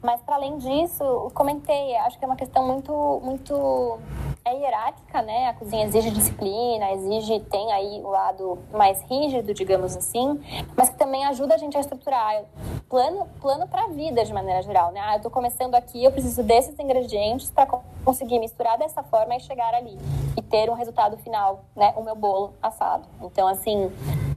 Mas, 0.00 0.22
para 0.22 0.36
além 0.36 0.56
disso, 0.56 1.30
comentei, 1.34 1.94
acho 1.98 2.18
que 2.18 2.24
é 2.24 2.28
uma 2.28 2.36
questão 2.36 2.66
muito, 2.66 3.20
muito 3.22 3.98
é 4.46 4.54
hierárquica, 4.54 5.20
né? 5.20 5.48
A 5.48 5.54
cozinha 5.54 5.84
exige 5.84 6.10
disciplina, 6.10 6.90
exige, 6.92 7.40
tem 7.40 7.70
aí 7.70 8.00
o 8.02 8.08
lado 8.08 8.58
mais 8.72 9.00
rígido, 9.02 9.52
digamos 9.52 9.94
assim, 9.94 10.40
mas 10.74 10.88
que 10.88 10.96
também 10.96 11.26
ajuda 11.26 11.54
a 11.54 11.58
gente 11.58 11.76
a 11.76 11.80
estruturar 11.80 12.44
plano, 12.88 13.26
plano 13.42 13.66
para 13.66 13.84
a 13.84 13.88
vida 13.88 14.24
de 14.24 14.32
maneira 14.32 14.62
geral, 14.62 14.90
né? 14.90 15.00
Ah, 15.02 15.14
eu 15.14 15.16
estou 15.18 15.30
começando 15.30 15.74
aqui, 15.74 16.02
eu 16.02 16.12
preciso 16.12 16.42
desses 16.42 16.78
ingredientes 16.78 17.50
para 17.50 17.66
conseguir 18.04 18.38
misturar 18.38 18.78
dessa 18.78 19.02
forma 19.02 19.36
e 19.36 19.40
chegar 19.40 19.74
ali 19.74 19.98
e 20.34 20.40
ter 20.40 20.70
um 20.70 20.74
resultado 20.74 21.18
final, 21.18 21.64
né? 21.76 21.92
O 21.96 22.02
meu 22.02 22.16
bolo 22.16 22.54
assado. 22.62 23.06
Então, 23.22 23.46
assim, 23.46 23.90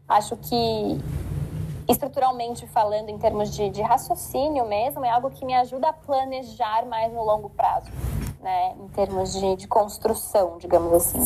acho 0.08 0.36
que 0.38 0.98
estruturalmente 1.88 2.68
falando, 2.68 3.10
em 3.10 3.18
termos 3.18 3.50
de, 3.54 3.70
de, 3.70 3.82
raciocínio 3.82 4.66
mesmo, 4.68 5.06
é 5.06 5.10
algo 5.10 5.30
que 5.30 5.46
me 5.46 5.54
ajuda 5.56 5.90
a 5.90 5.94
planejar 5.94 6.86
mais 6.86 7.14
no 7.14 7.24
longo 7.24 7.50
prazo, 7.50 7.88
né? 8.42 8.76
Em 8.80 8.88
termos 8.90 9.34
de, 9.34 9.56
de 9.56 9.68
construção, 9.68 10.58
digamos 10.58 10.92
assim. 10.94 11.20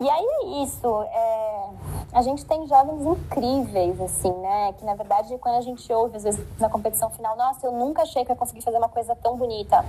E 0.00 0.10
aí 0.10 0.24
é 0.24 0.64
isso. 0.64 1.02
É... 1.02 1.70
A 2.12 2.22
gente 2.22 2.44
tem 2.44 2.66
jovens 2.66 3.06
incríveis, 3.06 4.00
assim, 4.00 4.32
né? 4.32 4.72
Que 4.72 4.84
na 4.84 4.94
verdade, 4.94 5.36
quando 5.38 5.56
a 5.56 5.60
gente 5.60 5.90
ouve, 5.92 6.16
às 6.16 6.24
vezes, 6.24 6.44
na 6.58 6.68
competição 6.68 7.08
final, 7.10 7.36
nossa, 7.36 7.66
eu 7.66 7.72
nunca 7.72 8.02
achei 8.02 8.24
que 8.24 8.32
eu 8.32 8.36
conseguir 8.36 8.62
fazer 8.62 8.78
uma 8.78 8.88
coisa 8.88 9.14
tão 9.14 9.36
bonita. 9.36 9.84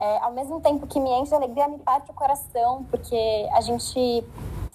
É, 0.00 0.18
ao 0.18 0.32
mesmo 0.32 0.60
tempo 0.60 0.86
que 0.86 0.98
me 0.98 1.10
enche 1.10 1.30
de 1.30 1.34
alegria, 1.34 1.68
me 1.68 1.78
parte 1.78 2.10
o 2.10 2.14
coração, 2.14 2.84
porque 2.90 3.48
a 3.52 3.60
gente 3.60 4.24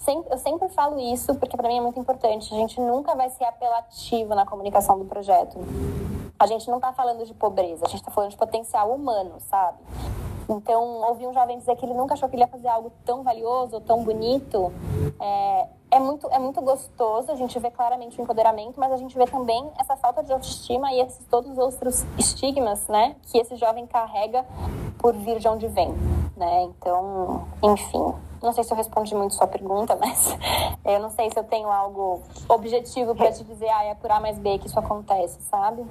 sempre, 0.04 0.32
eu 0.32 0.38
sempre 0.38 0.68
falo 0.68 1.00
isso 1.00 1.34
porque 1.34 1.56
para 1.56 1.68
mim 1.68 1.78
é 1.78 1.80
muito 1.80 1.98
importante. 1.98 2.52
A 2.54 2.56
gente 2.56 2.80
nunca 2.80 3.14
vai 3.14 3.30
ser 3.30 3.44
apelativo 3.44 4.34
na 4.34 4.46
comunicação 4.46 4.98
do 4.98 5.04
projeto. 5.06 5.58
A 6.38 6.46
gente 6.46 6.68
não 6.68 6.76
está 6.76 6.92
falando 6.92 7.24
de 7.24 7.32
pobreza, 7.32 7.84
a 7.86 7.88
gente 7.88 8.00
está 8.00 8.10
falando 8.10 8.30
de 8.30 8.36
potencial 8.36 8.92
humano, 8.92 9.36
sabe? 9.40 9.78
Então, 10.48 11.00
ouvir 11.08 11.26
um 11.26 11.32
jovem 11.32 11.58
dizer 11.58 11.76
que 11.76 11.84
ele 11.84 11.94
nunca 11.94 12.14
achou 12.14 12.28
que 12.28 12.34
ele 12.34 12.42
ia 12.42 12.48
fazer 12.48 12.68
algo 12.68 12.92
tão 13.04 13.22
valioso, 13.22 13.80
tão 13.80 14.02
bonito, 14.04 14.72
é, 15.20 15.66
é 15.90 16.00
muito, 16.00 16.28
é 16.30 16.38
muito 16.38 16.60
gostoso, 16.60 17.30
a 17.30 17.36
gente 17.36 17.58
vê 17.58 17.70
claramente 17.70 18.18
o 18.18 18.22
empoderamento, 18.22 18.78
mas 18.78 18.92
a 18.92 18.96
gente 18.96 19.16
vê 19.16 19.26
também 19.26 19.70
essa 19.78 19.96
falta 19.96 20.22
de 20.22 20.32
autoestima 20.32 20.92
e 20.92 21.00
esses 21.00 21.24
todos 21.26 21.52
os 21.52 21.58
outros 21.58 22.04
estigmas, 22.18 22.88
né, 22.88 23.16
que 23.22 23.38
esse 23.38 23.56
jovem 23.56 23.86
carrega 23.86 24.44
por 24.98 25.14
vir 25.14 25.38
de 25.38 25.48
onde 25.48 25.68
vem, 25.68 25.92
né? 26.36 26.62
Então, 26.62 27.46
enfim, 27.62 28.14
não 28.42 28.52
sei 28.52 28.64
se 28.64 28.72
eu 28.72 28.76
respondi 28.76 29.14
muito 29.14 29.34
sua 29.34 29.46
pergunta, 29.46 29.96
mas 30.00 30.36
eu 30.84 30.98
não 30.98 31.10
sei 31.10 31.30
se 31.30 31.38
eu 31.38 31.44
tenho 31.44 31.70
algo 31.70 32.22
objetivo 32.48 33.14
para 33.14 33.32
te 33.32 33.44
dizer, 33.44 33.68
ah, 33.68 33.84
é 33.84 33.94
por 33.94 34.10
A 34.10 34.20
mais 34.20 34.38
B 34.38 34.58
que 34.58 34.66
isso 34.66 34.78
acontece, 34.78 35.40
sabe? 35.42 35.84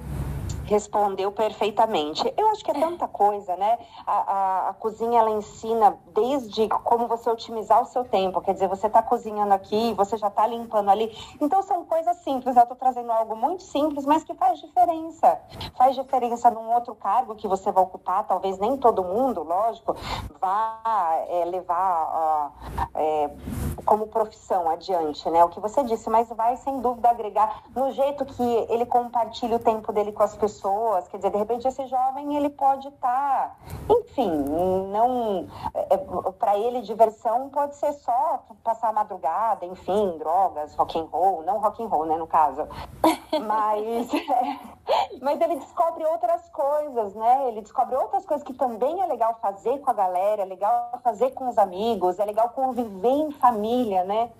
Respondeu 0.64 1.30
perfeitamente. 1.30 2.32
Eu 2.36 2.48
acho 2.48 2.64
que 2.64 2.70
é 2.70 2.74
tanta 2.74 3.06
coisa, 3.06 3.56
né? 3.56 3.78
A, 4.06 4.12
a, 4.12 4.68
a, 4.70 4.74
cozinha 4.74 5.20
ela 5.20 5.30
ensina 5.30 5.96
desde 6.12 6.68
como 6.68 7.06
você 7.06 7.30
otimizar 7.30 7.82
o 7.82 7.86
seu 7.86 8.04
tempo. 8.04 8.40
Quer 8.40 8.54
dizer, 8.54 8.68
você 8.68 8.86
está 8.86 9.02
cozinhando 9.02 9.52
aqui, 9.52 9.92
você 9.94 10.16
já 10.16 10.28
está 10.28 10.46
limpando 10.46 10.90
ali. 10.90 11.14
Então 11.40 11.62
são 11.62 11.84
coisas 11.84 12.16
simples. 12.18 12.56
Eu 12.56 12.62
estou 12.62 12.76
trazendo 12.76 13.12
algo 13.12 13.36
muito 13.36 13.62
simples, 13.62 14.06
mas 14.06 14.24
que 14.24 14.34
faz 14.34 14.58
diferença. 14.60 15.38
Faz 15.76 15.94
diferença 15.94 16.50
num 16.50 16.72
outro 16.72 16.94
cargo 16.94 17.34
que 17.34 17.46
você 17.46 17.70
vai 17.70 17.82
ocupar. 17.82 18.26
Talvez 18.26 18.58
nem 18.58 18.76
todo 18.76 19.04
mundo, 19.04 19.42
lógico, 19.42 19.94
vá 20.40 20.80
é, 21.28 21.44
levar 21.44 22.52
é, 22.94 23.30
como 23.84 24.06
profissão 24.06 24.68
adiante, 24.68 25.28
né? 25.30 25.44
O 25.44 25.48
que 25.48 25.60
você 25.60 25.82
disse, 25.84 26.08
mas 26.08 26.28
vai 26.30 26.56
sem 26.56 26.80
dúvida 26.80 27.10
agregar 27.10 27.64
no 27.74 27.90
jeito 27.92 28.24
que 28.24 28.42
ele 28.68 28.86
compartilha 28.86 29.56
o 29.56 29.58
tempo 29.58 29.92
dele 29.92 30.12
com 30.12 30.22
as 30.22 30.34
pessoas 30.34 30.53
pessoas, 30.54 31.08
quer 31.08 31.16
dizer, 31.16 31.30
de 31.30 31.38
repente 31.38 31.66
esse 31.66 31.86
jovem 31.86 32.36
ele 32.36 32.48
pode 32.48 32.88
estar, 32.88 33.56
tá, 33.56 33.56
enfim, 33.90 34.30
não 34.90 35.46
é, 35.74 35.94
é 35.94 35.98
para 36.38 36.56
ele 36.56 36.80
diversão 36.82 37.48
pode 37.48 37.76
ser 37.76 37.92
só 37.94 38.44
passar 38.62 38.88
a 38.88 38.92
madrugada, 38.92 39.66
enfim, 39.66 40.16
drogas, 40.18 40.74
rock 40.74 40.98
and 40.98 41.08
roll, 41.10 41.42
não 41.42 41.58
rock 41.58 41.82
and 41.82 41.88
roll, 41.88 42.06
né, 42.06 42.16
no 42.16 42.26
caso, 42.26 42.66
mas 43.46 44.08
mas 45.20 45.40
ele 45.40 45.56
descobre 45.56 46.04
outras 46.04 46.48
coisas, 46.50 47.14
né? 47.14 47.48
Ele 47.48 47.62
descobre 47.62 47.96
outras 47.96 48.26
coisas 48.26 48.44
que 48.46 48.52
também 48.52 49.00
é 49.00 49.06
legal 49.06 49.38
fazer 49.40 49.78
com 49.78 49.90
a 49.90 49.94
galera, 49.94 50.42
é 50.42 50.44
legal 50.44 50.98
fazer 51.02 51.30
com 51.30 51.48
os 51.48 51.56
amigos, 51.56 52.18
é 52.18 52.24
legal 52.24 52.50
conviver 52.50 53.08
em 53.08 53.30
família, 53.30 54.04
né? 54.04 54.30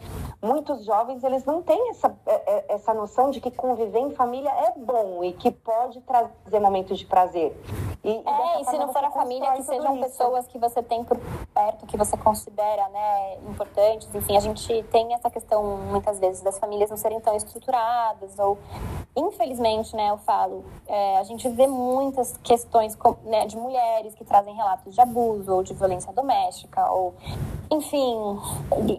muitos 0.44 0.84
jovens 0.84 1.24
eles 1.24 1.44
não 1.46 1.62
têm 1.62 1.90
essa, 1.90 2.14
é, 2.26 2.34
é, 2.34 2.64
essa 2.74 2.92
noção 2.92 3.30
de 3.30 3.40
que 3.40 3.50
conviver 3.50 4.00
em 4.00 4.10
família 4.10 4.50
é 4.50 4.78
bom 4.78 5.24
e 5.24 5.32
que 5.32 5.50
pode 5.50 6.00
trazer 6.06 6.60
momentos 6.60 6.98
de 6.98 7.06
prazer. 7.06 7.56
E, 8.04 8.10
é, 8.10 8.60
e 8.60 8.64
se 8.66 8.76
não 8.76 8.92
for 8.92 9.02
a 9.02 9.10
família, 9.10 9.50
que 9.52 9.62
sejam 9.62 9.98
pessoas 9.98 10.46
que 10.46 10.58
você 10.58 10.82
tem 10.82 11.02
por 11.02 11.18
perto, 11.54 11.86
que 11.86 11.96
você 11.96 12.16
considera 12.18 12.86
né, 12.90 13.36
importantes. 13.48 14.14
Enfim, 14.14 14.36
a 14.36 14.40
gente 14.40 14.82
tem 14.92 15.14
essa 15.14 15.30
questão, 15.30 15.78
muitas 15.90 16.18
vezes, 16.18 16.42
das 16.42 16.58
famílias 16.58 16.90
não 16.90 16.98
serem 16.98 17.18
tão 17.20 17.34
estruturadas, 17.34 18.38
ou, 18.38 18.58
infelizmente, 19.16 19.96
né, 19.96 20.10
eu 20.10 20.18
falo, 20.18 20.64
é, 20.86 21.18
a 21.18 21.22
gente 21.22 21.48
vê 21.48 21.66
muitas 21.66 22.36
questões 22.42 22.94
né, 23.22 23.46
de 23.46 23.56
mulheres 23.56 24.14
que 24.14 24.24
trazem 24.24 24.54
relatos 24.54 24.94
de 24.94 25.00
abuso 25.00 25.54
ou 25.54 25.62
de 25.62 25.72
violência 25.72 26.12
doméstica, 26.12 26.90
ou, 26.90 27.14
enfim, 27.70 28.38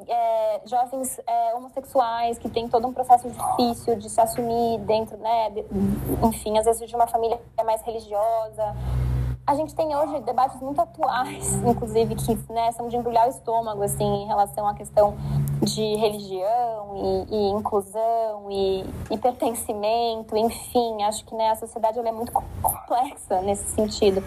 é, 0.08 0.62
jovens 0.66 1.20
é, 1.28 1.53
homossexuais 1.53 2.39
que 2.39 2.49
têm 2.49 2.68
todo 2.68 2.88
um 2.88 2.93
processo 2.93 3.30
difícil 3.30 3.97
de 3.97 4.10
se 4.10 4.20
assumir 4.20 4.80
dentro, 4.80 5.16
né, 5.18 5.51
de, 5.51 5.66
enfim, 6.28 6.58
às 6.58 6.66
vezes 6.66 6.89
de 6.89 6.95
uma 6.96 7.08
família 7.08 7.39
mais 7.64 7.82
religiosa 7.82 8.76
a 9.48 9.54
gente 9.54 9.76
tem 9.76 9.96
hoje 9.96 10.22
debates 10.22 10.60
muito 10.60 10.82
atuais, 10.82 11.54
inclusive, 11.64 12.16
que 12.16 12.52
né, 12.52 12.72
são 12.72 12.88
de 12.88 12.98
embrulhar 12.98 13.28
o 13.28 13.30
estômago, 13.30 13.84
assim, 13.84 14.04
em 14.04 14.26
relação 14.26 14.68
à 14.68 14.74
questão 14.74 15.16
de 15.62 15.96
religião 15.96 17.26
e, 17.30 17.36
e 17.36 17.50
inclusão 17.52 18.48
e, 18.50 18.84
e, 19.12 19.18
pertencimento, 19.18 20.36
enfim, 20.36 21.04
acho 21.04 21.24
que 21.26 21.36
né, 21.36 21.52
a 21.52 21.56
sociedade 21.56 22.00
é 22.00 22.12
muito 22.12 22.32
complexa 22.32 23.41
nesse 23.41 23.70
sentido. 23.76 24.24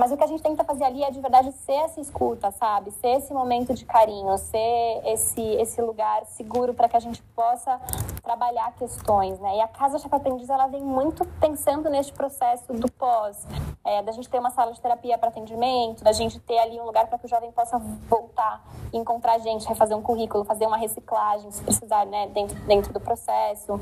Mas 0.00 0.10
o 0.10 0.16
que 0.16 0.24
a 0.24 0.26
gente 0.26 0.42
tenta 0.42 0.64
fazer 0.64 0.84
ali 0.84 1.04
é, 1.04 1.10
de 1.10 1.20
verdade, 1.20 1.52
ser 1.52 1.74
essa 1.74 2.00
escuta, 2.00 2.50
sabe? 2.52 2.90
Ser 2.90 3.18
esse 3.18 3.34
momento 3.34 3.74
de 3.74 3.84
carinho, 3.84 4.38
ser 4.38 5.02
esse, 5.04 5.42
esse 5.56 5.82
lugar 5.82 6.24
seguro 6.24 6.72
para 6.72 6.88
que 6.88 6.96
a 6.96 7.00
gente 7.00 7.22
possa 7.36 7.78
trabalhar 8.22 8.72
questões, 8.78 9.38
né? 9.40 9.58
E 9.58 9.60
a 9.60 9.68
Casa 9.68 9.98
Chapa 9.98 10.16
Aprendiz, 10.16 10.48
ela 10.48 10.68
vem 10.68 10.82
muito 10.82 11.22
pensando 11.38 11.90
neste 11.90 12.14
processo 12.14 12.72
do 12.72 12.90
pós, 12.90 13.46
é, 13.84 14.02
da 14.02 14.10
gente 14.12 14.26
ter 14.26 14.38
uma 14.38 14.48
sala 14.48 14.72
de 14.72 14.80
terapia 14.80 15.18
para 15.18 15.28
atendimento, 15.28 16.02
da 16.02 16.12
gente 16.12 16.40
ter 16.40 16.58
ali 16.60 16.80
um 16.80 16.86
lugar 16.86 17.06
para 17.06 17.18
que 17.18 17.26
o 17.26 17.28
jovem 17.28 17.52
possa 17.52 17.78
voltar, 18.08 18.64
encontrar 18.94 19.38
gente, 19.40 19.68
refazer 19.68 19.94
um 19.94 20.00
currículo, 20.00 20.44
fazer 20.44 20.64
uma 20.66 20.78
reciclagem, 20.78 21.50
se 21.50 21.62
precisar, 21.62 22.06
né, 22.06 22.26
dentro, 22.28 22.58
dentro 22.60 22.90
do 22.90 23.00
processo. 23.00 23.78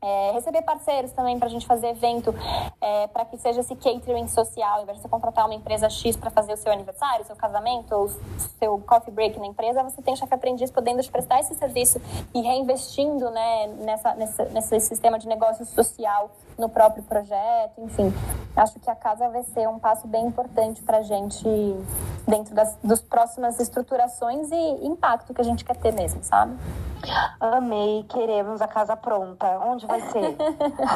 É, 0.00 0.30
receber 0.32 0.62
parceiros 0.62 1.10
também 1.10 1.38
para 1.38 1.48
a 1.48 1.50
gente 1.50 1.66
fazer 1.66 1.88
evento, 1.88 2.32
é, 2.80 3.08
para 3.08 3.24
que 3.24 3.36
seja 3.36 3.60
esse 3.60 3.74
catering 3.74 4.28
social, 4.28 4.82
em 4.82 4.84
vez 4.84 4.98
de 4.98 5.02
você 5.02 5.08
contratar 5.08 5.44
uma 5.44 5.54
empresa 5.54 5.90
X 5.90 6.16
para 6.16 6.30
fazer 6.30 6.52
o 6.52 6.56
seu 6.56 6.70
aniversário, 6.70 7.24
seu 7.24 7.34
casamento, 7.34 7.92
ou 7.92 8.08
seu 8.58 8.78
coffee 8.86 9.12
break 9.12 9.38
na 9.40 9.46
empresa, 9.46 9.82
você 9.82 10.00
tem 10.00 10.14
chefe 10.14 10.32
aprendiz 10.32 10.70
podendo 10.70 11.02
te 11.02 11.10
prestar 11.10 11.40
esse 11.40 11.54
serviço 11.56 12.00
e 12.32 12.40
reinvestindo 12.40 13.28
né, 13.30 13.66
nessa, 13.78 14.14
nessa, 14.14 14.44
nesse 14.46 14.80
sistema 14.80 15.18
de 15.18 15.26
negócio 15.26 15.66
social 15.66 16.30
no 16.58 16.68
próprio 16.68 17.02
projeto, 17.04 17.80
enfim. 17.80 18.12
Acho 18.56 18.78
que 18.80 18.90
a 18.90 18.94
casa 18.94 19.28
vai 19.28 19.42
ser 19.44 19.68
um 19.68 19.78
passo 19.78 20.06
bem 20.06 20.26
importante 20.26 20.82
para 20.82 20.98
a 20.98 21.02
gente 21.02 21.46
dentro 22.26 22.54
das 22.54 22.76
dos 22.82 23.00
próximas 23.00 23.58
estruturações 23.60 24.50
e 24.50 24.86
impacto 24.86 25.32
que 25.32 25.40
a 25.40 25.44
gente 25.44 25.64
quer 25.64 25.76
ter 25.76 25.92
mesmo, 25.92 26.22
sabe? 26.22 26.56
Amei, 27.40 28.04
queremos 28.08 28.60
a 28.60 28.66
casa 28.66 28.96
pronta. 28.96 29.46
Onde 29.60 29.86
vai 29.86 30.00
ser? 30.10 30.36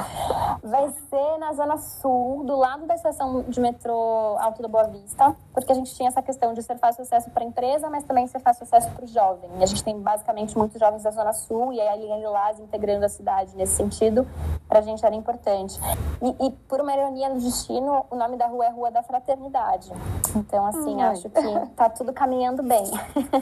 vai 0.63 0.91
ser 1.09 1.39
na 1.39 1.53
Zona 1.53 1.77
Sul, 1.77 2.45
do 2.45 2.57
lado 2.57 2.87
da 2.87 2.95
estação 2.95 3.43
de 3.43 3.61
metrô 3.61 4.37
Alto 4.39 4.61
da 4.61 4.69
Boa 4.69 4.85
Vista, 4.85 5.35
porque 5.53 5.71
a 5.71 5.75
gente 5.75 5.95
tinha 5.95 6.09
essa 6.09 6.23
questão 6.23 6.53
de 6.55 6.63
ser 6.63 6.77
fácil 6.79 7.03
acesso 7.03 7.31
para 7.31 7.45
a 7.45 7.47
empresa, 7.47 7.89
mas 7.89 8.05
também 8.05 8.27
ser 8.27 8.41
fácil 8.41 8.65
acesso 8.65 8.91
para 8.91 9.05
o 9.05 9.09
jovem. 9.09 9.51
E 9.59 9.63
a 9.63 9.67
gente 9.67 9.83
tem 9.85 9.99
basicamente 10.01 10.57
muitos 10.59 10.79
jovens 10.79 11.03
da 11.03 11.11
Zona 11.11 11.33
Sul 11.33 11.73
e 11.73 11.81
aí 11.81 12.13
ali 12.13 12.25
lá 12.25 12.53
integrando 12.53 13.05
a 13.05 13.09
cidade 13.09 13.55
nesse 13.57 13.75
sentido, 13.75 14.27
para 14.73 14.79
a 14.79 14.83
gente 14.83 15.05
era 15.05 15.15
importante. 15.15 15.79
E, 16.23 16.47
e, 16.47 16.51
por 16.67 16.81
uma 16.81 16.95
ironia 16.95 17.29
do 17.29 17.39
destino, 17.39 18.07
o 18.11 18.17
nome 18.17 18.39
da 18.39 18.47
rua 18.47 18.65
é 18.65 18.71
Rua 18.71 18.91
da 18.91 19.03
Fraternidade. 19.03 19.93
Então, 20.35 20.65
assim, 20.65 20.97
hum. 20.97 21.11
acho 21.11 21.29
que 21.29 21.67
tá 21.77 21.91
tudo 21.91 22.11
caminhando 22.11 22.63
bem. 22.63 22.91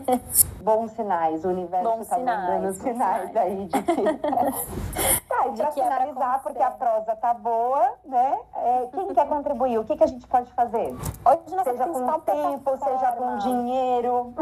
Bons 0.61 0.91
sinais, 0.91 1.45
o 1.45 1.51
universo 1.51 1.89
Bons 1.89 2.09
tá 2.09 2.16
sinais, 2.16 2.51
mandando 2.51 2.72
sinais, 2.74 3.28
sinais 3.28 3.37
aí 3.37 3.64
de 3.64 3.81
que... 3.81 4.03
tá, 5.28 5.47
e 5.47 5.53
pra 5.53 5.70
finalizar, 5.70 6.35
é 6.35 6.39
porque 6.41 6.62
a 6.64 6.70
prosa 6.72 7.14
tá 7.14 7.33
boa, 7.33 7.93
né? 8.05 8.39
É, 8.57 8.89
quem 8.93 9.14
quer 9.14 9.28
contribuir? 9.28 9.78
O 9.78 9.85
que, 9.85 9.97
que 9.97 10.03
a 10.03 10.09
gente 10.09 10.26
pode 10.26 10.53
fazer? 10.55 10.97
Hoje, 11.24 11.55
nossa 11.55 11.70
seja 11.70 11.87
com 11.87 12.20
tempo, 12.22 12.76
seja 12.76 13.12
com 13.12 13.39
dinheiro. 13.39 14.35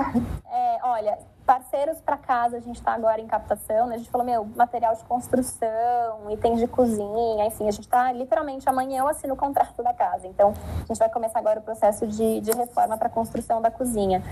É, 0.50 0.78
olha, 0.82 1.18
parceiros 1.48 1.98
para 2.02 2.18
casa, 2.18 2.58
a 2.58 2.60
gente 2.60 2.76
está 2.76 2.92
agora 2.92 3.22
em 3.22 3.26
captação, 3.26 3.86
né? 3.86 3.94
A 3.94 3.98
gente 3.98 4.10
falou, 4.10 4.26
meu, 4.26 4.44
material 4.54 4.94
de 4.94 5.02
construção, 5.04 6.30
itens 6.30 6.60
de 6.60 6.66
cozinha, 6.66 7.46
enfim, 7.46 7.66
a 7.66 7.70
gente 7.70 7.84
está 7.84 8.12
literalmente 8.12 8.68
amanhã 8.68 8.98
eu 8.98 9.08
assino 9.08 9.32
o 9.32 9.36
contrato 9.36 9.82
da 9.82 9.94
casa. 9.94 10.26
Então, 10.26 10.52
a 10.76 10.84
gente 10.84 10.98
vai 10.98 11.08
começar 11.08 11.38
agora 11.38 11.58
o 11.58 11.62
processo 11.62 12.06
de, 12.06 12.42
de 12.42 12.50
reforma 12.50 12.98
para 12.98 13.08
construção 13.08 13.62
da 13.62 13.70
cozinha. 13.70 14.22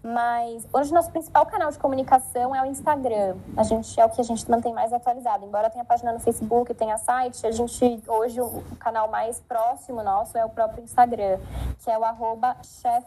Mas 0.00 0.64
hoje 0.72 0.94
nosso 0.94 1.10
principal 1.10 1.44
canal 1.44 1.72
de 1.72 1.78
comunicação 1.78 2.54
é 2.54 2.62
o 2.62 2.66
Instagram. 2.66 3.34
A 3.56 3.64
gente 3.64 4.00
é 4.00 4.04
o 4.04 4.08
que 4.08 4.20
a 4.20 4.24
gente 4.24 4.48
mantém 4.48 4.72
mais 4.72 4.92
atualizado. 4.92 5.44
Embora 5.44 5.68
tenha 5.70 5.84
página 5.84 6.12
no 6.12 6.20
Facebook, 6.20 6.72
tenha 6.72 6.96
site, 6.98 7.48
a 7.48 7.50
gente 7.50 8.00
hoje 8.06 8.40
o 8.40 8.62
canal 8.78 9.08
mais 9.08 9.40
próximo 9.40 10.04
nosso 10.04 10.38
é 10.38 10.44
o 10.44 10.48
próprio 10.48 10.84
Instagram, 10.84 11.38
que 11.80 11.90
é 11.90 11.98
o 11.98 12.04
arroba 12.04 12.56
chef 12.62 13.04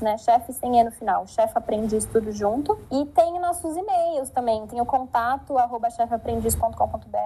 né? 0.00 0.16
Chef 0.16 0.52
sem 0.52 0.78
E 0.78 0.84
no 0.84 0.92
final, 0.92 1.26
chef 1.26 1.50
aprendiz 1.56 2.06
tudo 2.06 2.30
junto 2.30 2.51
E 2.90 3.06
tem 3.06 3.40
nossos 3.40 3.76
e-mails 3.76 4.30
também. 4.30 4.66
Tem 4.66 4.80
o 4.80 4.86
contato 4.86 5.56
arroba 5.58 5.90
chefaprendiz.com.br 5.90 7.22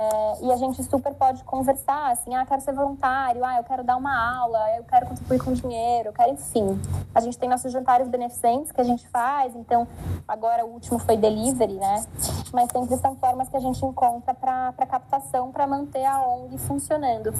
é, 0.00 0.44
e 0.44 0.52
a 0.52 0.56
gente 0.56 0.82
super 0.84 1.12
pode 1.14 1.42
conversar, 1.42 2.12
assim, 2.12 2.32
ah, 2.32 2.46
quero 2.46 2.60
ser 2.60 2.72
voluntário, 2.72 3.44
ah, 3.44 3.56
eu 3.56 3.64
quero 3.64 3.82
dar 3.82 3.96
uma 3.96 4.38
aula, 4.38 4.76
eu 4.76 4.84
quero 4.84 5.06
contribuir 5.06 5.42
com 5.42 5.52
dinheiro, 5.52 6.10
eu 6.10 6.12
quero, 6.12 6.30
enfim. 6.30 6.80
A 7.12 7.20
gente 7.20 7.36
tem 7.36 7.48
nossos 7.48 7.72
jantares 7.72 8.06
beneficentes 8.06 8.70
que 8.70 8.80
a 8.80 8.84
gente 8.84 9.08
faz, 9.08 9.56
então 9.56 9.88
agora 10.26 10.64
o 10.64 10.70
último 10.70 11.00
foi 11.00 11.16
delivery, 11.16 11.74
né? 11.74 12.06
Mas 12.52 12.70
sempre 12.70 12.96
são 12.96 13.16
formas 13.16 13.48
que 13.48 13.56
a 13.56 13.60
gente 13.60 13.84
encontra 13.84 14.34
para 14.34 14.86
captação, 14.86 15.50
para 15.50 15.66
manter 15.66 16.04
a 16.04 16.22
ONG 16.22 16.58
funcionando. 16.58 17.32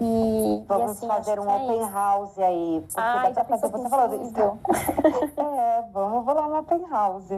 E, 0.00 0.64
Vamos 0.68 0.92
assim, 0.92 1.08
fazer 1.08 1.40
um 1.40 1.50
é 1.50 1.56
open 1.56 1.90
house 1.90 2.38
aí. 2.38 2.80
Porque 2.86 3.00
Ai, 3.00 3.32
dá 3.32 3.44
pra 3.44 3.58
fazer, 3.58 3.72
você 3.72 3.88
falou 3.88 4.22
isso. 4.22 4.58
É, 5.58 5.84
vamos 5.92 6.24
rolar 6.24 6.46
um 6.48 6.58
open 6.58 6.86
house. 6.88 7.28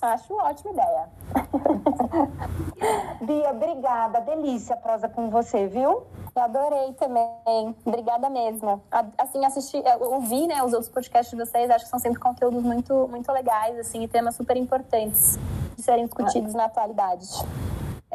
Acho 0.00 0.34
ótima 0.34 0.72
ideia. 0.72 1.08
Bia, 3.22 3.50
obrigada. 3.50 4.20
Delícia 4.20 4.74
a 4.74 4.78
prosa 4.78 5.08
com 5.08 5.30
você, 5.30 5.66
viu? 5.66 6.04
Eu 6.36 6.42
adorei 6.42 6.92
também. 6.92 7.74
Obrigada 7.84 8.28
mesmo. 8.28 8.82
Assim, 9.18 9.44
assistir, 9.44 9.82
eu 9.84 10.12
ouvi, 10.12 10.46
né, 10.46 10.62
os 10.62 10.72
outros 10.72 10.90
podcasts 10.90 11.36
de 11.36 11.44
vocês, 11.44 11.70
acho 11.70 11.86
que 11.86 11.90
são 11.90 11.98
sempre 11.98 12.20
conteúdos 12.20 12.62
muito, 12.62 13.08
muito 13.08 13.32
legais, 13.32 13.78
assim, 13.78 14.02
e 14.02 14.08
temas 14.08 14.36
super 14.36 14.56
importantes 14.56 15.38
de 15.74 15.82
serem 15.82 16.04
discutidos 16.04 16.54
na 16.54 16.66
atualidade. 16.66 17.26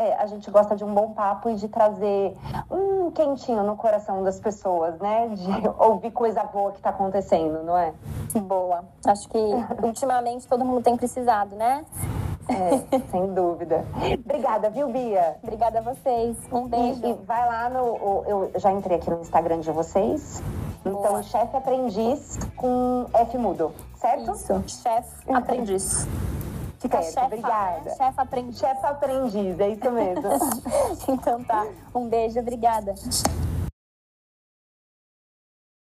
É, 0.02 0.16
a 0.16 0.26
gente 0.26 0.50
gosta 0.50 0.76
de 0.76 0.84
um 0.84 0.92
bom 0.92 1.12
papo 1.12 1.48
e 1.48 1.56
de 1.56 1.68
trazer 1.68 2.36
um 2.72 3.12
quentinho 3.12 3.62
no 3.62 3.76
coração 3.76 4.24
das 4.24 4.40
pessoas, 4.40 4.98
né? 4.98 5.28
De 5.28 5.48
ouvir 5.78 6.10
coisa 6.10 6.44
boa 6.44 6.72
que 6.72 6.82
tá 6.82 6.90
acontecendo, 6.90 7.62
não 7.64 7.78
é? 7.78 7.94
Boa. 8.34 8.84
Acho 9.06 9.30
que 9.30 9.38
ultimamente 9.84 10.48
todo 10.48 10.66
mundo 10.66 10.82
tem 10.82 10.98
precisado, 10.98 11.56
né? 11.56 11.86
É, 12.50 13.00
sem 13.12 13.32
dúvida. 13.32 13.86
Obrigada, 14.26 14.72
viu, 14.72 14.88
Bia? 14.90 15.38
Obrigada 15.44 15.78
a 15.78 15.82
vocês. 15.84 16.36
Um 16.52 16.68
beijo. 16.68 17.06
E, 17.06 17.12
e 17.12 17.14
vai 17.14 17.48
lá 17.48 17.70
no. 17.70 18.24
Eu 18.26 18.52
já 18.56 18.72
entrei 18.72 18.98
aqui 18.98 19.08
no 19.08 19.22
Instagram 19.22 19.60
de 19.60 19.72
vocês. 19.72 20.42
Então, 20.84 20.94
Boa. 20.94 21.22
chefe 21.22 21.56
aprendiz 21.56 22.40
com 22.58 23.06
F 23.14 23.38
mudo, 23.38 23.72
certo? 23.98 24.32
Isso. 24.32 24.64
Chefe 24.82 25.32
aprendiz. 25.32 26.08
Fica 26.82 27.00
Certo, 27.04 27.14
chefa, 27.14 27.26
obrigada. 27.28 27.82
né? 27.86 27.96
Chefe 27.96 28.20
aprendiz. 28.22 28.58
Chefe 28.58 28.86
aprendiz, 28.88 29.60
é 29.60 29.70
isso 29.70 29.92
mesmo. 29.92 30.24
Então 31.08 31.44
tá. 31.44 31.66
Um 31.94 32.10
beijo, 32.10 32.40
obrigada. 32.40 32.96